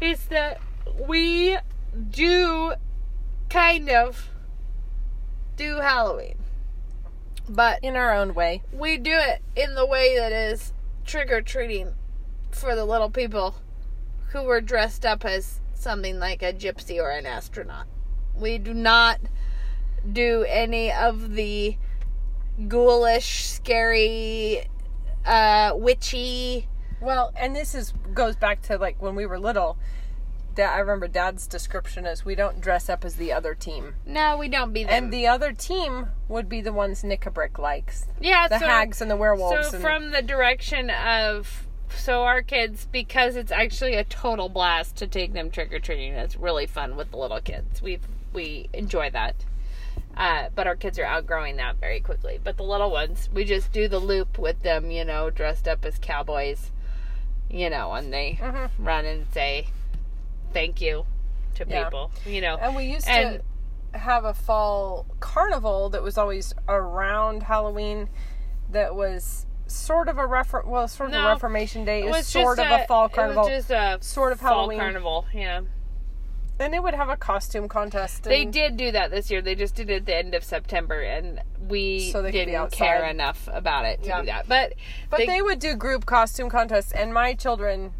is 0.00 0.24
that 0.26 0.60
we 1.06 1.58
do 2.10 2.74
kind 3.50 3.88
of 3.90 4.30
do 5.56 5.76
Halloween, 5.76 6.36
but 7.48 7.78
in 7.82 7.96
our 7.96 8.12
own 8.14 8.34
way. 8.34 8.62
we 8.72 8.96
do 8.98 9.12
it 9.12 9.42
in 9.54 9.74
the 9.74 9.86
way 9.86 10.16
that 10.18 10.32
is 10.32 10.72
trick 11.04 11.30
or 11.30 11.40
treating 11.40 11.92
for 12.50 12.74
the 12.74 12.84
little 12.84 13.10
people 13.10 13.56
who 14.30 14.42
were 14.42 14.60
dressed 14.60 15.06
up 15.06 15.24
as 15.24 15.60
something 15.74 16.18
like 16.18 16.42
a 16.42 16.52
gypsy 16.52 17.00
or 17.00 17.10
an 17.10 17.26
astronaut. 17.26 17.86
We 18.34 18.58
do 18.58 18.74
not 18.74 19.20
do 20.10 20.44
any 20.48 20.92
of 20.92 21.34
the 21.34 21.76
ghoulish, 22.68 23.44
scary, 23.44 24.68
uh, 25.24 25.72
witchy. 25.74 26.68
Well, 27.00 27.32
and 27.36 27.54
this 27.54 27.74
is 27.74 27.92
goes 28.14 28.36
back 28.36 28.62
to 28.62 28.78
like 28.78 29.00
when 29.00 29.14
we 29.14 29.26
were 29.26 29.38
little. 29.38 29.76
That 30.54 30.74
I 30.74 30.78
remember 30.78 31.06
Dad's 31.06 31.46
description 31.46 32.06
is 32.06 32.24
we 32.24 32.34
don't 32.34 32.62
dress 32.62 32.88
up 32.88 33.04
as 33.04 33.16
the 33.16 33.30
other 33.30 33.54
team, 33.54 33.96
No, 34.06 34.38
we 34.38 34.48
don't 34.48 34.72
be 34.72 34.84
them. 34.84 35.04
and 35.04 35.12
the 35.12 35.26
other 35.26 35.52
team 35.52 36.06
would 36.28 36.48
be 36.48 36.62
the 36.62 36.72
ones 36.72 37.02
Nikabrik 37.02 37.58
likes, 37.58 38.06
yeah, 38.22 38.48
the 38.48 38.58
so, 38.58 38.64
hags 38.66 39.02
and 39.02 39.10
the 39.10 39.16
werewolves. 39.16 39.68
So 39.68 39.74
and, 39.74 39.82
from 39.82 40.10
the 40.12 40.22
direction 40.22 40.88
of 40.88 41.66
so 41.94 42.22
our 42.22 42.40
kids 42.40 42.88
because 42.90 43.36
it's 43.36 43.52
actually 43.52 43.96
a 43.96 44.04
total 44.04 44.48
blast 44.48 44.96
to 44.96 45.06
take 45.06 45.34
them 45.34 45.50
trick 45.50 45.74
or 45.74 45.78
treating. 45.78 46.14
It's 46.14 46.36
really 46.36 46.66
fun 46.66 46.96
with 46.96 47.10
the 47.10 47.18
little 47.18 47.40
kids. 47.42 47.82
We 47.82 47.98
we 48.32 48.70
enjoy 48.72 49.10
that. 49.10 49.34
Uh, 50.16 50.48
but 50.54 50.66
our 50.66 50.76
kids 50.76 50.98
are 50.98 51.04
outgrowing 51.04 51.56
that 51.56 51.76
very 51.76 52.00
quickly. 52.00 52.40
But 52.42 52.56
the 52.56 52.62
little 52.62 52.90
ones, 52.90 53.28
we 53.32 53.44
just 53.44 53.70
do 53.72 53.86
the 53.86 53.98
loop 53.98 54.38
with 54.38 54.62
them, 54.62 54.90
you 54.90 55.04
know, 55.04 55.28
dressed 55.28 55.68
up 55.68 55.84
as 55.84 55.98
cowboys, 56.00 56.70
you 57.50 57.68
know, 57.68 57.92
and 57.92 58.12
they 58.12 58.38
Mhm. 58.40 58.70
run 58.78 59.04
and 59.04 59.26
say 59.32 59.68
thank 60.54 60.80
you 60.80 61.04
to 61.56 61.66
Yeah. 61.68 61.84
people, 61.84 62.10
you 62.24 62.40
know. 62.40 62.56
and 62.56 62.74
we 62.74 62.84
used 62.84 63.06
and- 63.08 63.42
to 63.92 63.98
have 63.98 64.24
a 64.24 64.32
fall 64.34 65.06
carnival 65.20 65.90
that 65.90 66.02
was 66.02 66.16
always 66.18 66.54
around 66.68 67.42
Halloween. 67.44 68.08
That 68.70 68.94
was 68.94 69.46
sort 69.66 70.08
of 70.08 70.16
a 70.18 70.26
refer 70.26 70.62
well, 70.64 70.88
sort 70.88 71.10
of 71.10 71.14
No, 71.14 71.26
a 71.26 71.32
Reformation 71.32 71.84
Day. 71.84 72.00
It 72.00 72.04
It 72.04 72.08
was, 72.08 72.16
was 72.18 72.26
sort 72.28 72.58
of 72.58 72.66
a, 72.70 72.84
a, 72.84 72.86
fall 72.86 73.06
It 73.06 73.16
was 73.36 73.48
just 73.48 73.70
a 73.70 73.98
sort 74.00 74.32
of 74.32 74.40
fall 74.40 74.50
Halloween. 74.50 74.78
carnival, 74.78 75.26
yeah. 75.32 75.60
And 76.58 76.74
it 76.74 76.82
would 76.82 76.94
have 76.94 77.08
a 77.08 77.16
costume 77.16 77.68
contest. 77.68 78.22
They 78.24 78.44
did 78.44 78.76
do 78.76 78.90
that 78.92 79.10
this 79.10 79.30
year. 79.30 79.42
They 79.42 79.54
just 79.54 79.74
did 79.74 79.90
it 79.90 79.96
at 79.96 80.06
the 80.06 80.16
end 80.16 80.34
of 80.34 80.42
September, 80.42 81.00
and 81.00 81.40
we 81.68 82.10
So 82.10 82.22
they 82.22 82.30
didn't 82.30 82.72
care 82.72 83.04
enough 83.04 83.48
about 83.52 83.84
it 83.84 84.02
to 84.02 84.08
Yeah. 84.08 84.20
do 84.20 84.26
that. 84.26 84.48
But 84.48 84.74
But 85.10 85.18
they, 85.18 85.26
they, 85.26 85.42
would 85.42 85.58
do 85.58 85.74
group 85.74 86.06
costume 86.06 86.48
contests, 86.48 86.92
and 86.92 87.12
my 87.12 87.34
children, 87.34 87.92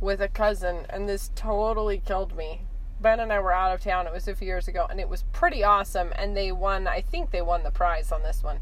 with 0.00 0.20
a 0.20 0.28
cousin, 0.28 0.86
and 0.90 1.08
this 1.08 1.30
totally 1.34 1.98
killed 1.98 2.36
me. 2.36 2.62
Ben 3.00 3.20
and 3.20 3.32
I 3.32 3.40
were 3.40 3.52
out 3.52 3.74
of 3.74 3.82
town. 3.82 4.06
It 4.06 4.12
was 4.12 4.26
a 4.28 4.34
few 4.34 4.46
years 4.46 4.68
ago, 4.68 4.86
and 4.88 5.00
it 5.00 5.08
was 5.08 5.24
pretty 5.32 5.62
awesome. 5.62 6.12
And 6.16 6.36
they 6.36 6.52
won. 6.52 6.86
I 6.86 7.00
think 7.00 7.30
they 7.30 7.42
won 7.42 7.62
the 7.62 7.70
prize 7.70 8.10
on 8.12 8.22
this 8.22 8.42
one. 8.42 8.60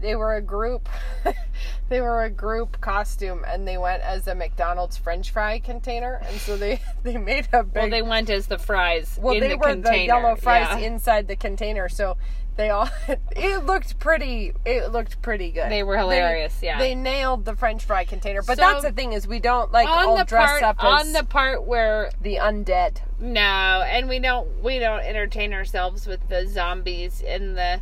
They 0.00 0.16
were 0.16 0.34
a 0.34 0.40
group. 0.42 0.88
they 1.88 2.00
were 2.00 2.22
a 2.22 2.30
group 2.30 2.80
costume, 2.80 3.44
and 3.46 3.66
they 3.66 3.76
went 3.78 4.02
as 4.02 4.26
a 4.26 4.34
McDonald's 4.34 4.96
French 4.96 5.30
fry 5.30 5.58
container. 5.58 6.20
And 6.26 6.36
so 6.40 6.56
they 6.56 6.80
they 7.02 7.16
made 7.18 7.48
a 7.52 7.62
big. 7.62 7.74
well, 7.82 7.90
they 7.90 8.02
went 8.02 8.30
as 8.30 8.46
the 8.46 8.58
fries 8.58 9.18
Well, 9.20 9.38
they 9.38 9.48
the 9.50 9.56
were 9.56 9.66
container. 9.66 9.96
the 9.98 10.04
yellow 10.04 10.36
fries 10.36 10.80
yeah. 10.80 10.86
inside 10.86 11.28
the 11.28 11.36
container, 11.36 11.88
so 11.88 12.16
they 12.56 12.70
all 12.70 12.88
it 13.36 13.64
looked 13.64 13.98
pretty. 13.98 14.52
It 14.64 14.90
looked 14.92 15.22
pretty 15.22 15.50
good. 15.50 15.70
They 15.70 15.82
were 15.82 15.96
hilarious, 15.96 16.58
yeah. 16.62 16.78
they 16.78 16.94
nailed 16.94 17.44
the 17.44 17.54
French 17.56 17.84
fry 17.84 18.04
container. 18.04 18.42
But 18.42 18.58
So, 18.58 18.62
that's 18.62 18.82
the 18.82 18.92
thing 18.92 19.12
is 19.12 19.26
we 19.26 19.38
don't 19.40 19.70
like 19.72 19.88
on 19.88 20.08
all 20.08 20.16
the 20.16 20.24
dress 20.24 20.50
part 20.50 20.62
up 20.62 20.84
as 20.84 21.06
on 21.06 21.12
the 21.12 21.24
part 21.24 21.64
where 21.64 22.10
the 22.20 22.36
undead. 22.36 23.00
no, 23.18 23.40
and 23.40 24.08
we 24.08 24.18
don't 24.18 24.62
we 24.62 24.78
don't 24.78 25.00
entertain 25.00 25.52
ourselves 25.54 26.06
with 26.06 26.28
the 26.28 26.46
zombies 26.46 27.20
in 27.20 27.54
the 27.54 27.80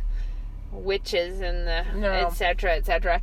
witches 0.71 1.41
and 1.41 1.67
the 1.67 1.85
No. 1.95 2.11
etc. 2.11 2.75
etc. 2.75 3.21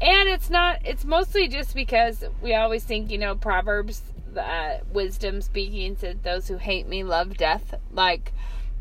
And 0.00 0.28
it's 0.28 0.50
not. 0.50 0.78
It's 0.84 1.04
mostly 1.04 1.48
just 1.48 1.74
because 1.74 2.24
we 2.40 2.54
always 2.54 2.84
think 2.84 3.10
you 3.10 3.18
know 3.18 3.34
Proverbs, 3.34 4.02
uh, 4.36 4.78
wisdom 4.92 5.40
speaking 5.42 5.96
said, 5.96 6.22
"Those 6.24 6.48
who 6.48 6.56
hate 6.56 6.86
me 6.88 7.04
love 7.04 7.36
death." 7.36 7.74
Like 7.92 8.32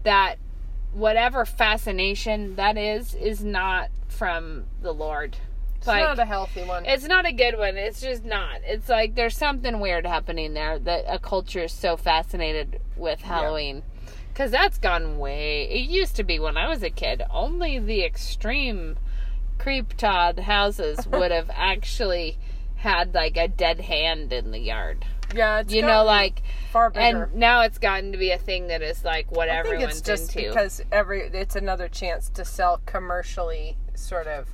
that. 0.03 0.35
Whatever 0.93 1.45
fascination 1.45 2.57
that 2.57 2.77
is 2.77 3.13
is 3.15 3.43
not 3.45 3.89
from 4.09 4.65
the 4.81 4.91
Lord. 4.93 5.37
It's 5.77 5.87
Like, 5.87 6.03
not 6.03 6.19
a 6.19 6.25
healthy 6.25 6.63
one. 6.65 6.85
it's 6.85 7.05
not 7.07 7.25
a 7.25 7.31
good 7.31 7.57
one. 7.57 7.77
It's 7.77 8.01
just 8.01 8.25
not. 8.25 8.57
It's 8.65 8.89
like 8.89 9.15
there's 9.15 9.37
something 9.37 9.79
weird 9.79 10.05
happening 10.05 10.53
there 10.53 10.77
that 10.79 11.05
a 11.07 11.17
culture 11.17 11.63
is 11.63 11.71
so 11.71 11.95
fascinated 11.95 12.81
with 12.97 13.21
Halloween. 13.21 13.83
Because 14.41 14.53
that's 14.53 14.79
gone 14.79 15.19
way. 15.19 15.69
It 15.69 15.87
used 15.87 16.15
to 16.15 16.23
be 16.23 16.39
when 16.39 16.57
I 16.57 16.67
was 16.67 16.81
a 16.81 16.89
kid, 16.89 17.21
only 17.29 17.77
the 17.77 18.03
extreme 18.03 18.97
creep 19.59 19.95
Todd 19.95 20.39
houses 20.39 21.05
would 21.11 21.29
have 21.29 21.51
actually 21.53 22.39
had 22.77 23.13
like 23.13 23.37
a 23.37 23.47
dead 23.47 23.81
hand 23.81 24.33
in 24.33 24.49
the 24.49 24.57
yard. 24.57 25.05
yeah, 25.35 25.59
it's 25.59 25.71
You 25.71 25.83
know, 25.83 26.03
like, 26.03 26.41
far 26.71 26.89
bigger. 26.89 27.25
and 27.25 27.35
now 27.35 27.61
it's 27.61 27.77
gotten 27.77 28.13
to 28.13 28.17
be 28.17 28.31
a 28.31 28.39
thing 28.39 28.69
that 28.69 28.81
is 28.81 29.05
like 29.05 29.31
what 29.31 29.47
I 29.47 29.61
think 29.61 29.75
everyone's 29.75 29.99
it's 29.99 30.07
just 30.07 30.35
into. 30.35 30.49
because 30.49 30.81
every 30.91 31.21
it's 31.31 31.55
another 31.55 31.87
chance 31.87 32.27
to 32.29 32.43
sell 32.43 32.81
commercially 32.87 33.77
sort 33.93 34.25
of 34.25 34.47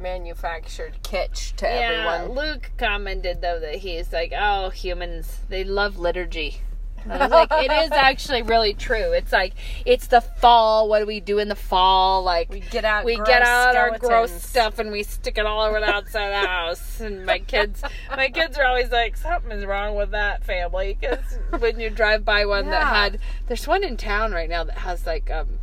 manufactured 0.00 0.98
kitsch 1.04 1.54
to 1.58 1.66
Yeah, 1.66 2.16
everyone. 2.18 2.36
Luke 2.36 2.72
commented 2.76 3.40
though 3.40 3.60
that 3.60 3.76
he's 3.76 4.12
like, 4.12 4.32
oh, 4.36 4.70
humans, 4.70 5.42
they 5.48 5.62
love 5.62 5.96
liturgy. 5.96 6.62
I 7.08 7.18
was 7.18 7.30
like, 7.30 7.52
it 7.52 7.70
is 7.70 7.90
actually 7.92 8.42
really 8.42 8.74
true. 8.74 9.12
It's 9.12 9.32
like 9.32 9.54
it's 9.84 10.06
the 10.06 10.20
fall. 10.20 10.88
What 10.88 11.00
do 11.00 11.06
we 11.06 11.20
do 11.20 11.38
in 11.38 11.48
the 11.48 11.54
fall? 11.54 12.22
Like 12.22 12.50
We 12.50 12.60
get 12.60 12.84
out 12.84 13.04
we 13.04 13.16
get 13.16 13.42
out 13.42 13.76
our 13.76 13.98
gross 13.98 14.32
stuff 14.32 14.78
and 14.78 14.90
we 14.92 15.02
stick 15.02 15.38
it 15.38 15.46
all 15.46 15.62
over 15.62 15.80
the 15.80 15.88
outside 15.88 16.28
of 16.32 16.42
the 16.42 16.48
house. 16.48 17.00
And 17.00 17.26
my 17.26 17.38
kids, 17.38 17.82
my 18.10 18.28
kids 18.28 18.58
are 18.58 18.64
always 18.64 18.90
like, 18.90 19.16
something 19.16 19.52
is 19.52 19.64
wrong 19.64 19.94
with 19.96 20.10
that 20.10 20.44
family. 20.44 20.96
Because 21.00 21.38
when 21.58 21.80
you 21.80 21.90
drive 21.90 22.24
by 22.24 22.46
one 22.46 22.66
that 22.70 22.86
had, 22.86 23.18
there's 23.48 23.66
one 23.66 23.84
in 23.84 23.96
town 23.96 24.32
right 24.32 24.48
now 24.48 24.64
that 24.64 24.78
has 24.78 25.06
like 25.06 25.30
um, 25.30 25.58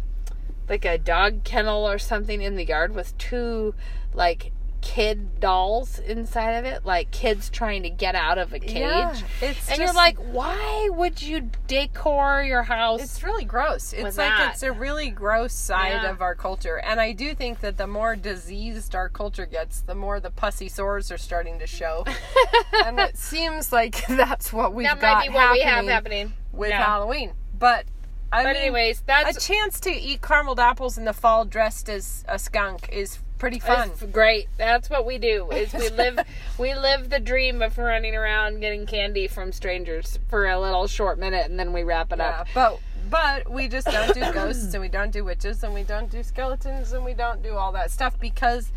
like 0.67 0.85
a 0.85 0.97
dog 0.97 1.43
kennel 1.43 1.87
or 1.87 1.97
something 1.97 2.41
in 2.41 2.55
the 2.55 2.65
yard 2.65 2.93
with 2.93 3.17
two 3.17 3.73
like 4.13 4.51
kid 4.81 5.39
dolls 5.39 5.99
inside 5.99 6.51
of 6.53 6.65
it, 6.65 6.85
like 6.85 7.11
kids 7.11 7.49
trying 7.49 7.83
to 7.83 7.89
get 7.89 8.15
out 8.15 8.37
of 8.37 8.53
a 8.53 8.59
cage. 8.59 8.75
Yeah, 8.77 9.15
it's 9.41 9.69
and 9.69 9.79
you're 9.79 9.93
like, 9.93 10.17
why 10.17 10.89
would 10.91 11.21
you 11.21 11.49
decor 11.67 12.43
your 12.43 12.63
house? 12.63 13.01
It's 13.01 13.23
really 13.23 13.45
gross. 13.45 13.93
It's 13.93 14.17
like 14.17 14.29
that. 14.29 14.53
it's 14.53 14.63
a 14.63 14.71
really 14.71 15.09
gross 15.09 15.53
side 15.53 16.01
Yeah. 16.03 16.11
of 16.11 16.21
our 16.21 16.35
culture. 16.35 16.77
And 16.77 16.99
I 16.99 17.11
do 17.11 17.33
think 17.35 17.59
that 17.61 17.77
the 17.77 17.87
more 17.87 18.15
diseased 18.15 18.95
our 18.95 19.09
culture 19.09 19.45
gets, 19.45 19.81
the 19.81 19.95
more 19.95 20.19
the 20.19 20.31
pussy 20.31 20.69
sores 20.69 21.11
are 21.11 21.17
starting 21.17 21.59
to 21.59 21.67
show. 21.67 22.05
and 22.85 22.99
it 22.99 23.17
seems 23.17 23.71
like 23.71 24.05
that's 24.07 24.51
what 24.53 24.73
we've 24.73 24.87
that 24.87 24.99
got 24.99 25.17
might 25.19 25.27
be 25.29 25.33
what 25.33 25.51
we 25.53 25.61
have 25.61 25.85
happening 25.85 26.33
with 26.51 26.69
Yeah. 26.69 26.83
Halloween. 26.85 27.33
But 27.57 27.85
I 28.31 28.43
But 28.43 28.53
mean, 28.53 28.63
anyways, 28.63 29.01
that's 29.05 29.37
a 29.37 29.39
chance 29.39 29.79
to 29.81 29.89
eat 29.91 30.21
carameled 30.21 30.59
apples 30.59 30.97
in 30.97 31.05
the 31.05 31.13
fall 31.13 31.45
dressed 31.45 31.89
as 31.89 32.23
a 32.27 32.37
skunk 32.37 32.87
is 32.91 33.19
pretty 33.39 33.57
fun. 33.59 33.89
It's 33.89 34.03
great. 34.03 34.47
That's 34.57 34.89
what 34.89 35.05
we 35.05 35.17
do. 35.17 35.49
Is 35.51 35.73
we 35.73 35.89
live 35.89 36.19
we 36.59 36.75
live 36.75 37.09
the 37.09 37.19
dream 37.19 37.61
of 37.61 37.77
running 37.77 38.15
around 38.15 38.59
getting 38.59 38.85
candy 38.85 39.27
from 39.27 39.51
strangers 39.51 40.19
for 40.29 40.47
a 40.47 40.59
little 40.59 40.85
short 40.87 41.17
minute 41.17 41.49
and 41.49 41.57
then 41.59 41.73
we 41.73 41.81
wrap 41.83 42.11
it 42.13 42.19
Yeah, 42.19 42.41
up. 42.41 42.47
but 42.53 42.79
but 43.09 43.49
we 43.51 43.67
just 43.67 43.87
don't 43.87 44.13
do 44.13 44.21
ghosts 44.33 44.73
and 44.73 44.81
we 44.81 44.89
don't 44.89 45.11
do 45.11 45.23
witches 45.23 45.63
and 45.63 45.73
we 45.73 45.81
don't 45.83 46.11
do 46.11 46.21
skeletons 46.21 46.91
and 46.93 47.03
we 47.03 47.13
don't 47.15 47.41
do 47.41 47.55
all 47.55 47.71
that 47.71 47.89
stuff 47.89 48.19
because 48.19 48.71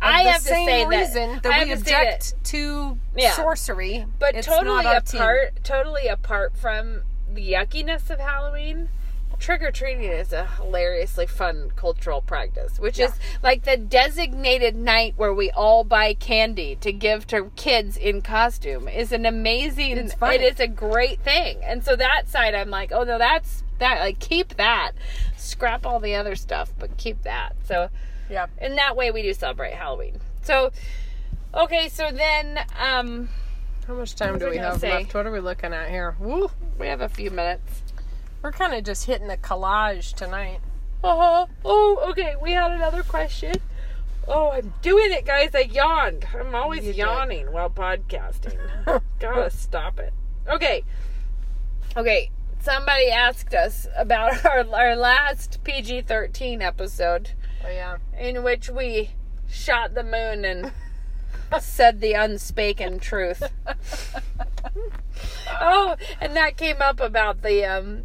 I 0.00 0.22
have 0.22 0.42
to 0.42 0.48
same 0.48 0.88
that- 0.90 0.98
reason 0.98 1.40
that, 1.42 1.64
we 1.66 1.68
that- 1.74 1.78
object 1.78 2.34
to 2.46 2.98
Yeah. 3.16 3.32
sorcery. 3.34 4.06
But 4.18 4.40
totally 4.42 4.86
our 4.86 5.00
team. 5.00 5.20
apart 5.20 5.64
totally 5.64 6.06
apart 6.08 6.56
from 6.56 7.02
the 7.32 7.52
yuckiness 7.52 8.08
of 8.10 8.18
Halloween, 8.20 8.88
trick 9.38 9.62
or 9.62 9.70
treating 9.70 10.02
is 10.04 10.32
a 10.32 10.46
hilariously 10.46 11.26
fun 11.26 11.70
cultural 11.76 12.20
practice, 12.20 12.78
which 12.78 12.98
is 12.98 13.12
like 13.42 13.64
the 13.64 13.76
designated 13.76 14.74
night 14.76 15.14
where 15.16 15.32
we 15.32 15.50
all 15.52 15.84
buy 15.84 16.14
candy 16.14 16.74
to 16.76 16.92
give 16.92 17.26
to 17.28 17.50
kids 17.56 17.96
in 17.96 18.20
costume 18.22 18.88
is 18.88 19.12
an 19.12 19.24
amazing 19.26 19.96
It's 19.96 20.14
fun. 20.14 20.34
it 20.34 20.42
is 20.42 20.60
a 20.60 20.66
great 20.68 21.20
thing. 21.20 21.60
And 21.62 21.84
so 21.84 21.94
that 21.96 22.28
side 22.28 22.54
I'm 22.54 22.70
like, 22.70 22.90
oh 22.92 23.04
no, 23.04 23.18
that's 23.18 23.62
that 23.78 24.00
like 24.00 24.18
keep 24.18 24.56
that. 24.56 24.92
Scrap 25.36 25.86
all 25.86 26.00
the 26.00 26.14
other 26.16 26.34
stuff, 26.34 26.72
but 26.78 26.96
keep 26.96 27.22
that. 27.22 27.54
So 27.64 27.88
Yeah. 28.28 28.46
in 28.60 28.74
that 28.76 28.96
way 28.96 29.10
we 29.12 29.22
do 29.22 29.32
celebrate 29.32 29.74
Halloween. 29.74 30.20
So 30.42 30.72
okay, 31.54 31.88
so 31.88 32.10
then 32.10 32.58
um 32.78 33.28
How 33.86 33.94
much 33.94 34.16
time 34.16 34.38
do 34.38 34.50
we 34.50 34.56
have 34.56 34.80
say? 34.80 34.90
left? 34.90 35.14
What 35.14 35.26
are 35.26 35.30
we 35.32 35.40
looking 35.40 35.72
at 35.72 35.88
here? 35.90 36.16
Woo. 36.18 36.50
we 36.78 36.88
have 36.88 37.00
a 37.00 37.08
few 37.08 37.30
minutes. 37.30 37.82
We're 38.42 38.52
kind 38.52 38.74
of 38.74 38.84
just 38.84 39.06
hitting 39.06 39.28
the 39.28 39.36
collage 39.36 40.14
tonight. 40.14 40.60
Uh-huh. 41.02 41.46
Oh, 41.64 42.06
okay. 42.10 42.34
We 42.40 42.52
had 42.52 42.72
another 42.72 43.02
question. 43.02 43.54
Oh, 44.26 44.50
I'm 44.50 44.72
doing 44.82 45.12
it, 45.12 45.24
guys. 45.24 45.50
I 45.54 45.60
yawned. 45.60 46.26
I'm 46.38 46.54
always 46.54 46.84
You 46.84 46.92
did. 46.92 46.98
yawning 46.98 47.50
while 47.52 47.70
podcasting. 47.70 48.58
Gotta 49.18 49.50
stop 49.50 49.98
it. 49.98 50.12
Okay. 50.48 50.84
Okay. 51.96 52.30
Somebody 52.60 53.08
asked 53.08 53.54
us 53.54 53.86
about 53.96 54.44
our, 54.44 54.66
our 54.74 54.96
last 54.96 55.60
PG 55.64 56.02
13 56.02 56.60
episode 56.62 57.30
Oh 57.64 57.68
yeah. 57.70 57.96
in 58.18 58.42
which 58.42 58.68
we 58.68 59.10
shot 59.48 59.94
the 59.94 60.02
moon 60.02 60.44
and 60.44 60.72
said 61.60 62.00
the 62.00 62.12
unspoken 62.12 62.98
truth. 62.98 63.42
oh, 65.60 65.96
and 66.20 66.36
that 66.36 66.56
came 66.56 66.82
up 66.82 67.00
about 67.00 67.42
the 67.42 67.64
um 67.64 68.04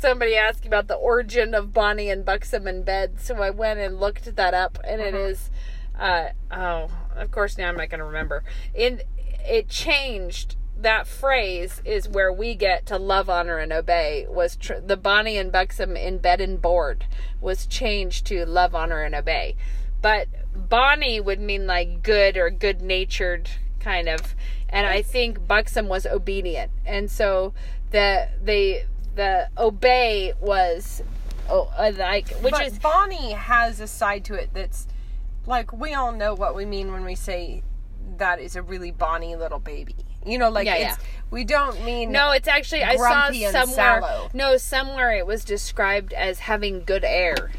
somebody 0.00 0.34
asked 0.36 0.66
about 0.66 0.88
the 0.88 0.94
origin 0.94 1.54
of 1.54 1.72
Bonnie 1.72 2.10
and 2.10 2.24
Buxom 2.24 2.66
in 2.66 2.82
bed, 2.82 3.20
so 3.20 3.36
I 3.36 3.50
went 3.50 3.80
and 3.80 4.00
looked 4.00 4.34
that 4.36 4.54
up 4.54 4.78
and 4.84 5.00
it 5.00 5.14
is 5.14 5.50
uh 5.98 6.30
oh, 6.50 6.88
of 7.14 7.30
course 7.30 7.58
now 7.58 7.68
I'm 7.68 7.76
not 7.76 7.90
going 7.90 7.98
to 7.98 8.04
remember. 8.04 8.42
In 8.74 9.02
it 9.44 9.68
changed 9.68 10.56
that 10.82 11.06
phrase 11.06 11.82
is 11.84 12.08
where 12.08 12.32
we 12.32 12.54
get 12.54 12.86
to 12.86 12.96
love, 12.96 13.28
honor, 13.28 13.58
and 13.58 13.72
obey. 13.72 14.26
Was 14.28 14.56
tr- 14.56 14.80
the 14.84 14.96
Bonnie 14.96 15.36
and 15.36 15.52
Buxom 15.52 15.96
in 15.96 16.18
bed 16.18 16.40
and 16.40 16.60
board 16.60 17.06
was 17.40 17.66
changed 17.66 18.26
to 18.26 18.46
love, 18.46 18.74
honor, 18.74 19.02
and 19.02 19.14
obey. 19.14 19.56
But 20.00 20.28
Bonnie 20.54 21.20
would 21.20 21.40
mean 21.40 21.66
like 21.66 22.02
good 22.02 22.36
or 22.36 22.50
good 22.50 22.80
natured 22.80 23.50
kind 23.78 24.08
of, 24.08 24.34
and 24.68 24.86
I 24.86 25.02
think 25.02 25.46
Buxom 25.46 25.88
was 25.88 26.06
obedient, 26.06 26.70
and 26.86 27.10
so 27.10 27.52
the 27.90 28.28
they 28.42 28.84
the 29.20 29.48
obey 29.58 30.32
was 30.40 31.02
oh 31.50 31.70
uh, 31.76 31.92
like 31.98 32.30
which 32.36 32.52
but 32.52 32.66
is 32.66 32.78
Bonnie 32.78 33.32
has 33.32 33.78
a 33.78 33.86
side 33.86 34.24
to 34.24 34.34
it 34.34 34.48
that's 34.54 34.86
like 35.44 35.74
we 35.74 35.92
all 35.92 36.10
know 36.10 36.32
what 36.32 36.54
we 36.54 36.64
mean 36.64 36.90
when 36.90 37.04
we 37.04 37.14
say 37.14 37.62
that 38.16 38.40
is 38.40 38.56
a 38.56 38.62
really 38.62 38.90
Bonnie 38.90 39.36
little 39.36 39.58
baby. 39.58 39.94
You 40.24 40.38
know, 40.38 40.48
like 40.48 40.64
Yeah, 40.66 40.92
it's 40.94 40.98
we 41.30 41.44
don't 41.44 41.84
mean 41.84 42.12
no, 42.12 42.30
it's 42.30 42.48
actually 42.48 42.82
I 42.82 42.96
saw 42.96 43.30
somewhere 43.30 44.00
sallow. 44.00 44.30
no 44.32 44.56
somewhere 44.56 45.12
it 45.12 45.26
was 45.26 45.44
described 45.44 46.14
as 46.14 46.38
having 46.38 46.82
good 46.84 47.04
air. 47.04 47.50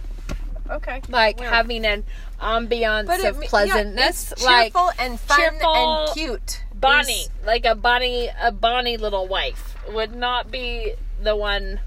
okay, 0.68 1.02
like 1.10 1.40
Weird. 1.40 1.54
having 1.54 1.86
an 1.86 2.04
ambiance 2.42 3.06
but 3.06 3.24
of 3.24 3.40
it, 3.40 3.50
pleasantness, 3.50 4.34
yeah, 4.40 4.46
like 4.46 4.74
cheerful 4.74 4.92
and 4.98 5.20
fun 5.20 5.40
cheerful 5.40 5.76
and 5.76 6.14
cute. 6.16 6.64
Bonnie, 6.74 7.28
like 7.46 7.66
a 7.66 7.76
Bonnie, 7.76 8.30
a 8.42 8.52
Bonnie 8.52 8.98
little 8.98 9.28
wife 9.28 9.78
would 9.90 10.16
not 10.16 10.50
be 10.50 10.94
the 11.22 11.36
one 11.36 11.80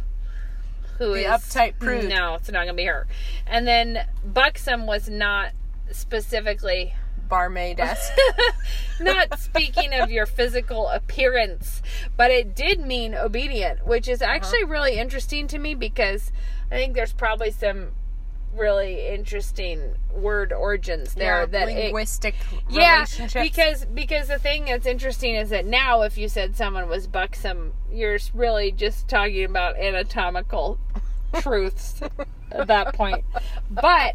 who 0.99 1.13
The 1.13 1.21
is 1.21 1.27
uptight 1.27 1.79
prude. 1.79 2.09
No, 2.09 2.35
it's 2.35 2.51
not 2.51 2.61
gonna 2.61 2.75
be 2.75 2.85
her. 2.85 3.07
And 3.47 3.67
then 3.67 4.07
Buxom 4.25 4.87
was 4.87 5.09
not 5.09 5.53
specifically 5.91 6.95
barmaid 7.29 7.81
esque. 7.81 8.13
not 9.01 9.39
speaking 9.39 9.93
of 9.93 10.11
your 10.11 10.27
physical 10.27 10.89
appearance, 10.89 11.83
but 12.17 12.31
it 12.31 12.55
did 12.55 12.81
mean 12.81 13.15
obedient, 13.15 13.87
which 13.87 14.09
is 14.09 14.23
uh-huh. 14.23 14.33
actually 14.33 14.65
really 14.65 14.99
interesting 14.99 15.47
to 15.49 15.59
me 15.59 15.75
because 15.75 16.31
I 16.71 16.77
think 16.77 16.95
there's 16.95 17.13
probably 17.13 17.51
some 17.51 17.93
really 18.55 19.09
interesting 19.09 19.95
word 20.13 20.53
origins 20.53 21.15
there 21.15 21.41
yeah, 21.41 21.47
that 21.47 21.69
it, 21.69 21.75
linguistic 21.75 22.35
yeah 22.71 23.05
because 23.35 23.85
because 23.87 24.29
the 24.29 24.39
thing 24.39 24.67
that's 24.67 24.87
interesting 24.87 25.35
is 25.35 25.51
that 25.51 25.67
now 25.67 26.03
if 26.03 26.17
you 26.17 26.29
said 26.29 26.57
someone 26.57 26.89
was 26.89 27.07
buxom 27.07 27.73
you're 27.91 28.19
really 28.33 28.71
just 28.71 29.09
talking 29.09 29.45
about 29.45 29.77
anatomical 29.77 30.79
truths 31.41 32.01
at 32.55 32.69
that 32.69 32.95
point. 32.95 33.25
But 33.71 34.15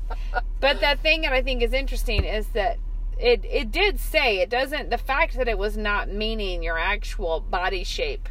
but 0.60 0.80
the 0.80 0.98
thing 1.02 1.22
that 1.22 1.34
i 1.34 1.42
think 1.42 1.62
is 1.62 1.74
interesting 1.74 2.24
is 2.24 2.48
that 2.50 2.78
it 3.20 3.44
it 3.46 3.72
did 3.72 4.00
say 4.00 4.40
it 4.40 4.50
doesn't 4.50 4.90
the 4.90 4.98
fact 4.98 5.36
that 5.36 5.48
it 5.48 5.58
was 5.58 5.78
not 5.78 6.10
meaning 6.10 6.64
your 6.64 6.78
actual 6.78 7.40
body 7.40 7.84
shape 7.84 8.30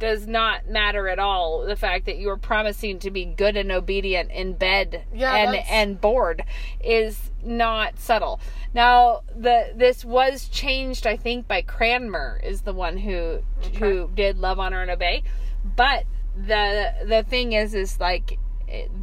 does 0.00 0.26
not 0.26 0.68
matter 0.68 1.06
at 1.08 1.18
all 1.20 1.64
the 1.64 1.76
fact 1.76 2.06
that 2.06 2.18
you're 2.18 2.36
promising 2.36 2.98
to 2.98 3.10
be 3.10 3.24
good 3.24 3.56
and 3.56 3.70
obedient 3.70 4.32
in 4.32 4.54
bed 4.54 5.04
Yeah, 5.14 5.34
and 5.36 5.48
that's- 5.54 5.68
and 5.70 6.00
bored 6.00 6.42
is 6.82 7.30
not 7.44 7.98
subtle. 8.00 8.40
Now 8.74 9.20
the 9.34 9.72
this 9.76 10.04
was 10.04 10.48
changed 10.48 11.06
i 11.06 11.16
think 11.16 11.46
by 11.46 11.62
cranmer 11.62 12.40
is 12.42 12.62
the 12.62 12.72
one 12.72 12.96
who 12.98 13.40
who 13.78 14.10
did 14.14 14.38
love 14.38 14.58
honor 14.58 14.82
and 14.82 14.90
obey. 14.90 15.22
But 15.64 16.04
the 16.36 16.92
the 17.06 17.22
thing 17.22 17.52
is 17.52 17.74
is 17.74 18.00
like 18.00 18.38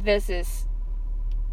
this 0.02 0.28
is 0.30 0.66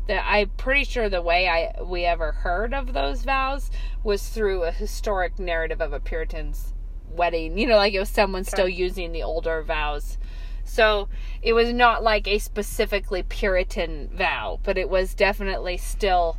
that 0.07 0.23
I'm 0.23 0.49
pretty 0.49 0.83
sure 0.83 1.09
the 1.09 1.21
way 1.21 1.47
I 1.47 1.81
we 1.83 2.05
ever 2.05 2.31
heard 2.31 2.73
of 2.75 2.93
those 2.93 3.23
vows 3.23 3.71
was 4.03 4.29
through 4.29 4.63
a 4.63 4.71
historic 4.71 5.39
narrative 5.39 5.81
of 5.81 5.93
a 5.93 5.99
Puritan's 5.99 6.74
wedding. 7.15 7.57
You 7.57 7.67
know, 7.67 7.77
like 7.77 7.93
it 7.93 7.99
was 7.99 8.09
someone 8.09 8.43
still 8.43 8.69
using 8.69 9.11
the 9.11 9.23
older 9.23 9.61
vows. 9.63 10.17
So 10.65 11.07
it 11.41 11.53
was 11.53 11.71
not 11.71 12.03
like 12.03 12.27
a 12.27 12.39
specifically 12.39 13.23
Puritan 13.23 14.09
vow, 14.13 14.59
but 14.63 14.77
it 14.77 14.89
was 14.89 15.13
definitely 15.13 15.77
still 15.77 16.37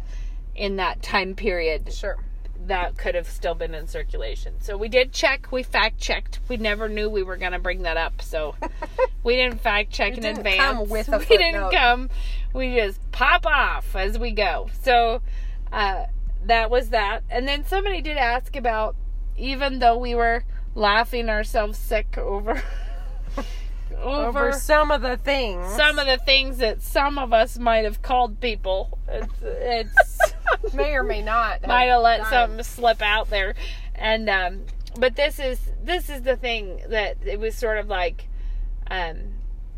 in 0.55 0.77
that 0.77 1.03
time 1.03 1.35
period 1.35 1.93
sure. 1.93 2.19
that 2.67 2.97
could 2.99 3.15
have 3.15 3.29
still 3.29 3.55
been 3.55 3.75
in 3.75 3.87
circulation. 3.87 4.55
So 4.61 4.77
we 4.77 4.89
did 4.89 5.13
check, 5.13 5.53
we 5.53 5.63
fact 5.63 5.99
checked. 5.99 6.41
We 6.49 6.57
never 6.57 6.89
knew 6.89 7.09
we 7.09 7.23
were 7.23 7.37
going 7.37 7.53
to 7.53 7.59
bring 7.59 7.83
that 7.83 7.97
up. 7.97 8.21
So 8.21 8.57
we 9.23 9.37
didn't 9.37 9.61
fact 9.61 9.93
check 9.93 10.15
in 10.15 10.23
didn't 10.23 10.39
advance. 10.39 10.61
come 10.61 10.89
with 10.89 11.09
a 11.13 11.19
we 11.19 11.37
didn't 11.37 11.71
come. 11.71 12.11
We 12.53 12.77
just 12.77 13.01
pop 13.13 13.47
off 13.47 13.95
as 13.95 14.19
we 14.19 14.33
go. 14.33 14.69
So 14.83 15.23
uh, 15.73 16.07
that 16.47 16.71
was 16.71 16.91
that. 16.91 17.23
And 17.31 17.47
then 17.47 17.65
somebody 17.65 18.01
did 18.01 18.17
ask 18.17 18.57
about, 18.57 18.97
even 19.37 19.79
though 19.79 19.99
we 19.99 20.15
were 20.15 20.43
laughing 20.77 21.29
ourselves 21.29 21.79
sick 21.79 22.17
over. 22.19 22.63
Over 23.99 24.53
some 24.53 24.91
of 24.91 25.01
the 25.01 25.17
things. 25.17 25.75
some 25.75 25.99
of 25.99 26.07
the 26.07 26.19
things 26.19 26.59
that 26.59 26.83
some 26.83 27.19
of 27.19 27.33
us 27.33 27.59
might 27.59 27.85
have 27.85 28.03
called 28.03 28.41
people. 28.41 28.99
It's, 29.09 29.33
it's 29.43 30.75
may 30.75 30.95
or 30.95 31.03
may 31.03 31.23
not. 31.23 31.67
might 31.67 31.85
have 31.85 32.03
let 32.03 32.27
something 32.27 32.63
slip 32.63 33.01
out 33.03 33.31
there 33.31 33.55
and 33.95 34.29
um 34.29 34.67
but 34.99 35.17
this 35.17 35.39
is 35.39 35.59
this 35.83 36.09
is 36.09 36.23
the 36.23 36.37
thing 36.37 36.81
that 36.89 37.17
it 37.25 37.41
was 37.41 37.55
sort 37.55 37.79
of 37.79 37.89
like 37.89 38.29
um 38.91 39.17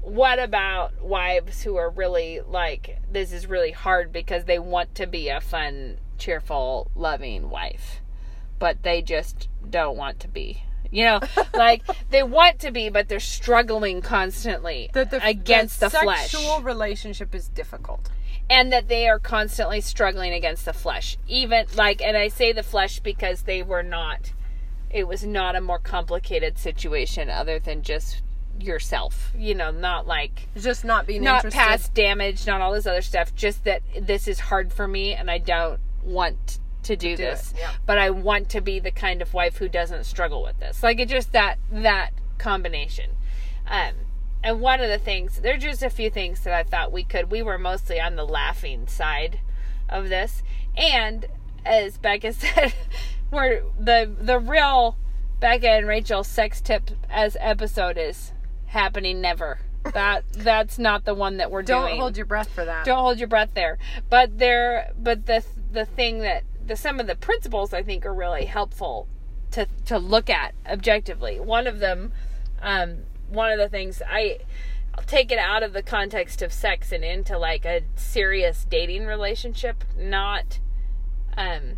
what 0.00 0.38
about 0.38 1.00
wives 1.02 1.62
who 1.62 1.76
are 1.76 1.90
really 1.90 2.40
like 2.40 2.98
this 3.10 3.32
is 3.32 3.46
really 3.46 3.72
hard 3.72 4.12
because 4.12 4.44
they 4.44 4.58
want 4.58 4.94
to 4.94 5.06
be 5.06 5.28
a 5.28 5.40
fun 5.40 5.96
cheerful 6.18 6.90
loving 6.94 7.50
wife 7.50 8.00
but 8.58 8.82
they 8.82 9.00
just 9.00 9.48
don't 9.70 9.96
want 9.96 10.18
to 10.18 10.28
be 10.28 10.62
you 10.90 11.04
know 11.04 11.20
like 11.54 11.82
they 12.10 12.22
want 12.22 12.58
to 12.58 12.70
be 12.70 12.88
but 12.88 13.08
they're 13.08 13.20
struggling 13.20 14.00
constantly 14.00 14.90
That 14.92 15.10
the, 15.10 15.24
against 15.26 15.80
the, 15.80 15.90
flesh 15.90 16.30
sexual 16.30 16.60
relationship 16.60 17.34
is 17.34 17.48
difficult. 17.48 18.10
and 18.48 18.72
that 18.72 18.88
they 18.88 19.08
are 19.08 19.18
constantly 19.18 19.80
struggling 19.80 20.32
against 20.32 20.64
the 20.64 20.72
flesh 20.72 21.18
even 21.26 21.66
like 21.76 22.00
and 22.02 22.16
i 22.16 22.28
say 22.28 22.52
the 22.52 22.62
flesh 22.62 23.00
because 23.00 23.42
they 23.42 23.62
were 23.62 23.82
not 23.82 24.32
it 24.90 25.06
was 25.06 25.24
not 25.24 25.54
a 25.54 25.60
more 25.60 25.78
complicated 25.78 26.58
situation 26.58 27.28
other 27.28 27.58
than 27.58 27.82
just 27.82 28.22
yourself 28.58 29.30
you 29.36 29.54
know 29.54 29.70
not 29.70 30.06
like 30.06 30.48
just 30.56 30.84
not 30.84 31.06
being 31.06 31.22
not 31.22 31.44
interested. 31.44 31.58
past 31.58 31.94
damage 31.94 32.46
not 32.46 32.60
all 32.60 32.72
this 32.72 32.86
other 32.86 33.02
stuff 33.02 33.32
just 33.34 33.62
that 33.64 33.82
this 34.00 34.26
is 34.26 34.40
hard 34.40 34.72
for 34.72 34.88
me 34.88 35.14
and 35.14 35.30
i 35.30 35.38
don't 35.38 35.78
want 36.02 36.58
to 36.88 36.96
do, 36.96 37.10
do 37.10 37.16
this 37.16 37.54
yeah. 37.58 37.70
but 37.86 37.98
i 37.98 38.08
want 38.10 38.48
to 38.48 38.60
be 38.60 38.78
the 38.78 38.90
kind 38.90 39.20
of 39.20 39.34
wife 39.34 39.58
who 39.58 39.68
doesn't 39.68 40.04
struggle 40.04 40.42
with 40.42 40.58
this 40.58 40.82
like 40.82 40.98
it 40.98 41.08
just 41.08 41.32
that 41.32 41.58
that 41.70 42.10
combination 42.38 43.10
um 43.66 43.92
and 44.42 44.60
one 44.60 44.80
of 44.80 44.88
the 44.88 44.98
things 44.98 45.40
there's 45.40 45.62
just 45.62 45.82
a 45.82 45.90
few 45.90 46.10
things 46.10 46.40
that 46.40 46.54
i 46.54 46.62
thought 46.62 46.90
we 46.90 47.04
could 47.04 47.30
we 47.30 47.42
were 47.42 47.58
mostly 47.58 48.00
on 48.00 48.16
the 48.16 48.24
laughing 48.24 48.86
side 48.86 49.38
of 49.88 50.08
this 50.08 50.42
and 50.76 51.26
as 51.64 51.98
becca 51.98 52.32
said 52.32 52.72
we're 53.30 53.62
the 53.78 54.10
the 54.20 54.38
real 54.38 54.96
becca 55.40 55.68
and 55.68 55.86
rachel 55.86 56.24
sex 56.24 56.60
tip 56.60 56.90
as 57.10 57.36
episode 57.40 57.98
is 57.98 58.32
happening 58.66 59.20
never 59.20 59.58
that 59.92 60.24
that's 60.32 60.78
not 60.78 61.04
the 61.04 61.14
one 61.14 61.36
that 61.36 61.50
we're 61.50 61.62
doing. 61.62 61.80
Don't 61.80 61.98
hold 61.98 62.16
your 62.16 62.26
breath 62.26 62.50
for 62.50 62.64
that. 62.64 62.84
don't 62.84 62.98
hold 62.98 63.18
your 63.18 63.28
breath 63.28 63.50
there 63.54 63.78
but 64.10 64.38
there 64.38 64.92
but 64.98 65.26
the 65.26 65.44
the 65.70 65.84
thing 65.84 66.18
that 66.18 66.42
the 66.68 66.76
some 66.76 67.00
of 67.00 67.06
the 67.06 67.14
principles 67.14 67.72
i 67.72 67.82
think 67.82 68.04
are 68.06 68.14
really 68.14 68.44
helpful 68.44 69.08
to 69.50 69.66
to 69.84 69.98
look 69.98 70.30
at 70.30 70.54
objectively 70.66 71.40
one 71.40 71.66
of 71.66 71.78
them 71.78 72.12
um 72.62 72.98
one 73.28 73.50
of 73.50 73.58
the 73.58 73.68
things 73.68 74.02
i 74.08 74.38
I'll 74.94 75.04
take 75.04 75.30
it 75.30 75.38
out 75.38 75.62
of 75.62 75.74
the 75.74 75.82
context 75.82 76.42
of 76.42 76.52
sex 76.52 76.90
and 76.90 77.04
into 77.04 77.38
like 77.38 77.64
a 77.64 77.82
serious 77.94 78.66
dating 78.68 79.06
relationship 79.06 79.84
not 79.96 80.58
um 81.36 81.76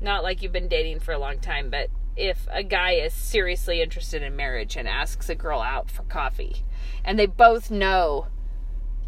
not 0.00 0.22
like 0.22 0.40
you've 0.40 0.52
been 0.52 0.68
dating 0.68 1.00
for 1.00 1.12
a 1.12 1.18
long 1.18 1.40
time 1.40 1.68
but 1.68 1.88
if 2.16 2.46
a 2.50 2.62
guy 2.62 2.92
is 2.92 3.12
seriously 3.12 3.82
interested 3.82 4.22
in 4.22 4.36
marriage 4.36 4.76
and 4.76 4.86
asks 4.86 5.28
a 5.28 5.34
girl 5.34 5.60
out 5.60 5.90
for 5.90 6.02
coffee 6.04 6.64
and 7.04 7.18
they 7.18 7.26
both 7.26 7.70
know 7.70 8.26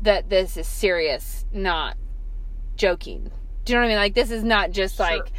that 0.02 0.28
this 0.28 0.56
is 0.56 0.66
serious, 0.66 1.46
not 1.52 1.96
joking. 2.76 3.30
Do 3.64 3.72
you 3.72 3.78
know 3.78 3.82
what 3.82 3.86
I 3.86 3.88
mean? 3.90 3.98
Like 3.98 4.14
this 4.14 4.30
is 4.30 4.42
not 4.44 4.70
just 4.70 4.96
Sure. 4.96 5.06
like 5.06 5.32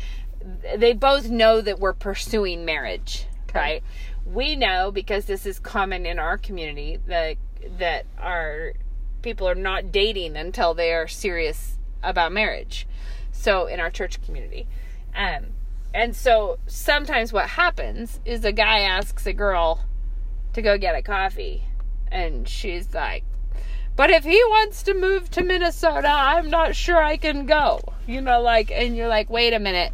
they 0.78 0.94
both 0.94 1.30
know 1.30 1.62
that 1.62 1.80
we're 1.80 1.94
pursuing 1.94 2.66
marriage, 2.66 3.28
right? 3.54 3.84
We 4.26 4.56
know 4.56 4.92
because 4.92 5.26
this 5.26 5.46
is 5.46 5.60
common 5.60 6.06
in 6.06 6.20
our 6.20 6.38
community 6.38 7.00
that 7.08 7.38
that 7.78 8.06
our 8.18 8.74
people 9.22 9.48
are 9.48 9.56
not 9.56 9.92
dating 9.92 10.36
until 10.36 10.74
they 10.74 10.94
are 10.94 11.08
serious 11.08 11.78
about 12.02 12.32
marriage. 12.34 12.86
So 13.32 13.68
in 13.68 13.80
our 13.80 13.90
church 13.90 14.22
community, 14.26 14.68
um, 15.16 15.48
And 15.96 16.16
so 16.16 16.58
sometimes 16.66 17.32
what 17.32 17.50
happens 17.50 18.20
is 18.26 18.44
a 18.44 18.52
guy 18.52 18.80
asks 18.80 19.26
a 19.28 19.34
girl 19.34 19.86
to 20.54 20.62
go 20.62 20.78
get 20.78 20.96
a 20.96 21.02
coffee, 21.04 21.66
and 22.12 22.48
she's 22.50 22.94
like, 22.94 23.24
but 23.96 24.10
if 24.10 24.24
he 24.24 24.36
wants 24.50 24.84
to 24.84 24.94
move 24.94 25.30
to 25.32 25.44
Minnesota, 25.44 26.10
I'm 26.10 26.50
not 26.50 26.76
sure 26.76 27.02
I 27.02 27.18
can 27.18 27.46
go. 27.46 27.80
You 28.08 28.22
know, 28.22 28.42
like, 28.42 28.72
and 28.72 28.96
you're 28.96 29.08
like, 29.08 29.30
wait 29.30 29.54
a 29.54 29.60
minute, 29.60 29.94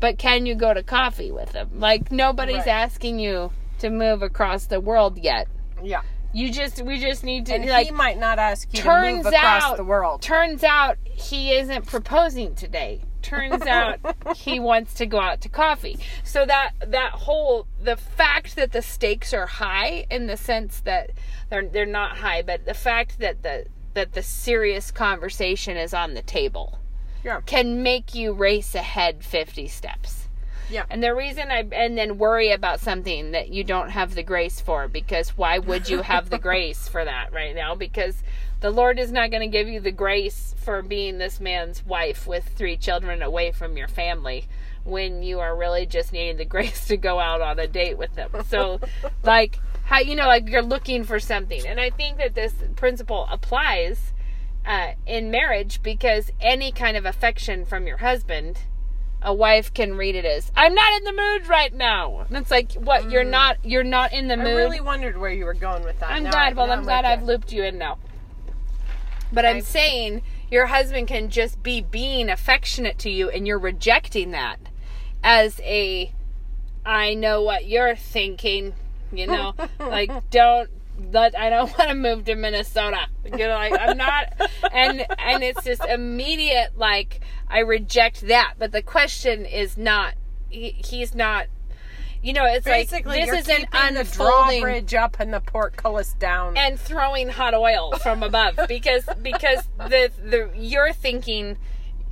but 0.00 0.18
can 0.18 0.46
you 0.46 0.54
go 0.54 0.72
to 0.72 0.82
coffee 0.82 1.30
with 1.30 1.52
him? 1.52 1.68
Like, 1.80 2.10
nobody's 2.12 2.58
Right. 2.58 2.68
asking 2.68 3.18
you 3.18 3.50
to 3.80 3.90
move 3.90 4.22
across 4.22 4.66
the 4.66 4.80
world 4.80 5.18
yet. 5.18 5.48
Yeah. 5.82 6.02
You 6.32 6.50
just, 6.50 6.82
we 6.82 6.98
just 6.98 7.22
need 7.22 7.46
to, 7.46 7.54
And 7.54 7.66
like, 7.66 7.86
he 7.86 7.92
might 7.92 8.18
not 8.18 8.38
ask 8.38 8.68
you 8.72 8.78
to 8.78 8.82
turns 8.82 9.24
move 9.24 9.26
across 9.32 9.62
out 9.62 9.76
the 9.76 9.84
world. 9.84 10.20
turns 10.22 10.64
out 10.64 10.98
he 11.04 11.52
isn't 11.54 11.86
proposing 11.86 12.54
today 12.54 13.00
turns 13.24 13.62
out 13.66 13.98
he 14.36 14.60
wants 14.60 14.94
to 14.94 15.06
go 15.06 15.18
out 15.18 15.40
to 15.40 15.48
coffee 15.48 15.98
so 16.22 16.44
that 16.46 16.72
that 16.86 17.10
whole 17.12 17.66
the 17.82 17.96
fact 17.96 18.54
that 18.56 18.72
the 18.72 18.82
stakes 18.82 19.32
are 19.34 19.46
high 19.46 20.06
in 20.10 20.26
the 20.26 20.36
sense 20.36 20.80
that 20.80 21.10
they're 21.50 21.66
they're 21.66 21.86
not 21.86 22.18
high 22.18 22.42
but 22.42 22.64
the 22.66 22.74
fact 22.74 23.18
that 23.18 23.42
the 23.42 23.66
that 23.94 24.12
the 24.12 24.22
serious 24.22 24.90
conversation 24.90 25.76
is 25.76 25.94
on 25.94 26.14
the 26.14 26.22
table 26.22 26.78
Yeah. 27.24 27.40
can 27.46 27.82
make 27.82 28.14
you 28.14 28.32
race 28.32 28.74
ahead 28.74 29.24
50 29.24 29.68
steps 29.68 30.28
Yeah. 30.68 30.84
and 30.90 31.02
the 31.02 31.14
reason 31.14 31.50
I 31.50 31.64
and 31.72 31.96
then 31.96 32.18
worry 32.18 32.50
about 32.52 32.80
something 32.80 33.30
that 33.32 33.48
you 33.50 33.64
don't 33.64 33.90
have 33.90 34.14
the 34.14 34.22
grace 34.22 34.60
for 34.60 34.88
because 34.88 35.30
why 35.38 35.58
would 35.58 35.88
you 35.88 36.02
have 36.02 36.28
the 36.30 36.38
grace 36.48 36.88
for 36.88 37.04
that 37.04 37.32
right 37.32 37.54
now? 37.54 37.74
Because 37.74 38.22
the 38.64 38.70
Lord 38.70 38.98
is 38.98 39.12
not 39.12 39.30
going 39.30 39.42
to 39.42 39.46
give 39.58 39.68
you 39.68 39.78
the 39.78 39.92
grace 39.92 40.54
for 40.56 40.80
being 40.80 41.18
this 41.18 41.38
man's 41.38 41.84
wife 41.84 42.26
with 42.26 42.48
three 42.56 42.78
children 42.78 43.20
away 43.20 43.52
from 43.52 43.76
your 43.76 43.88
family 43.88 44.46
when 44.84 45.22
you 45.22 45.38
are 45.38 45.54
really 45.54 45.84
just 45.84 46.14
needing 46.14 46.38
the 46.38 46.44
grace 46.56 46.86
to 46.86 46.96
go 46.96 47.20
out 47.20 47.42
on 47.42 47.58
a 47.58 47.66
date 47.66 47.98
with 47.98 48.14
them. 48.14 48.30
So 48.48 48.80
like 49.22 49.58
how 49.84 49.98
you 49.98 50.16
know 50.16 50.26
like 50.26 50.48
you're 50.48 50.62
looking 50.62 51.04
for 51.04 51.20
something. 51.20 51.66
And 51.66 51.78
I 51.78 51.90
think 51.90 52.16
that 52.16 52.34
this 52.34 52.54
principle 52.74 53.28
applies 53.30 54.14
uh, 54.64 54.92
in 55.06 55.30
marriage 55.30 55.82
because 55.82 56.30
any 56.40 56.72
kind 56.72 56.96
of 56.96 57.04
affection 57.04 57.66
from 57.66 57.86
your 57.86 57.98
husband 57.98 58.60
a 59.20 59.34
wife 59.34 59.74
can 59.74 59.94
read 59.94 60.14
it 60.14 60.24
as 60.26 60.52
i'm 60.54 60.74
not 60.74 60.92
in 60.98 61.04
the 61.04 61.12
mood 61.12 61.48
right 61.48 61.72
now 61.72 62.20
and 62.28 62.36
it's 62.36 62.50
like 62.50 62.72
what 62.74 63.10
you're 63.10 63.24
not 63.24 63.56
you're 63.64 63.82
not 63.82 64.12
in 64.12 64.28
the 64.28 64.36
mood. 64.36 64.46
I 64.48 64.52
really 64.54 64.80
wondered 64.80 65.16
where 65.16 65.30
you 65.30 65.46
were 65.46 65.54
going 65.54 65.82
with 65.82 65.98
that. 66.00 66.10
i'm 66.10 66.24
Now 66.24 66.30
glad 66.30 66.52
I- 66.52 66.56
well 66.56 66.70
i'm 66.70 66.82
glad 66.82 67.06
i've 67.06 67.20
you. 67.20 67.26
looped 67.26 67.50
you 67.50 67.62
in 67.64 67.78
now 67.78 67.96
but 69.32 69.44
i'm 69.44 69.56
Okay. 69.56 69.60
saying 69.64 70.22
your 70.50 70.66
husband 70.66 71.08
can 71.08 71.28
just 71.30 71.62
be 71.62 71.80
being 71.80 72.28
affectionate 72.28 72.98
to 72.98 73.10
you 73.10 73.28
and 73.30 73.46
you're 73.46 73.58
rejecting 73.58 74.30
that 74.32 74.58
as 75.22 75.60
a 75.64 76.12
i 76.84 77.14
know 77.14 77.42
what 77.42 77.66
you're 77.66 77.96
thinking 77.96 78.74
you 79.12 79.26
know 79.26 79.54
like 79.80 80.10
don't 80.30 80.70
let 81.12 81.36
I 81.36 81.50
don't 81.50 81.76
want 81.76 81.90
to 81.90 81.94
move 81.96 82.24
to 82.26 82.36
Minnesota. 82.36 83.08
You 83.24 83.36
know, 83.36 83.48
like 83.54 83.76
I'm 83.76 83.96
not 83.96 84.32
and 84.72 85.04
and 85.18 85.42
it's 85.42 85.64
just 85.64 85.84
immediate 85.84 86.78
like 86.78 87.20
I 87.48 87.58
reject 87.60 88.28
that. 88.28 88.54
But 88.60 88.70
the 88.70 88.80
question 88.80 89.44
is 89.44 89.76
not 89.76 90.14
he, 90.50 90.70
he's 90.70 91.12
not 91.12 91.46
you 92.24 92.32
know, 92.32 92.46
it's 92.46 92.64
Basically, 92.64 93.20
like 93.20 93.30
this 93.30 93.40
is 93.40 93.48
an 93.50 93.66
keeping 93.66 93.94
the 93.94 94.00
unfolding 94.00 94.60
drawbridge 94.60 94.94
up 94.94 95.16
and 95.20 95.32
the 95.32 95.40
portcullis 95.40 96.14
down. 96.14 96.56
and 96.56 96.80
throwing 96.80 97.28
hot 97.28 97.52
oil 97.52 97.92
from 97.98 98.22
above 98.22 98.58
because 98.68 99.06
because 99.22 99.68
the 99.76 100.10
the 100.24 100.50
you're 100.56 100.94
thinking 100.94 101.58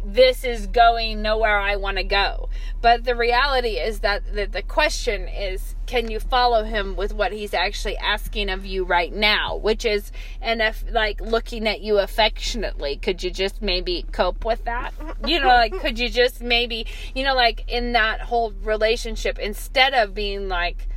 this 0.04 0.44
is 0.44 0.66
going 0.66 1.22
nowhere 1.22 1.58
I 1.58 1.76
want 1.76 1.98
to 1.98 2.04
go. 2.04 2.48
But 2.80 3.04
the 3.04 3.14
reality 3.14 3.78
is 3.78 4.00
that 4.00 4.34
the, 4.34 4.46
the 4.46 4.62
question 4.62 5.28
is 5.28 5.74
can 5.86 6.10
you 6.10 6.20
follow 6.20 6.64
him 6.64 6.96
with 6.96 7.12
what 7.12 7.32
he's 7.32 7.52
actually 7.52 7.96
asking 7.98 8.48
of 8.48 8.64
you 8.64 8.84
right 8.84 9.12
now, 9.12 9.56
which 9.56 9.84
is 9.84 10.10
and 10.40 10.60
if 10.60 10.84
like 10.90 11.20
looking 11.20 11.68
at 11.68 11.80
you 11.80 11.98
affectionately, 11.98 12.96
could 12.96 13.22
you 13.22 13.30
just 13.30 13.62
maybe 13.62 14.04
cope 14.12 14.44
with 14.44 14.64
that? 14.64 14.94
You 15.26 15.40
know, 15.40 15.48
like 15.48 15.78
could 15.80 15.98
you 15.98 16.08
just 16.08 16.40
maybe, 16.40 16.86
you 17.14 17.24
know, 17.24 17.34
like 17.34 17.64
in 17.68 17.92
that 17.92 18.22
whole 18.22 18.52
relationship 18.62 19.38
instead 19.38 19.94
of 19.94 20.14
being 20.14 20.48
like 20.48 20.88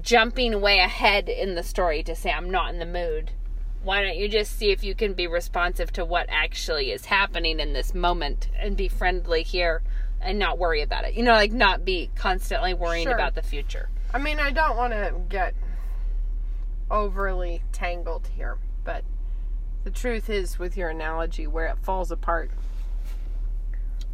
jumping 0.00 0.60
way 0.60 0.78
ahead 0.78 1.28
in 1.28 1.54
the 1.54 1.62
story 1.62 2.02
to 2.02 2.14
say 2.14 2.30
I'm 2.30 2.50
not 2.50 2.72
in 2.72 2.78
the 2.78 2.86
mood. 2.86 3.32
Why 3.82 4.02
don't 4.02 4.16
you 4.16 4.28
just 4.28 4.56
see 4.56 4.70
if 4.70 4.84
you 4.84 4.94
can 4.94 5.12
be 5.14 5.26
responsive 5.26 5.92
to 5.94 6.04
what 6.04 6.26
actually 6.28 6.92
is 6.92 7.06
happening 7.06 7.58
in 7.58 7.72
this 7.72 7.94
moment 7.94 8.48
and 8.58 8.76
be 8.76 8.88
friendly 8.88 9.42
here 9.42 9.82
and 10.20 10.38
not 10.38 10.58
worry 10.58 10.82
about 10.82 11.04
it. 11.04 11.14
You 11.14 11.24
know, 11.24 11.32
like 11.32 11.52
not 11.52 11.84
be 11.84 12.10
constantly 12.14 12.74
worrying 12.74 13.06
Sure. 13.06 13.14
about 13.14 13.34
the 13.34 13.42
future. 13.42 13.88
I 14.14 14.18
mean, 14.18 14.38
I 14.38 14.50
don't 14.50 14.76
want 14.76 14.92
to 14.92 15.14
get 15.28 15.54
overly 16.90 17.62
tangled 17.72 18.28
here, 18.36 18.58
but 18.84 19.02
the 19.84 19.90
truth 19.90 20.30
is, 20.30 20.58
with 20.58 20.76
your 20.76 20.90
analogy, 20.90 21.46
where 21.46 21.66
it 21.66 21.78
falls 21.82 22.12
apart 22.12 22.50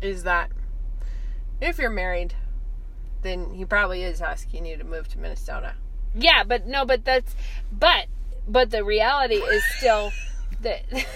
is 0.00 0.22
that 0.22 0.50
if 1.60 1.76
you're 1.78 1.90
married, 1.90 2.34
then 3.22 3.52
he 3.54 3.64
probably 3.64 4.02
is 4.02 4.22
asking 4.22 4.64
you 4.64 4.76
to 4.76 4.84
move 4.84 5.08
to 5.08 5.18
Minnesota. 5.18 5.74
Yeah, 6.14 6.44
but 6.44 6.66
no, 6.66 6.86
but 6.86 7.04
that's 7.04 7.34
but 7.70 8.06
but 8.48 8.70
the 8.70 8.82
reality 8.84 9.36
is 9.36 9.62
still 9.78 10.10
that 10.62 10.82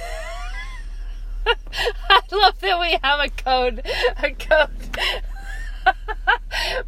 I 2.09 2.21
love 2.31 2.61
that 2.61 2.79
we 2.81 2.99
have 3.03 3.21
a 3.21 3.29
code 3.31 3.83
a 4.23 4.31
code 4.33 4.71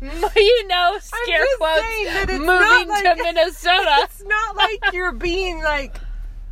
you 0.36 0.68
know 0.68 0.96
scare 1.00 1.44
quotes 1.58 1.80
saying 1.80 2.04
that 2.06 2.26
it's 2.30 2.38
moving 2.38 2.88
like- 2.88 3.04
to 3.04 3.14
Minnesota. 3.22 3.96
It's 4.02 4.22
not 4.22 4.56
like 4.56 4.92
you're 4.92 5.12
being 5.12 5.58
like 5.62 5.96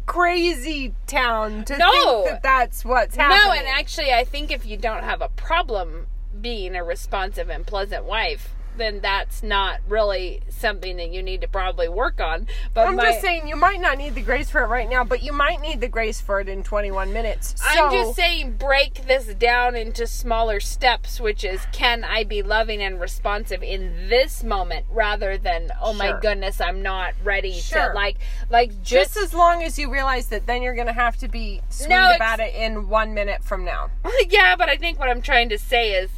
crazy 0.07 0.95
town 1.07 1.65
to 1.67 1.79
No. 1.79 1.91
think 1.93 2.25
that 2.31 2.43
that's 2.43 2.85
what's 2.85 3.15
happening. 3.15 3.41
No, 3.45 3.53
and 3.53 3.69
actually, 3.69 4.13
I 4.13 4.25
think 4.25 4.51
if 4.51 4.67
you 4.67 4.77
don't 4.77 5.05
have 5.05 5.23
a 5.23 5.29
problem 5.29 6.07
being 6.41 6.75
a 6.75 6.83
responsive 6.83 7.49
and 7.49 7.65
pleasant 7.67 8.05
wife, 8.05 8.51
then 8.77 9.01
that's 9.01 9.43
not 9.43 9.81
really 9.89 10.41
something 10.49 10.97
that 10.97 11.11
you 11.11 11.23
need 11.23 11.43
to 11.43 11.49
probably 11.49 11.89
work 11.89 12.21
on. 12.21 12.47
But 12.75 12.89
I'm 12.89 12.97
my, 12.97 13.11
just 13.11 13.21
saying 13.21 13.47
you 13.47 13.57
might 13.57 13.81
not 13.81 13.99
need 13.99 14.15
the 14.15 14.23
grace 14.23 14.51
for 14.51 14.63
it 14.63 14.69
right 14.69 14.89
now, 14.89 15.05
but 15.05 15.23
you 15.23 15.33
might 15.33 15.61
need 15.61 15.81
the 15.81 15.89
grace 15.89 16.21
for 16.21 16.41
it 16.41 16.49
in 16.49 16.63
21 16.63 17.13
minutes. 17.13 17.55
So, 17.59 17.87
I'm 17.87 17.93
just 17.93 18.17
saying, 18.17 18.57
break 18.57 19.07
this 19.07 19.27
down 19.35 19.77
into 19.77 20.07
smaller 20.07 20.59
steps, 20.59 21.21
which 21.21 21.45
is 21.45 21.61
can 21.73 22.03
I 22.03 22.25
be 22.25 22.43
loving 22.43 22.83
and 22.83 23.01
responsive 23.01 23.63
in 23.63 24.09
this 24.09 24.43
moment 24.43 24.87
rather 24.91 25.39
than, 25.39 25.71
oh 25.81 25.93
my 25.93 26.19
goodness, 26.21 26.61
I'm 26.61 26.83
not 26.83 27.15
ready 27.23 27.53
Sure. 27.53 27.89
to 27.89 27.95
like, 27.95 28.17
like 28.51 28.83
just 28.83 29.03
just, 29.15 29.17
as 29.17 29.35
long 29.35 29.63
as 29.63 29.79
you 29.79 29.91
realize 29.91 30.29
that 30.29 30.47
then 30.47 30.63
you're 30.63 30.75
going 30.75 30.87
to 30.87 30.93
have 30.93 31.17
to 31.19 31.29
be 31.29 31.61
sweet 31.69 31.91
No, 31.91 32.15
about 32.15 32.41
it 32.41 32.55
in 32.55 32.89
one 32.89 33.15
minute 33.15 33.43
from 33.43 33.65
now. 33.65 33.91
yeah, 34.29 34.57
but 34.57 34.69
I 34.69 34.77
think 34.77 34.99
what 34.99 35.09
I'm 35.09 35.23
trying 35.23 35.49
to 35.51 35.59
say 35.59 35.93
is 35.93 36.11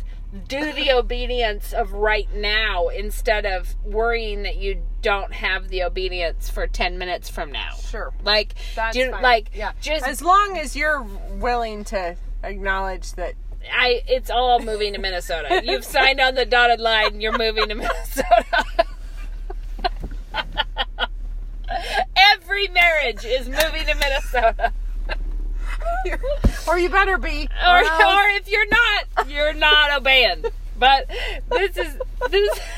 do 0.49 0.73
the 0.73 0.93
obedience 0.93 1.73
of 1.73 1.93
right 1.93 2.29
now 2.35 2.89
instead 2.89 3.47
of 3.47 3.75
worrying 3.85 4.43
that 4.43 4.57
you 4.57 4.83
don't 5.03 5.33
have 5.33 5.69
the 5.69 5.83
obedience 5.83 6.49
for 6.49 6.67
10 6.67 6.99
minutes 6.99 7.29
from 7.29 7.53
now. 7.53 7.75
Sure. 7.75 8.13
Like, 8.23 8.55
That's 8.75 8.97
do, 8.97 9.11
fine. 9.11 9.23
like, 9.23 9.51
yeah. 9.55 9.73
just 9.81 10.07
as 10.07 10.23
long 10.23 10.59
as 10.59 10.75
you're 10.75 11.03
willing 11.03 11.85
to 11.85 12.17
acknowledge 12.43 13.13
that 13.13 13.35
I 13.73 14.03
it's 14.07 14.31
all 14.31 14.61
moving 14.61 14.93
to 14.93 14.99
Minnesota. 14.99 15.63
You've 15.65 15.85
signed 15.85 16.21
on 16.21 16.35
the 16.35 16.45
dotted 16.45 16.81
line. 16.81 17.21
You're 17.21 17.39
moving 17.39 17.69
to 17.69 17.75
Minnesota. 17.75 18.65
Every 22.35 22.69
marriage 22.69 23.25
is 23.25 23.49
moving 23.49 23.87
to 23.87 23.95
Minnesota. 23.95 24.73
or 26.69 26.79
you 26.79 26.89
better 26.91 27.19
be 27.19 27.49
Or, 27.67 27.77
else- 27.79 27.89
or 27.89 28.29
if 28.37 28.49
you're 28.49 28.69
not, 28.69 29.29
you're 29.29 29.53
not 29.55 29.99
obeying. 29.99 30.45
But 30.79 31.09
this 31.51 31.77
is 31.77 31.99
this. 32.31 32.61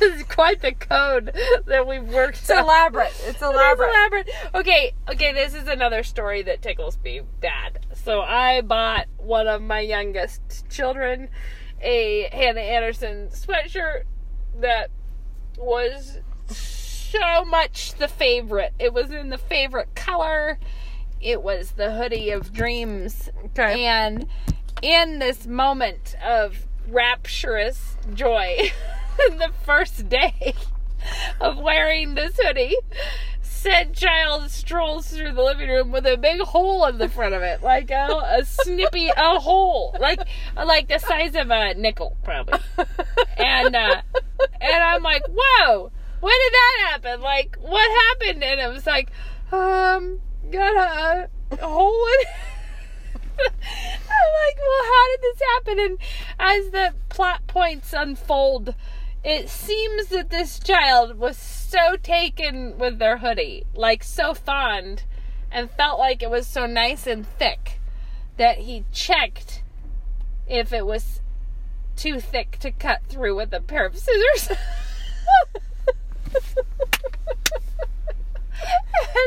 This 0.00 0.14
is 0.16 0.22
quite 0.24 0.60
the 0.62 0.72
code 0.72 1.32
that 1.66 1.86
we've 1.86 2.02
worked. 2.02 2.38
it's 2.38 2.50
elaborate. 2.50 3.10
It's 3.20 3.28
It's 3.28 3.42
elaborate. 3.42 3.90
elaborate. 3.90 4.28
Okay, 4.54 4.92
okay, 5.08 5.32
this 5.32 5.54
is 5.54 5.68
another 5.68 6.02
story 6.02 6.42
that 6.42 6.60
tickles 6.60 6.98
me 7.04 7.20
bad. 7.40 7.78
So 7.94 8.20
I 8.20 8.62
bought 8.62 9.06
one 9.16 9.46
of 9.46 9.62
my 9.62 9.78
youngest 9.80 10.68
children 10.70 11.28
a 11.80 12.28
Hanna 12.32 12.60
Andersson 12.60 13.28
sweatshirt 13.28 14.02
that 14.60 14.90
was 15.56 16.18
so 17.10 17.44
much 17.44 17.94
the 17.94 18.08
favorite. 18.08 18.72
It 18.78 18.92
was 18.92 19.10
in 19.10 19.30
the 19.30 19.38
favorite 19.38 19.94
color. 19.94 20.58
It 21.20 21.42
was 21.42 21.72
the 21.72 21.92
hoodie 21.92 22.30
of 22.30 22.52
dreams. 22.52 23.30
Okay. 23.46 23.84
And 23.84 24.26
in 24.82 25.18
this 25.18 25.46
moment 25.46 26.16
of 26.24 26.66
rapturous 26.88 27.96
joy, 28.14 28.72
the 29.18 29.50
first 29.64 30.08
day 30.08 30.54
of 31.40 31.58
wearing 31.58 32.14
this 32.14 32.38
hoodie, 32.40 32.76
said 33.58 33.92
child 33.92 34.50
strolls 34.50 35.08
through 35.10 35.32
the 35.32 35.42
living 35.42 35.68
room 35.68 35.90
with 35.90 36.06
a 36.06 36.16
big 36.16 36.40
hole 36.40 36.84
in 36.86 36.98
the 36.98 37.08
front 37.08 37.34
of 37.34 37.42
it, 37.42 37.60
like 37.62 37.90
a, 37.90 38.36
a 38.38 38.44
snippy 38.44 39.08
a 39.08 39.40
hole, 39.40 39.96
like 39.98 40.20
like 40.56 40.86
the 40.88 40.98
size 40.98 41.34
of 41.34 41.50
a 41.50 41.74
nickel, 41.74 42.16
probably. 42.22 42.60
And 43.36 43.76
uh, 43.76 44.02
and 44.60 44.82
I'm 44.82 45.02
like, 45.04 45.22
whoa, 45.28 45.92
when 46.20 46.32
did 46.32 46.52
that 46.52 46.88
happen? 46.90 47.20
Like, 47.20 47.56
what 47.60 47.90
happened? 48.08 48.42
And 48.42 48.60
it 48.60 48.68
was 48.68 48.86
like, 48.86 49.10
um, 49.52 50.20
got 50.50 50.76
a, 50.76 51.28
a 51.52 51.66
hole 51.66 52.06
in. 52.06 52.26
I'm 53.44 53.50
like, 53.50 54.58
well, 54.58 54.84
how 54.84 55.06
did 55.10 55.20
this 55.22 55.42
happen? 55.54 55.78
And 55.78 55.98
as 56.38 56.70
the 56.70 56.94
plot 57.08 57.46
points 57.46 57.92
unfold, 57.92 58.74
it 59.24 59.48
seems 59.48 60.08
that 60.08 60.30
this 60.30 60.58
child 60.58 61.18
was 61.18 61.36
so 61.36 61.96
taken 61.96 62.78
with 62.78 62.98
their 62.98 63.18
hoodie, 63.18 63.64
like 63.74 64.02
so 64.02 64.34
fond, 64.34 65.04
and 65.50 65.70
felt 65.70 65.98
like 65.98 66.22
it 66.22 66.30
was 66.30 66.46
so 66.46 66.66
nice 66.66 67.06
and 67.06 67.26
thick 67.26 67.80
that 68.36 68.58
he 68.58 68.84
checked 68.92 69.62
if 70.46 70.72
it 70.72 70.86
was 70.86 71.20
too 71.96 72.20
thick 72.20 72.58
to 72.60 72.70
cut 72.70 73.04
through 73.08 73.36
with 73.36 73.52
a 73.52 73.60
pair 73.60 73.86
of 73.86 73.98
scissors. 73.98 74.56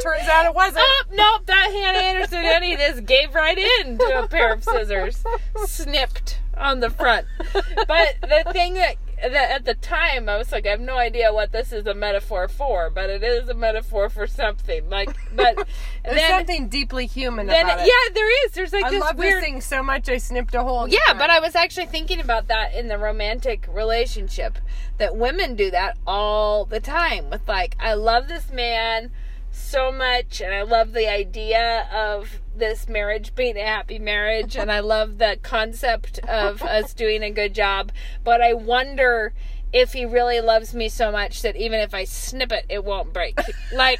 Turns 0.03 0.27
out 0.27 0.45
it 0.45 0.55
wasn't. 0.55 0.83
Oh, 0.85 1.03
nope, 1.11 1.45
that 1.45 1.69
Hanna 1.71 1.99
Andersson 1.99 2.39
Eddie 2.39 2.75
this 2.75 2.99
gave 3.01 3.35
right 3.35 3.57
in 3.57 3.97
to 3.97 4.23
a 4.23 4.27
pair 4.27 4.53
of 4.53 4.63
scissors. 4.63 5.23
Snipped 5.65 6.39
on 6.57 6.79
the 6.79 6.89
front. 6.89 7.27
But 7.53 8.15
the 8.21 8.43
thing 8.51 8.73
that 8.75 8.95
at 9.23 9.65
the 9.65 9.75
time 9.75 10.27
I 10.27 10.37
was 10.37 10.51
like, 10.51 10.65
I 10.65 10.69
have 10.71 10.79
no 10.79 10.97
idea 10.97 11.33
what 11.33 11.51
this 11.51 11.71
is 11.71 11.85
a 11.85 11.93
metaphor 11.93 12.47
for, 12.47 12.89
but 12.89 13.09
it 13.09 13.23
is 13.23 13.47
a 13.49 13.53
metaphor 13.53 14.09
for 14.09 14.27
something. 14.27 14.89
Like 14.89 15.15
but 15.35 15.55
There's 16.03 16.15
then 16.15 16.29
something 16.29 16.69
deeply 16.69 17.05
human 17.05 17.47
then 17.47 17.65
about 17.65 17.79
it. 17.79 17.87
yeah, 17.87 18.13
there 18.13 18.45
is. 18.45 18.51
There's 18.53 18.73
like 18.73 18.85
I 18.85 18.89
this 18.89 19.01
love 19.01 19.17
weird 19.17 19.35
this 19.35 19.43
thing 19.43 19.61
so 19.61 19.83
much 19.83 20.09
I 20.09 20.17
snipped 20.17 20.55
a 20.55 20.63
hole. 20.63 20.87
yeah, 20.89 21.13
but 21.13 21.29
I 21.29 21.39
was 21.39 21.55
actually 21.55 21.87
thinking 21.87 22.19
about 22.19 22.47
that 22.47 22.73
in 22.73 22.87
the 22.87 22.97
romantic 22.97 23.67
relationship. 23.71 24.57
That 24.97 25.15
women 25.15 25.55
do 25.55 25.71
that 25.71 25.97
all 26.05 26.65
the 26.65 26.79
time 26.79 27.29
with 27.29 27.47
like, 27.47 27.75
I 27.79 27.93
love 27.93 28.27
this 28.27 28.51
man 28.51 29.11
so 29.51 29.91
much 29.91 30.41
and 30.41 30.53
I 30.53 30.61
love 30.63 30.93
the 30.93 31.11
idea 31.11 31.87
of 31.93 32.40
this 32.55 32.87
marriage 32.87 33.33
being 33.35 33.57
a 33.57 33.65
happy 33.65 33.99
marriage 33.99 34.55
and 34.55 34.71
I 34.71 34.79
love 34.79 35.17
the 35.17 35.37
concept 35.41 36.19
of 36.19 36.61
us 36.61 36.93
doing 36.93 37.23
a 37.23 37.31
good 37.31 37.53
job, 37.53 37.91
but 38.23 38.41
I 38.41 38.53
wonder 38.53 39.33
if 39.73 39.93
he 39.93 40.05
really 40.05 40.41
loves 40.41 40.73
me 40.73 40.89
so 40.89 41.11
much 41.11 41.41
that 41.43 41.55
even 41.55 41.79
if 41.79 41.93
I 41.93 42.03
snip 42.03 42.51
it 42.51 42.65
it 42.69 42.83
won't 42.83 43.13
break. 43.13 43.39
like 43.73 43.99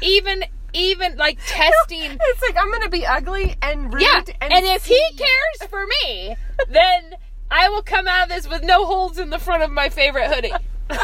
even 0.00 0.44
even 0.72 1.16
like 1.16 1.38
testing 1.46 2.18
It's 2.20 2.42
like 2.42 2.56
I'm 2.56 2.70
gonna 2.70 2.88
be 2.88 3.06
ugly 3.06 3.56
and 3.62 3.92
rude 3.92 4.02
yeah, 4.02 4.22
and, 4.40 4.52
and, 4.52 4.66
if 4.66 4.86
he 4.86 5.00
cares 5.16 5.70
for 5.70 5.84
me, 5.86 6.36
then 6.68 7.14
I 7.50 7.68
will 7.68 7.82
come 7.82 8.08
out 8.08 8.24
of 8.24 8.28
this 8.30 8.48
with 8.48 8.62
no 8.62 8.86
holes 8.86 9.18
in 9.18 9.30
the 9.30 9.38
front 9.38 9.62
of 9.62 9.70
my 9.70 9.90
favorite 9.90 10.32
hoodie. 10.32 10.52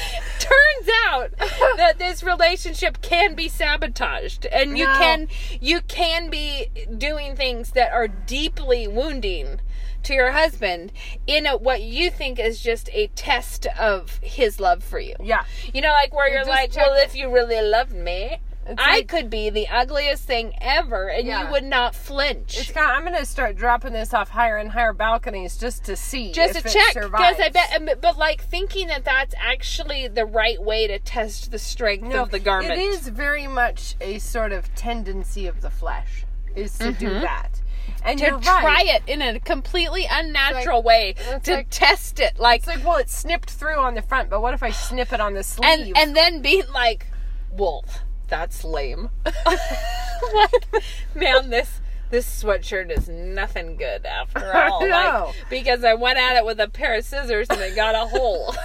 Turns 0.38 0.88
out 1.06 1.30
that 1.76 1.98
this 1.98 2.22
relationship 2.22 3.00
can 3.02 3.34
be 3.34 3.48
sabotaged, 3.48 4.46
and 4.46 4.78
you 4.78 4.84
No. 4.84 4.94
can 4.98 5.28
you 5.60 5.80
can 5.82 6.30
be 6.30 6.66
doing 6.96 7.34
things 7.36 7.70
that 7.72 7.92
are 7.92 8.08
deeply 8.08 8.86
wounding 8.86 9.60
to 10.04 10.14
your 10.14 10.30
husband 10.30 10.92
in 11.26 11.46
a, 11.46 11.56
what 11.56 11.82
you 11.82 12.10
think 12.10 12.38
is 12.38 12.60
just 12.62 12.88
a 12.92 13.08
test 13.08 13.66
of 13.78 14.20
his 14.22 14.60
love 14.60 14.84
for 14.84 15.00
you. 15.00 15.16
Yeah. 15.20 15.44
You 15.74 15.80
know, 15.80 15.90
like 15.90 16.14
where 16.14 16.28
you're 16.28 16.44
just 16.44 16.48
like, 16.50 16.76
well, 16.76 16.94
it. 16.94 17.04
if 17.06 17.16
you 17.16 17.28
really 17.32 17.60
loved 17.60 17.92
me, 17.92 18.38
It's 18.68 18.82
I 18.82 18.90
like- 18.96 19.08
could 19.08 19.30
be 19.30 19.48
the 19.50 19.68
ugliest 19.68 20.24
thing 20.24 20.54
ever, 20.60 21.08
and 21.08 21.26
Yeah. 21.26 21.44
you 21.44 21.50
would 21.52 21.64
not 21.64 21.94
flinch. 21.94 22.58
It's 22.58 22.70
kind. 22.72 22.90
I'm 22.90 23.04
gonna 23.04 23.24
start 23.24 23.56
dropping 23.56 23.92
this 23.92 24.12
off 24.12 24.30
higher 24.30 24.56
and 24.56 24.70
higher 24.72 24.92
balconies 24.92 25.56
just 25.56 25.84
to 25.84 25.94
see, 25.96 26.32
just 26.32 26.56
if 26.56 26.62
to 26.64 26.68
it 26.68 26.72
check, 26.72 26.94
because 26.94 27.38
I 27.40 27.48
bet. 27.50 27.72
um, 27.76 27.88
But 28.00 28.18
like 28.18 28.42
thinking 28.42 28.88
that 28.88 29.04
that's 29.04 29.34
actually 29.38 30.08
the 30.08 30.26
right 30.26 30.60
way 30.60 30.86
to 30.88 30.98
test 30.98 31.50
the 31.52 31.58
strength 31.58 32.04
No, 32.08 32.22
of 32.22 32.30
the 32.30 32.40
garment. 32.40 32.72
It 32.72 32.78
is 32.80 33.06
very 33.08 33.46
much 33.46 33.94
a 34.00 34.18
sort 34.18 34.50
of 34.52 34.74
tendency 34.74 35.46
of 35.46 35.60
the 35.60 35.70
flesh 35.70 36.24
is 36.56 36.76
to 36.78 36.90
do 36.90 37.20
that, 37.20 37.60
and 38.02 38.18
Mm-hmm. 38.18 38.38
to 38.38 38.42
try 38.44 38.64
right. 38.64 38.86
it 38.86 39.02
in 39.06 39.22
a 39.22 39.38
completely 39.38 40.08
unnatural 40.10 40.82
way 40.82 41.14
to 41.44 41.54
like- 41.54 41.66
test 41.70 42.18
it, 42.18 42.38
like 42.38 42.60
It's 42.60 42.66
like, 42.66 42.84
well, 42.84 42.96
it's 42.96 43.14
snipped 43.14 43.50
through 43.50 43.76
on 43.78 43.94
the 43.94 44.02
front, 44.02 44.28
but 44.30 44.40
what 44.42 44.54
if 44.54 44.62
I 44.62 44.70
snip 44.70 45.12
it 45.12 45.20
on 45.20 45.34
the 45.34 45.44
sleeve? 45.44 45.68
and 45.70 45.96
and 45.96 46.16
then 46.16 46.40
being 46.42 46.64
like, 46.72 47.06
"Well, 47.52 47.84
that's 48.28 48.64
lame." 48.64 49.10
like, 49.24 50.84
man, 51.14 51.50
this 51.50 51.80
this 52.10 52.42
sweatshirt 52.42 52.96
is 52.96 53.08
nothing 53.08 53.76
good 53.76 54.06
after 54.06 54.52
all. 54.54 54.88
Like, 54.88 55.34
because 55.50 55.84
I 55.84 55.94
went 55.94 56.18
at 56.18 56.36
it 56.36 56.44
with 56.44 56.60
a 56.60 56.68
pair 56.68 56.96
of 56.96 57.04
scissors 57.04 57.48
and 57.50 57.60
it 57.60 57.74
got 57.74 57.94
a 57.94 58.06
hole. 58.06 58.54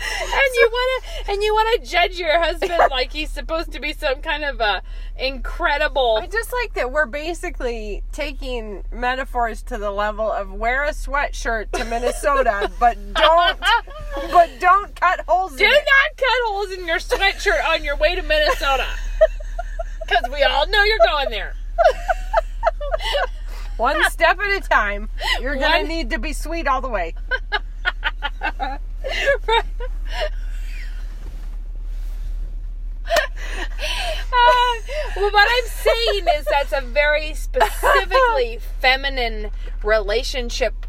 and 0.00 0.54
you 0.54 0.68
want 0.72 1.04
to 1.04 1.30
and 1.32 1.42
you 1.42 1.52
want 1.54 1.82
to 1.82 1.90
judge 1.90 2.18
your 2.18 2.38
husband 2.40 2.72
like 2.90 3.12
he's 3.12 3.30
supposed 3.30 3.72
to 3.72 3.80
be 3.80 3.92
some 3.92 4.22
kind 4.22 4.44
of 4.44 4.60
a 4.60 4.82
incredible 5.18 6.18
I 6.22 6.26
just 6.26 6.52
like 6.52 6.74
that 6.74 6.90
we're 6.90 7.06
basically 7.06 8.02
taking 8.12 8.82
metaphors 8.90 9.62
to 9.64 9.76
the 9.78 9.90
level 9.90 10.30
of 10.30 10.52
wear 10.52 10.84
a 10.84 10.90
sweatshirt 10.90 11.70
to 11.72 11.84
Minnesota, 11.84 12.70
but 12.80 12.96
don't, 13.14 13.58
but 14.30 14.50
don't 14.58 14.94
cut 14.98 15.20
holes 15.28 15.56
Do 15.56 15.64
in 15.64 15.70
not 15.70 15.78
it. 15.78 16.16
cut 16.16 16.26
holes 16.46 16.70
in 16.72 16.86
your 16.86 16.98
sweatshirt 16.98 17.62
on 17.68 17.84
your 17.84 17.96
way 17.96 18.14
to 18.14 18.22
Minnesota. 18.22 18.86
Because 20.06 20.24
we 20.32 20.42
all 20.42 20.66
know 20.66 20.82
you're 20.82 20.98
going 21.06 21.30
there. 21.30 21.54
One 23.76 24.02
step 24.10 24.40
at 24.40 24.50
a 24.64 24.68
time. 24.68 25.08
You're 25.40 25.54
gonna 25.54 25.78
One- 25.78 25.86
need 25.88 26.10
to 26.10 26.18
be 26.18 26.32
sweet 26.32 26.66
all 26.66 26.80
the 26.80 26.88
way. 26.88 27.14
Uh, 34.32 34.74
well, 35.16 35.30
what 35.32 35.48
I'm 35.50 35.66
saying 35.68 36.26
is 36.38 36.46
that's 36.50 36.72
a 36.72 36.80
very 36.86 37.34
specifically 37.34 38.60
feminine 38.80 39.50
relationship 39.82 40.86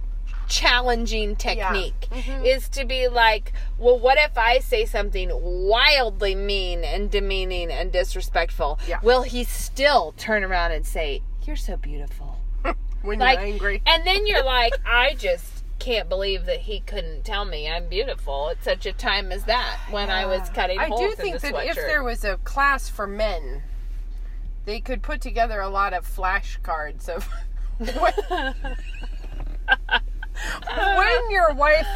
challenging 0.47 1.35
technique 1.35 2.07
Mm-hmm. 2.11 2.45
is 2.45 2.67
to 2.69 2.83
be 2.85 3.07
like, 3.07 3.53
well, 3.77 3.97
what 3.97 4.17
if 4.17 4.37
I 4.37 4.59
say 4.59 4.85
something 4.85 5.29
wildly 5.33 6.35
mean 6.35 6.83
and 6.83 7.09
demeaning 7.09 7.71
and 7.71 7.89
disrespectful? 7.91 8.77
Yeah. 8.87 8.99
Will 9.01 9.21
he 9.23 9.45
still 9.45 10.13
turn 10.17 10.43
around 10.43 10.73
and 10.73 10.85
say, 10.85 11.21
"You're 11.45 11.55
so 11.55 11.77
beautiful"? 11.77 12.37
When 13.01 13.17
Like, 13.19 13.39
you're 13.39 13.47
angry. 13.47 13.81
and 13.87 14.05
then 14.05 14.27
you're 14.27 14.43
like, 14.43 14.73
I 14.85 15.13
just 15.15 15.60
can't 15.81 16.07
believe 16.07 16.45
that 16.45 16.59
he 16.59 16.79
couldn't 16.81 17.25
tell 17.25 17.43
me 17.43 17.67
I'm 17.67 17.87
beautiful 17.89 18.49
at 18.51 18.63
such 18.63 18.85
a 18.85 18.93
time 18.93 19.31
as 19.31 19.45
that 19.45 19.79
when 19.89 20.11
I 20.11 20.27
was 20.27 20.47
cutting 20.51 20.77
I 20.77 20.85
holes 20.85 21.01
I 21.01 21.05
do 21.05 21.11
in 21.11 21.17
think 21.17 21.41
that 21.41 21.53
sweatshirt. 21.55 21.69
if 21.69 21.75
there 21.75 22.03
was 22.03 22.23
a 22.23 22.37
class 22.37 22.87
for 22.87 23.07
men, 23.07 23.63
they 24.65 24.79
could 24.79 25.01
put 25.01 25.21
together 25.21 25.59
a 25.59 25.69
lot 25.69 25.93
of 25.93 26.05
flashcards 26.07 27.09
of 27.09 27.27
when, 27.79 28.53
when 30.95 31.31
your 31.31 31.51
wife 31.55 31.87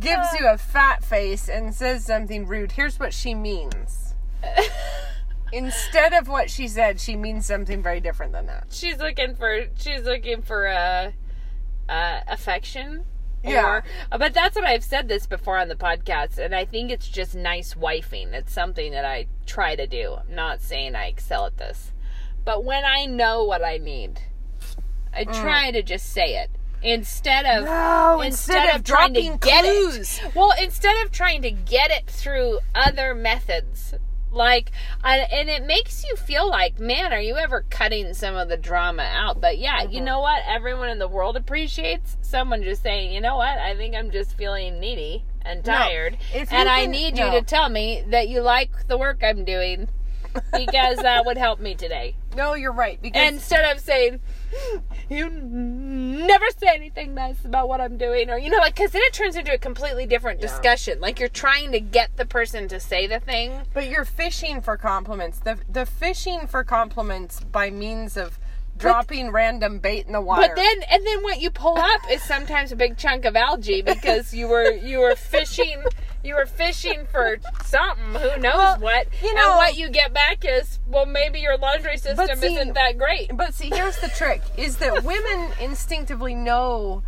gives 0.00 0.28
you 0.38 0.48
a 0.48 0.56
fat 0.56 1.04
face 1.04 1.46
and 1.46 1.74
says 1.74 2.06
something 2.06 2.46
rude. 2.46 2.72
Here's 2.72 2.98
what 2.98 3.12
she 3.12 3.34
means. 3.34 4.14
Instead 5.52 6.14
of 6.14 6.26
what 6.26 6.48
she 6.48 6.68
said, 6.68 6.98
she 6.98 7.16
means 7.16 7.44
something 7.44 7.82
very 7.82 8.00
different 8.00 8.32
than 8.32 8.46
that. 8.46 8.68
she's 8.70 8.96
looking 8.98 9.34
for 9.34 9.66
she's 9.76 10.04
looking 10.04 10.40
for 10.40 10.68
uh, 10.68 11.10
uh, 11.90 12.20
affection. 12.28 13.04
Yeah. 13.42 13.66
Or, 13.66 13.84
but 14.18 14.34
that's 14.34 14.54
what 14.54 14.64
I've 14.64 14.84
said 14.84 15.08
this 15.08 15.26
before 15.26 15.58
on 15.58 15.68
the 15.68 15.74
podcast, 15.74 16.38
and 16.38 16.54
I 16.54 16.64
think 16.66 16.90
it's 16.90 17.08
just 17.08 17.34
nice 17.34 17.74
wifing. 17.74 18.32
It's 18.32 18.52
something 18.52 18.92
that 18.92 19.04
I 19.04 19.26
try 19.46 19.76
to 19.76 19.86
do. 19.86 20.16
I'm 20.20 20.34
not 20.34 20.60
saying 20.60 20.94
I 20.94 21.06
excel 21.06 21.46
at 21.46 21.56
this, 21.56 21.92
but 22.44 22.64
when 22.64 22.84
I 22.84 23.06
know 23.06 23.44
what 23.44 23.64
I 23.64 23.78
need, 23.78 24.20
I 25.12 25.24
try 25.24 25.70
to 25.70 25.82
just 25.82 26.10
say 26.12 26.36
it 26.36 26.50
instead 26.82 27.44
of 27.46 27.64
No, 27.64 28.20
instead, 28.20 28.74
of, 28.74 28.84
trying 28.84 29.14
to 29.14 29.36
get 29.38 29.64
clues. 29.64 30.20
it. 30.22 30.34
Well, 30.34 30.52
instead 30.60 31.04
of 31.04 31.10
trying 31.10 31.42
to 31.42 31.50
get 31.50 31.90
it 31.90 32.06
through 32.06 32.60
other 32.74 33.14
methods, 33.14 33.94
like, 34.30 34.70
and, 35.04 35.30
and 35.32 35.48
it 35.48 35.64
makes 35.66 36.04
you 36.04 36.16
feel 36.16 36.48
like, 36.48 36.78
man, 36.78 37.12
are 37.12 37.20
you 37.20 37.36
ever 37.36 37.64
cutting 37.70 38.14
some 38.14 38.36
of 38.36 38.48
the 38.48 38.56
drama 38.56 39.02
out? 39.02 39.40
But 39.40 39.58
yeah, 39.58 39.80
Mm-hmm. 39.82 39.92
you 39.92 40.00
know 40.00 40.20
what? 40.20 40.42
Everyone 40.46 40.88
in 40.88 40.98
the 40.98 41.08
world 41.08 41.36
appreciates 41.36 42.16
someone 42.22 42.62
just 42.62 42.82
saying, 42.82 43.12
you 43.12 43.20
know 43.20 43.36
what? 43.36 43.58
I 43.58 43.74
think 43.76 43.94
I'm 43.94 44.10
just 44.10 44.36
feeling 44.36 44.78
needy 44.80 45.24
and 45.42 45.64
tired, 45.64 46.18
you 46.34 46.44
and 46.50 46.68
I 46.68 46.86
need 46.86 47.16
no. 47.16 47.26
you 47.26 47.40
to 47.40 47.42
tell 47.46 47.68
me 47.70 48.04
that 48.08 48.28
you 48.28 48.40
like 48.42 48.86
the 48.88 48.98
work 48.98 49.22
I'm 49.24 49.44
doing. 49.44 49.88
because 50.56 50.98
that 50.98 51.26
would 51.26 51.36
help 51.38 51.58
me 51.60 51.74
today. 51.74 52.14
No, 52.36 52.54
you're 52.54 52.70
right. 52.72 53.02
Because 53.02 53.32
Instead 53.32 53.74
of 53.74 53.82
saying, 53.82 54.20
you 55.08 55.30
never 55.30 56.44
say 56.56 56.68
anything 56.74 57.14
nice 57.14 57.44
about 57.44 57.68
what 57.68 57.80
I'm 57.80 57.96
doing, 57.96 58.30
or 58.30 58.38
you 58.38 58.50
know, 58.50 58.58
like 58.58 58.74
because 58.74 58.92
then 58.92 59.02
it 59.02 59.12
turns 59.12 59.36
into 59.36 59.52
a 59.52 59.58
completely 59.58 60.06
different 60.06 60.40
discussion. 60.40 61.00
Like 61.00 61.18
you're 61.18 61.28
trying 61.28 61.72
to 61.72 61.80
get 61.80 62.16
the 62.16 62.26
person 62.26 62.68
to 62.68 62.80
say 62.80 63.06
the 63.06 63.20
thing. 63.20 63.62
But 63.74 63.88
you're 63.88 64.04
fishing 64.04 64.60
for 64.60 64.76
compliments. 64.76 65.38
The 65.38 65.58
the 65.68 65.86
fishing 65.86 66.46
for 66.46 66.64
compliments 66.64 67.40
by 67.40 67.70
means 67.70 68.16
of 68.16 68.38
dropping 68.80 69.30
random 69.30 69.78
bait 69.78 70.06
in 70.06 70.12
the 70.12 70.20
water. 70.20 70.42
But 70.48 70.56
then, 70.56 70.82
and 70.90 71.06
then 71.06 71.22
what 71.22 71.40
you 71.40 71.50
pull 71.50 71.78
up 71.78 72.00
is 72.10 72.22
sometimes 72.22 72.72
a 72.72 72.76
big 72.76 72.96
chunk 72.96 73.24
of 73.24 73.36
algae 73.36 73.82
because 73.82 74.32
you 74.34 74.48
were 74.48 74.70
you 74.72 74.98
were 75.00 75.14
fishing 75.16 75.82
you 76.22 76.34
were 76.34 76.44
fishing 76.46 77.06
for 77.10 77.38
something. 77.64 78.04
Who 78.12 78.36
knows 78.40 78.54
Well, 78.54 78.80
what? 78.80 79.06
you 79.22 79.32
know- 79.34 79.50
and 79.52 79.56
what 79.56 79.76
you 79.76 79.88
get 79.88 80.12
back 80.12 80.44
is 80.44 80.78
well, 80.86 81.06
maybe 81.06 81.40
your 81.40 81.56
laundry 81.56 81.96
system 81.96 82.38
see- 82.38 82.54
isn't 82.56 82.74
that 82.74 82.98
great. 82.98 83.30
But 83.36 83.54
see, 83.54 83.70
here's 83.72 83.98
the 83.98 84.08
trick: 84.08 84.42
is 84.56 84.76
that 84.78 85.02
women 85.04 85.50
instinctively 85.60 86.34
know 86.34 87.02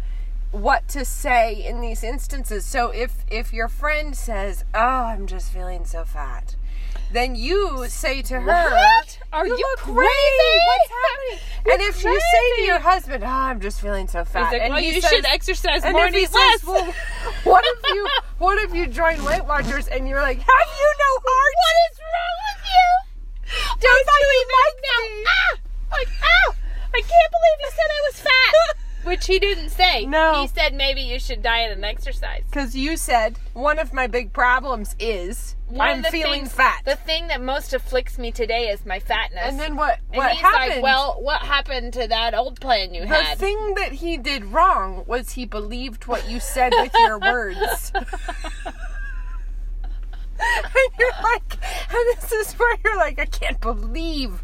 what 0.50 0.86
to 0.88 1.02
say 1.04 1.54
in 1.64 1.80
these 1.80 2.02
instances. 2.04 2.64
So 2.66 2.88
if 2.90 3.24
if 3.30 3.52
your 3.52 3.68
friend 3.68 4.14
says, 4.16 4.64
"Oh, 4.74 4.78
I'm 4.78 5.26
just 5.26 5.50
feeling 5.52 5.84
so 5.84 6.04
fat," 6.04 6.56
then 7.12 7.34
you 7.34 7.84
say 7.88 8.22
to 8.22 8.40
her, 8.40 8.70
What? 8.70 9.18
Are 9.32 9.46
you 9.46 9.54
look 9.56 9.78
crazy? 9.78 9.94
great. 9.94 10.60
What's 10.66 10.90
happening?" 10.90 11.38
You're 11.64 11.74
and 11.74 11.82
if 11.82 12.02
you 12.04 12.20
say 12.20 12.56
to 12.56 12.62
your 12.62 12.78
husband, 12.80 13.22
"Oh, 13.24 13.28
I'm 13.28 13.60
just 13.60 13.80
feeling 13.80 14.08
so 14.08 14.24
fat," 14.24 14.52
like, 14.52 14.62
and 14.62 14.74
well, 14.74 14.82
he 14.82 14.94
you 14.94 15.00
says- 15.00 15.10
should 15.10 15.26
exercise 15.26 15.82
more 15.84 16.06
and 16.06 16.14
he 16.14 16.22
eat 16.22 16.30
says, 16.30 16.64
less. 16.64 16.64
well, 16.64 16.94
what 17.44 17.64
if 17.64 17.94
you 17.94 18.08
what 18.38 18.58
if 18.58 18.74
you 18.74 18.86
join 18.88 19.22
Weight 19.24 19.44
Watchers 19.44 19.86
and 19.88 20.08
you're 20.08 20.20
like, 20.22 20.38
have 20.38 20.68
you 20.80 20.94
no 20.98 21.12
heart? 21.24 21.54
what 21.62 21.76
is 21.86 21.98
wrong 22.12 22.36
with 22.48 22.62
you? 22.74 23.78
Don't 23.80 24.06
thought 24.06 24.20
you 24.20 24.32
you 24.32 24.46
know? 24.48 24.68
me. 24.82 25.24
Ah! 25.28 25.58
Like, 25.92 26.08
ow! 26.22 26.54
I 26.94 27.00
can't 27.00 27.30
believe 27.36 27.58
you 27.60 27.70
said 27.70 27.90
I 27.90 28.00
was 28.10 28.20
fat. 28.20 28.76
Which 29.04 29.26
he 29.26 29.38
didn't 29.40 29.70
say. 29.70 30.06
No. 30.06 30.42
He 30.42 30.46
said 30.48 30.74
maybe 30.74 31.00
you 31.00 31.18
should 31.18 31.42
diet 31.42 31.72
and 31.72 31.84
exercise. 31.84 32.42
Because 32.48 32.76
you 32.76 32.96
said 32.96 33.36
one 33.52 33.78
of 33.80 33.92
my 33.92 34.06
big 34.06 34.32
problems 34.32 34.94
is 35.00 35.56
One 35.66 35.80
I'm 35.88 36.02
feeling 36.04 36.42
things- 36.42 36.52
fat. 36.52 36.82
The 36.84 36.94
thing 36.96 37.26
that 37.28 37.40
most 37.40 37.74
afflicts 37.74 38.16
me 38.18 38.30
today 38.30 38.68
is 38.68 38.86
my 38.86 39.00
fatness. 39.00 39.42
and 39.44 39.58
then 39.58 39.74
what? 39.76 39.98
And 40.10 40.18
what 40.18 40.30
he's 40.32 40.40
happened? 40.40 40.74
like, 40.74 40.82
well, 40.82 41.16
what 41.20 41.42
happened 41.42 41.92
to 41.94 42.06
that 42.08 42.34
old 42.34 42.60
plan 42.60 42.94
you 42.94 43.00
the 43.02 43.08
had? 43.08 43.36
The 43.36 43.40
thing 43.40 43.74
that 43.74 43.92
he 43.92 44.16
did 44.18 44.44
wrong 44.44 45.02
was 45.06 45.32
he 45.32 45.46
believed 45.46 46.06
what 46.06 46.28
you 46.30 46.38
said 46.38 46.72
with 46.78 46.92
your 47.00 47.18
words. 47.20 47.92
and 47.94 48.04
you're 50.98 51.10
like, 51.22 51.58
and 51.90 52.16
this 52.18 52.32
is 52.32 52.52
where 52.54 52.76
you're 52.84 52.96
like, 52.96 53.18
I 53.18 53.26
can't 53.26 53.60
believe. 53.60 54.40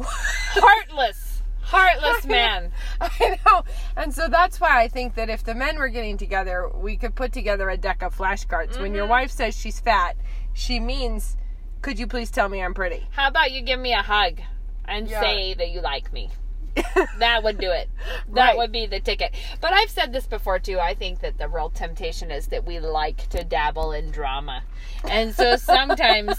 Heartless. 0.00 1.29
Heartless 1.70 2.24
man. 2.28 2.72
I 3.00 3.38
know. 3.46 3.64
And 3.96 4.14
so 4.14 4.28
that's 4.28 4.60
why 4.60 4.80
I 4.82 4.88
think 4.88 5.14
that 5.14 5.30
if 5.30 5.44
the 5.44 5.54
men 5.54 5.78
were 5.78 5.88
getting 5.88 6.16
together, 6.16 6.68
we 6.74 6.96
could 6.96 7.14
put 7.14 7.32
together 7.32 7.70
a 7.70 7.76
deck 7.76 8.02
of 8.02 8.16
flashcards. 8.16 8.78
When 8.78 8.88
Mm-hmm. 8.88 8.94
your 8.96 9.06
wife 9.06 9.30
says 9.30 9.56
she's 9.58 9.78
fat, 9.80 10.16
she 10.52 10.80
means, 10.80 11.36
could 11.82 11.98
you 11.98 12.06
please 12.06 12.30
tell 12.30 12.48
me 12.48 12.62
I'm 12.62 12.74
pretty? 12.74 13.06
How 13.10 13.28
about 13.28 13.52
you 13.52 13.62
give 13.62 13.78
me 13.80 13.92
a 13.92 14.02
hug 14.02 14.40
and 14.84 15.08
Yeah. 15.08 15.20
say 15.20 15.54
that 15.54 15.70
you 15.70 15.80
like 15.80 16.12
me? 16.12 16.30
that 17.18 17.42
would 17.42 17.58
do 17.58 17.70
it. 17.70 17.88
That 18.32 18.48
Right. 18.50 18.56
would 18.56 18.70
be 18.72 18.86
the 18.86 19.00
ticket. 19.00 19.34
But 19.60 19.72
I've 19.72 19.90
said 19.90 20.12
this 20.12 20.26
before 20.26 20.58
too. 20.60 20.78
I 20.78 20.94
think 20.94 21.20
that 21.20 21.36
the 21.38 21.48
real 21.48 21.68
temptation 21.70 22.30
is 22.30 22.46
that 22.48 22.64
we 22.64 22.78
like 22.80 23.28
to 23.30 23.42
dabble 23.44 23.92
in 23.92 24.10
drama. 24.12 24.62
And 25.08 25.34
so 25.34 25.56
sometimes 25.74 26.36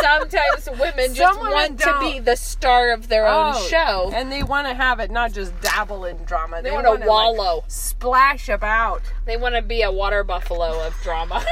sometimes 0.00 0.68
women 0.80 1.14
just 1.14 1.16
Some 1.16 1.38
women 1.38 1.52
want 1.52 1.78
to 1.80 1.96
be 2.00 2.14
don't. 2.14 2.24
the 2.24 2.36
star 2.36 2.92
of 2.92 3.08
their 3.08 3.26
own 3.26 3.54
Oh, 3.56 3.68
show. 3.68 4.10
And 4.14 4.30
they 4.32 4.42
want 4.42 4.66
to 4.68 4.74
have 4.74 5.00
it 5.00 5.10
not 5.10 5.32
just 5.32 5.58
dabble 5.60 6.04
in 6.04 6.16
drama. 6.24 6.62
They 6.62 6.70
They, 6.70 6.74
wanna 6.74 6.90
want 6.90 7.02
to 7.02 7.08
wallow. 7.08 7.64
splash 7.68 8.48
about. 8.48 9.02
They 9.24 9.36
want 9.36 9.54
to 9.54 9.62
be 9.62 9.82
a 9.82 9.90
water 9.92 10.24
buffalo 10.24 10.86
of 10.86 10.94
drama 11.02 11.44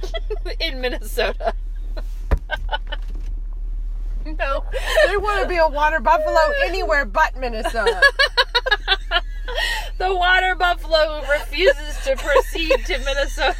in 0.60 0.80
Minnesota. 0.80 1.54
No, 4.38 4.62
they 5.06 5.16
want 5.16 5.40
to 5.42 5.48
be 5.48 5.56
a 5.56 5.66
water 5.66 6.00
buffalo 6.00 6.38
anywhere 6.66 7.06
but 7.06 7.34
Minnesota. 7.38 8.02
The 9.96 10.14
water 10.14 10.54
buffalo 10.54 11.22
refuses 11.30 11.96
to 12.04 12.14
proceed 12.14 12.76
to 12.86 12.98
Minnesota. 12.98 13.56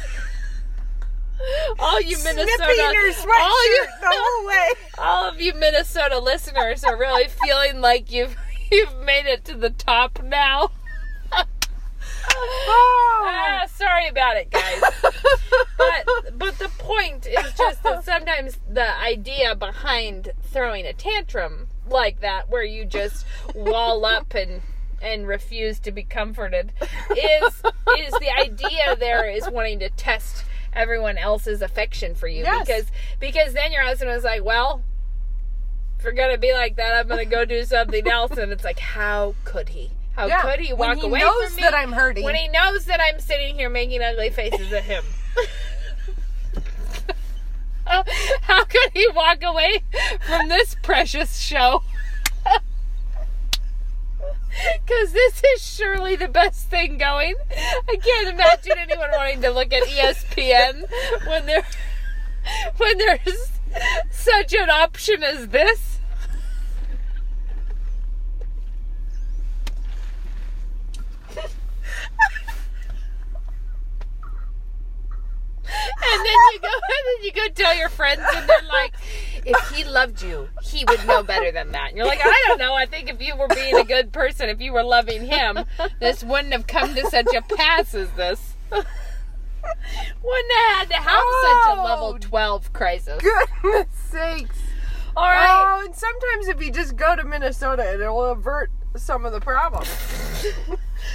All 1.79 2.01
you 2.01 2.17
Minnesota, 2.23 2.63
all 2.63 2.93
you, 2.93 3.85
the 4.01 4.07
whole 4.11 4.47
way. 4.47 4.69
all 4.97 5.29
of 5.29 5.39
you 5.39 5.53
Minnesota 5.53 6.19
listeners 6.19 6.83
are 6.83 6.97
really 6.97 7.27
feeling 7.45 7.81
like 7.81 8.11
you've 8.11 8.35
you've 8.71 8.97
made 8.97 9.25
it 9.25 9.45
to 9.45 9.55
the 9.55 9.69
top 9.69 10.21
now. 10.23 10.71
Oh. 12.31 13.25
Ah, 13.27 13.65
sorry 13.67 14.07
about 14.07 14.37
it, 14.37 14.49
guys. 14.51 14.81
but 15.77 16.37
but 16.37 16.59
the 16.59 16.69
point 16.77 17.25
is 17.25 17.53
just 17.57 17.83
that 17.83 18.03
sometimes 18.03 18.59
the 18.69 18.99
idea 18.99 19.55
behind 19.55 20.31
throwing 20.41 20.85
a 20.85 20.93
tantrum 20.93 21.67
like 21.87 22.21
that, 22.21 22.49
where 22.49 22.63
you 22.63 22.85
just 22.85 23.25
wall 23.55 24.05
up 24.05 24.33
and 24.33 24.61
and 25.01 25.27
refuse 25.27 25.79
to 25.79 25.91
be 25.91 26.03
comforted, 26.03 26.71
is 27.11 27.63
is 27.97 28.13
the 28.19 28.29
idea 28.37 28.95
there 28.97 29.29
is 29.29 29.49
wanting 29.49 29.79
to 29.79 29.89
test 29.89 30.43
everyone 30.73 31.17
else's 31.17 31.61
affection 31.61 32.15
for 32.15 32.27
you 32.27 32.43
Yes. 32.43 32.65
because 32.67 32.85
because 33.19 33.53
then 33.53 33.71
your 33.71 33.83
husband 33.83 34.09
was 34.11 34.23
like, 34.23 34.43
well. 34.43 34.83
If 35.97 36.05
you're 36.05 36.13
gonna 36.13 36.37
be 36.37 36.53
like 36.53 36.77
that, 36.77 36.93
I'm 36.97 37.09
gonna 37.09 37.25
go 37.25 37.43
do 37.43 37.61
something 37.65 38.07
else, 38.09 38.31
and 38.37 38.53
it's 38.53 38.63
like, 38.63 38.79
how 38.79 39.35
could 39.43 39.67
he? 39.67 39.91
How 40.15 40.27
Yeah, 40.27 40.43
could 40.43 40.61
he 40.61 40.71
walk 40.71 40.95
he 40.97 41.05
away 41.05 41.19
from 41.19 41.55
me 41.57 41.61
that 41.61 41.73
I'm 41.73 41.91
hurting. 41.91 42.23
when 42.23 42.35
he 42.35 42.47
knows 42.47 42.85
that 42.85 43.01
I'm 43.01 43.19
sitting 43.19 43.55
here 43.55 43.69
making 43.69 44.01
ugly 44.01 44.29
faces 44.29 44.71
at 44.71 44.83
him. 44.85 45.03
how 47.85 48.63
could 48.63 48.91
he 48.93 49.07
walk 49.13 49.43
away 49.43 49.83
from 50.25 50.47
this 50.47 50.75
precious 50.83 51.39
show? 51.39 51.83
Because 54.85 55.11
this 55.13 55.41
is 55.55 55.63
surely 55.63 56.15
the 56.15 56.27
best 56.27 56.69
thing 56.69 56.97
going. 56.97 57.35
I 57.51 57.95
can't 57.97 58.29
imagine 58.29 58.73
anyone 58.77 59.09
wanting 59.15 59.41
to 59.41 59.51
look 59.51 59.71
at 59.71 59.83
ESPN 59.83 60.89
when 61.27 61.45
there 61.45 61.65
when 62.77 62.97
there's 62.97 63.51
such 64.09 64.53
an 64.53 64.69
option 64.69 65.23
as 65.23 65.49
this. 65.49 65.98
And 75.71 76.25
then 76.25 76.35
you 76.53 76.59
go 76.61 76.67
and 76.73 77.05
then 77.05 77.25
you 77.25 77.31
go 77.33 77.47
tell 77.53 77.75
your 77.75 77.89
friends 77.89 78.21
and 78.35 78.47
they're 78.49 78.67
like, 78.67 78.93
if 79.45 79.69
he 79.69 79.83
loved 79.83 80.21
you, 80.21 80.49
he 80.61 80.83
would 80.87 81.05
know 81.07 81.23
better 81.23 81.51
than 81.51 81.71
that. 81.71 81.89
And 81.89 81.97
you're 81.97 82.05
like, 82.05 82.21
I 82.23 82.43
don't 82.47 82.59
know. 82.59 82.73
I 82.73 82.85
think 82.85 83.09
if 83.09 83.21
you 83.21 83.35
were 83.35 83.47
being 83.47 83.75
a 83.75 83.83
good 83.83 84.11
person, 84.11 84.49
if 84.49 84.59
you 84.61 84.73
were 84.73 84.83
loving 84.83 85.25
him, 85.25 85.59
this 85.99 86.23
wouldn't 86.23 86.53
have 86.53 86.67
come 86.67 86.93
to 86.95 87.05
such 87.09 87.33
a 87.33 87.41
pass 87.55 87.93
as 87.93 88.09
this. 88.11 88.55
Wouldn't 90.23 90.51
have 90.53 90.77
had 90.77 90.89
to 90.89 90.95
have 90.95 91.23
such 91.43 91.77
a 91.77 91.79
Oh. 91.79 91.83
level 91.83 92.19
12 92.19 92.71
crisis. 92.73 93.21
Goodness 93.21 93.87
sakes. 94.09 94.57
All 95.17 95.25
right. 95.27 95.79
Oh, 95.81 95.85
and 95.85 95.95
sometimes 95.95 96.47
if 96.47 96.63
you 96.63 96.71
just 96.71 96.95
go 96.95 97.15
to 97.15 97.23
Minnesota, 97.23 97.93
it'll 97.93 98.23
avert 98.25 98.71
some 98.95 99.25
of 99.25 99.33
the 99.33 99.41
problems. 99.41 99.89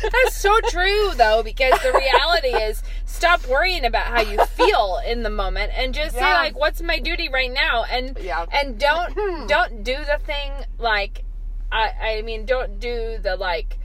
That's 0.03 0.37
so 0.37 0.59
true, 0.69 1.13
though, 1.15 1.43
because 1.43 1.81
the 1.83 1.93
reality 1.93 2.49
is 2.69 2.83
stop 3.07 3.47
worrying 3.47 3.85
about 3.85 4.07
how 4.07 4.21
you 4.21 4.45
feel 4.47 5.01
in 5.07 5.23
the 5.23 5.31
moment 5.31 5.73
and 5.75 5.95
just 5.95 6.15
say 6.15 6.33
like, 6.33 6.57
"What's 6.59 6.83
my 6.83 6.99
duty 6.99 7.29
right 7.29 7.51
now?" 7.53 7.85
and 7.85 8.17
Yeah. 8.21 8.47
and 8.53 8.79
don't 8.79 9.13
hmm. 9.17 9.47
don't 9.47 9.83
do 9.85 9.97
the 9.97 10.19
thing 10.25 10.53
like, 10.79 11.25
I 11.73 11.91
I 12.19 12.23
mean, 12.23 12.45
don't 12.47 12.79
do 12.81 13.19
the 13.23 13.37
like 13.37 13.79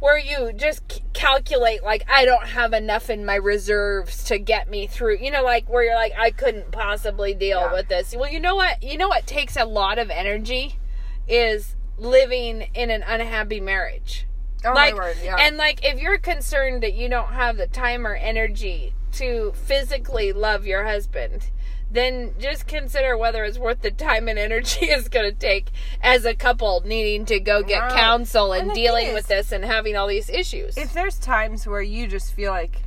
where 0.00 0.18
you 0.18 0.52
just 0.52 0.82
calculate 1.12 1.82
like 1.82 2.04
I 2.08 2.24
don't 2.24 2.46
have 2.46 2.72
enough 2.72 3.10
in 3.10 3.24
my 3.26 3.34
reserves 3.34 4.22
to 4.24 4.38
get 4.38 4.70
me 4.70 4.86
through. 4.86 5.18
You 5.18 5.30
know, 5.32 5.42
like 5.42 5.68
where 5.68 5.82
you're 5.84 5.94
like 5.96 6.12
I 6.18 6.30
couldn't 6.30 6.70
possibly 6.70 7.34
deal 7.34 7.60
Yeah. 7.60 7.72
with 7.72 7.88
this. 7.88 8.14
Well, 8.16 8.30
you 8.30 8.40
know 8.40 8.54
what? 8.56 8.82
You 8.82 8.96
know 8.96 9.08
what 9.08 9.26
takes 9.26 9.56
a 9.56 9.64
lot 9.64 9.98
of 9.98 10.10
energy 10.10 10.78
is 11.26 11.74
living 11.98 12.68
in 12.74 12.90
an 12.90 13.02
unhappy 13.06 13.60
marriage 13.60 14.24
Oh 14.64 14.72
like 14.72 14.94
my 14.94 15.00
word, 15.00 15.16
yeah. 15.22 15.36
and 15.38 15.56
like 15.56 15.84
if 15.84 16.00
you're 16.00 16.18
concerned 16.18 16.82
that 16.82 16.94
you 16.94 17.08
don't 17.08 17.32
have 17.32 17.56
the 17.56 17.66
time 17.66 18.06
or 18.06 18.14
energy 18.14 18.92
to 19.12 19.52
physically 19.52 20.32
love 20.32 20.66
your 20.66 20.84
husband 20.84 21.50
then 21.90 22.34
just 22.38 22.66
consider 22.66 23.16
whether 23.16 23.44
it's 23.44 23.56
worth 23.58 23.80
the 23.80 23.90
time 23.90 24.28
and 24.28 24.38
energy 24.38 24.78
it's 24.86 25.08
going 25.08 25.24
to 25.30 25.34
take 25.38 25.70
as 26.02 26.24
a 26.26 26.34
couple 26.34 26.82
needing 26.84 27.24
to 27.24 27.40
go 27.40 27.62
get 27.62 27.78
Right. 27.80 27.92
counsel 27.92 28.52
and, 28.52 28.66
And 28.68 28.74
dealing 28.74 29.06
is- 29.08 29.14
with 29.14 29.28
this 29.28 29.52
and 29.52 29.64
having 29.64 29.96
all 29.96 30.06
these 30.06 30.28
issues 30.28 30.76
if 30.76 30.92
there's 30.92 31.18
times 31.18 31.66
where 31.66 31.80
you 31.80 32.06
just 32.06 32.34
feel 32.34 32.50
like 32.52 32.82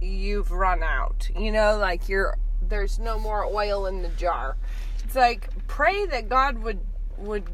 you've 0.00 0.50
run 0.50 0.82
out, 0.82 1.30
you 1.38 1.50
know, 1.50 1.78
like 1.78 2.08
you're 2.08 2.36
there's 2.60 2.98
no 2.98 3.18
more 3.18 3.44
oil 3.44 3.86
in 3.86 4.02
the 4.02 4.08
jar. 4.08 4.56
It's 5.04 5.14
like 5.16 5.48
pray 5.66 6.06
that 6.06 6.28
God 6.28 6.58
would 6.62 6.80
would 7.18 7.44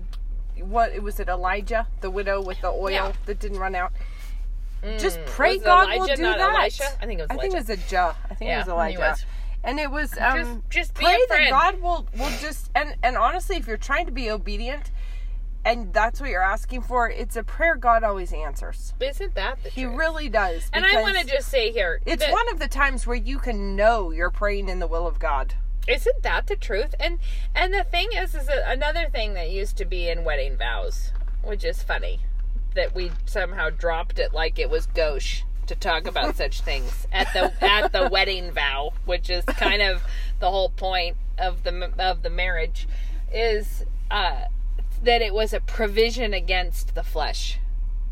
what 0.62 0.98
was 1.02 1.18
it 1.20 1.28
Elijah, 1.28 1.86
the 2.00 2.10
widow 2.10 2.40
with 2.42 2.60
the 2.60 2.68
oil 2.68 2.90
Yeah. 2.90 3.12
that 3.26 3.38
didn't 3.38 3.58
run 3.58 3.74
out. 3.74 3.92
just 4.98 5.22
pray 5.26 5.58
Mm. 5.58 5.64
God 5.64 5.88
Elijah, 5.92 6.00
will 6.00 6.16
do 6.16 6.22
that. 6.38 6.40
Elisha? 6.60 6.84
I 7.02 7.06
think 7.06 7.20
it 7.20 7.28
was 7.28 7.30
Elijah. 7.30 7.30
I 7.30 7.36
think 7.36 7.52
it 7.52 7.56
was 7.56 7.68
Elijah. 7.70 8.16
I 8.30 8.34
think 8.34 8.48
Yeah, 8.48 8.54
it 8.54 8.58
was 8.60 8.68
Elijah. 8.68 8.98
was. 9.00 9.24
And 9.62 9.78
it 9.78 9.90
was 9.90 10.16
um, 10.18 10.62
just 10.70 10.94
be 10.94 11.04
pray 11.04 11.18
that. 11.28 11.50
God 11.50 11.82
will 11.82 12.08
will 12.16 12.30
just 12.40 12.70
and 12.74 12.94
and 13.02 13.16
honestly, 13.18 13.56
if 13.56 13.66
you're 13.66 13.76
trying 13.76 14.06
to 14.06 14.12
be 14.12 14.30
obedient, 14.30 14.90
and 15.66 15.92
that's 15.92 16.18
what 16.18 16.30
you're 16.30 16.42
asking 16.42 16.80
for, 16.80 17.10
it's 17.10 17.36
a 17.36 17.44
prayer 17.44 17.76
God 17.76 18.02
always 18.02 18.32
answers. 18.32 18.94
Isn't 19.00 19.34
that 19.34 19.62
the 19.62 19.68
He 19.68 19.82
truth? 19.82 19.98
really 19.98 20.30
does. 20.30 20.70
And 20.72 20.86
I 20.86 21.02
want 21.02 21.18
to 21.18 21.26
just 21.26 21.48
say 21.50 21.70
here, 21.72 22.00
It's 22.06 22.26
one 22.30 22.48
of 22.48 22.58
the 22.58 22.68
times 22.68 23.06
where 23.06 23.16
you 23.18 23.38
can 23.38 23.76
know 23.76 24.10
you're 24.12 24.30
praying 24.30 24.70
in 24.70 24.78
the 24.78 24.86
will 24.86 25.06
of 25.06 25.18
God. 25.18 25.52
Isn't 25.88 26.22
that 26.22 26.46
the 26.46 26.56
truth? 26.56 26.94
And 27.00 27.18
and 27.54 27.72
the 27.72 27.84
thing 27.84 28.08
is, 28.14 28.34
is 28.34 28.48
another 28.48 29.08
thing 29.08 29.34
that 29.34 29.50
used 29.50 29.76
to 29.78 29.84
be 29.84 30.08
in 30.08 30.24
wedding 30.24 30.56
vows, 30.56 31.12
which 31.42 31.64
is 31.64 31.82
funny, 31.82 32.20
that 32.74 32.94
we 32.94 33.10
somehow 33.26 33.70
dropped 33.70 34.18
it 34.18 34.32
like 34.32 34.58
it 34.58 34.70
was 34.70 34.86
gauche 34.86 35.42
to 35.66 35.74
talk 35.74 36.06
about 36.06 36.36
such 36.42 36.60
things 36.60 37.06
at 37.12 37.32
the 37.32 37.52
at 37.64 37.92
the 37.92 38.08
wedding 38.10 38.52
vow, 38.52 38.92
which 39.04 39.30
is 39.30 39.44
kind 39.44 39.82
of 39.82 40.02
the 40.38 40.50
whole 40.50 40.70
point 40.70 41.16
of 41.38 41.62
the 41.64 41.90
of 41.98 42.22
the 42.22 42.30
marriage, 42.30 42.86
is 43.32 43.84
uh, 44.10 44.42
that 45.02 45.22
it 45.22 45.32
was 45.32 45.52
a 45.52 45.60
provision 45.60 46.34
against 46.34 46.94
the 46.94 47.02
flesh. 47.02 47.58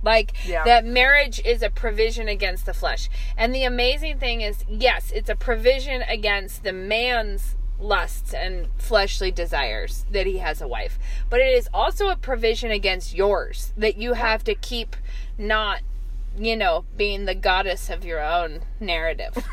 Like 0.02 0.32
Yeah. 0.46 0.62
that 0.64 0.84
marriage 0.86 1.40
is 1.44 1.60
a 1.62 1.70
provision 1.70 2.28
against 2.28 2.66
the 2.66 2.72
flesh. 2.72 3.10
And 3.36 3.52
the 3.52 3.64
amazing 3.64 4.18
thing 4.18 4.42
is, 4.42 4.64
yes, 4.68 5.10
it's 5.10 5.28
a 5.28 5.34
provision 5.34 6.02
against 6.02 6.62
the 6.62 6.72
man's 6.72 7.56
lusts 7.80 8.34
and 8.34 8.68
fleshly 8.76 9.30
desires 9.30 10.04
that 10.10 10.26
he 10.26 10.38
has 10.38 10.60
a 10.60 10.68
wife. 10.68 10.98
But 11.30 11.40
it 11.40 11.54
is 11.54 11.68
also 11.72 12.08
a 12.08 12.16
provision 12.16 12.70
against 12.70 13.14
yours 13.14 13.72
that 13.76 13.96
you 13.96 14.14
have 14.14 14.44
to 14.44 14.54
keep 14.54 14.96
not, 15.36 15.82
you 16.36 16.56
know, 16.56 16.84
being 16.96 17.24
the 17.24 17.34
goddess 17.34 17.88
of 17.90 18.04
your 18.04 18.20
own 18.20 18.60
narrative. 18.80 19.36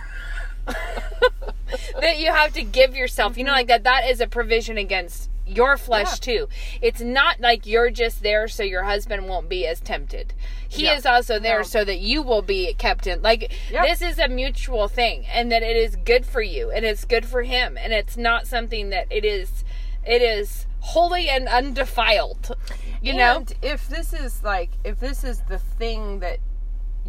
that 2.00 2.20
you 2.20 2.32
have 2.32 2.54
to 2.54 2.64
give 2.64 2.96
yourself, 2.96 3.38
you 3.38 3.44
know, 3.44 3.52
like 3.52 3.68
that 3.68 3.84
that 3.84 4.10
is 4.10 4.20
a 4.20 4.28
provision 4.28 4.78
against 4.78 5.30
your 5.46 5.78
flesh 5.78 6.08
Yeah. 6.14 6.34
too. 6.34 6.50
It's 6.82 7.02
not 7.02 7.40
like 7.40 7.66
you're 7.66 7.92
just 7.92 8.24
there 8.24 8.48
so 8.48 8.64
your 8.64 8.84
husband 8.84 9.28
won't 9.30 9.48
be 9.50 9.66
as 9.68 9.80
tempted. 9.80 10.34
He 10.68 10.86
Yeah. 10.86 10.96
is 10.96 11.06
also 11.06 11.40
there 11.40 11.60
No. 11.60 11.64
so 11.64 11.84
that 11.84 12.00
you 12.00 12.22
will 12.22 12.42
be 12.42 12.74
kept 12.74 13.08
in. 13.08 13.22
Like 13.22 13.52
this 13.70 14.02
is 14.02 14.18
a 14.20 14.28
mutual 14.28 14.88
thing, 14.88 15.26
and 15.28 15.52
that 15.52 15.64
it 15.64 15.78
is 15.78 15.96
good 15.96 16.26
for 16.26 16.42
you, 16.42 16.72
and 16.72 16.84
it's 16.86 17.06
good 17.06 17.26
for 17.26 17.44
him, 17.44 17.78
and 17.78 17.94
it's 17.94 18.18
not 18.18 18.48
something 18.48 18.90
that 18.90 19.08
it 19.10 19.24
is. 19.26 19.64
It 20.06 20.22
is 20.22 20.66
holy 20.80 21.30
and 21.30 21.48
undefiled. 21.48 22.56
You 23.02 23.14
know. 23.14 23.46
If 23.62 23.88
this 23.88 24.14
is 24.14 24.44
like 24.44 24.72
if 24.84 25.00
this 25.00 25.24
is 25.24 25.42
the 25.48 25.60
thing 25.60 26.20
that 26.22 26.40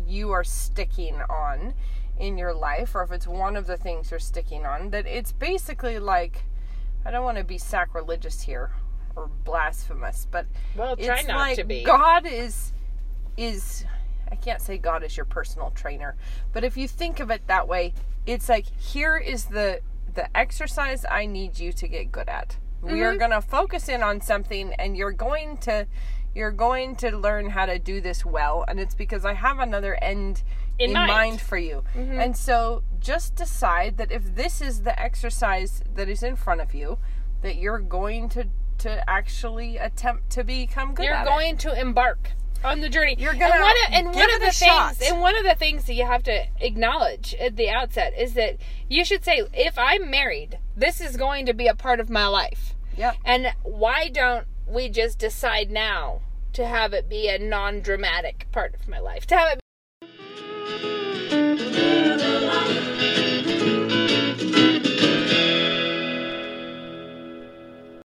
you 0.06 0.30
are 0.30 0.44
sticking 0.44 1.22
on 1.22 1.72
in 2.18 2.36
your 2.38 2.52
life 2.54 2.94
or 2.94 3.02
if 3.02 3.10
it's 3.12 3.26
one 3.26 3.56
of 3.56 3.66
the 3.66 3.76
things 3.76 4.10
you're 4.10 4.20
sticking 4.20 4.64
on 4.66 4.90
that 4.90 5.06
it's 5.06 5.32
basically 5.32 5.98
like 5.98 6.44
I 7.06 7.10
don't 7.12 7.24
want 7.24 7.38
to 7.38 7.44
be 7.44 7.56
sacrilegious 7.58 8.42
here 8.42 8.72
or 9.14 9.28
blasphemous 9.44 10.26
but 10.30 10.46
Well, 10.76 10.96
try 10.96 11.18
it's 11.20 11.28
not 11.28 11.36
like 11.38 11.56
to 11.56 11.64
be. 11.64 11.84
God 11.84 12.26
is 12.26 12.72
is 13.36 13.84
I 14.30 14.34
can't 14.34 14.60
say 14.60 14.76
God 14.76 15.04
is 15.04 15.16
your 15.16 15.26
personal 15.26 15.70
trainer, 15.70 16.16
but 16.52 16.64
if 16.64 16.76
you 16.76 16.88
think 16.88 17.20
of 17.20 17.30
it 17.30 17.46
that 17.46 17.68
way, 17.68 17.94
it's 18.26 18.48
like 18.48 18.66
here 18.78 19.16
is 19.16 19.44
the 19.46 19.80
the 20.14 20.34
exercise 20.36 21.04
I 21.08 21.26
need 21.26 21.58
you 21.58 21.72
to 21.74 21.86
get 21.88 22.10
good 22.10 22.28
at. 22.28 22.56
We 22.82 22.90
Mm-hmm. 22.90 23.02
are 23.02 23.16
going 23.16 23.30
to 23.30 23.40
focus 23.40 23.88
in 23.88 24.02
on 24.02 24.20
something 24.20 24.72
and 24.74 24.96
you're 24.96 25.12
going 25.12 25.58
to 25.58 25.86
you're 26.34 26.50
going 26.52 26.96
to 26.96 27.16
learn 27.16 27.50
how 27.50 27.66
to 27.66 27.78
do 27.78 28.00
this 28.00 28.24
well 28.24 28.64
and 28.68 28.78
it's 28.80 28.94
because 28.94 29.24
I 29.24 29.32
have 29.34 29.58
another 29.60 29.94
end 30.02 30.42
In 30.78 30.90
in, 30.90 30.92
mind. 30.94 31.10
Mm-hmm. 31.10 31.18
mind. 31.18 31.40
for 31.40 31.58
you. 31.58 31.84
And 31.94 32.36
so 32.36 32.82
just 33.00 33.34
decide 33.34 33.96
that 33.98 34.12
if 34.12 34.34
this 34.34 34.60
is 34.60 34.82
the 34.82 34.98
exercise 35.00 35.82
that 35.94 36.08
is 36.08 36.22
in 36.22 36.36
front 36.36 36.60
of 36.60 36.74
you 36.74 36.98
that 37.42 37.56
you're 37.56 37.78
going 37.78 38.28
to 38.30 38.46
to 38.78 39.08
actually 39.08 39.78
attempt 39.78 40.28
to 40.30 40.44
become 40.44 40.94
good 40.94 41.06
you're 41.06 41.14
at 41.14 41.26
it. 41.26 41.30
going 41.30 41.56
to 41.56 41.80
embark 41.80 42.32
on 42.64 42.80
the 42.80 42.88
journey. 42.88 43.16
You're 43.18 43.32
gonna 43.32 43.54
and 43.54 43.62
one 43.62 43.70
of, 43.70 43.92
and 43.92 44.06
give 44.08 44.16
one 44.16 44.34
of 44.34 44.40
the 44.40 44.50
shot. 44.50 44.96
things 44.96 45.10
and 45.10 45.20
one 45.20 45.36
of 45.36 45.44
the 45.44 45.54
things 45.54 45.84
that 45.84 45.94
you 45.94 46.04
have 46.04 46.22
to 46.24 46.46
acknowledge 46.60 47.34
at 47.34 47.56
the 47.56 47.70
outset 47.70 48.12
is 48.18 48.34
that 48.34 48.58
you 48.88 49.04
should 49.04 49.24
say, 49.24 49.46
if 49.52 49.78
I'm 49.78 50.10
married, 50.10 50.58
this 50.76 51.00
is 51.00 51.16
going 51.16 51.46
to 51.46 51.54
be 51.54 51.68
a 51.68 51.74
part 51.74 52.00
of 52.00 52.10
my 52.10 52.26
life. 52.26 52.74
Yeah. 52.96 53.12
And 53.24 53.52
why 53.62 54.08
don't 54.08 54.46
we 54.66 54.88
just 54.88 55.18
decide 55.18 55.70
now 55.70 56.22
to 56.54 56.66
have 56.66 56.92
it 56.92 57.08
be 57.08 57.28
a 57.28 57.38
non-dramatic 57.38 58.48
part 58.52 58.74
of 58.74 58.88
my 58.88 58.98
life? 58.98 59.26
To 59.26 59.36
have 59.36 59.52
it 59.52 59.60
Música 60.66 62.15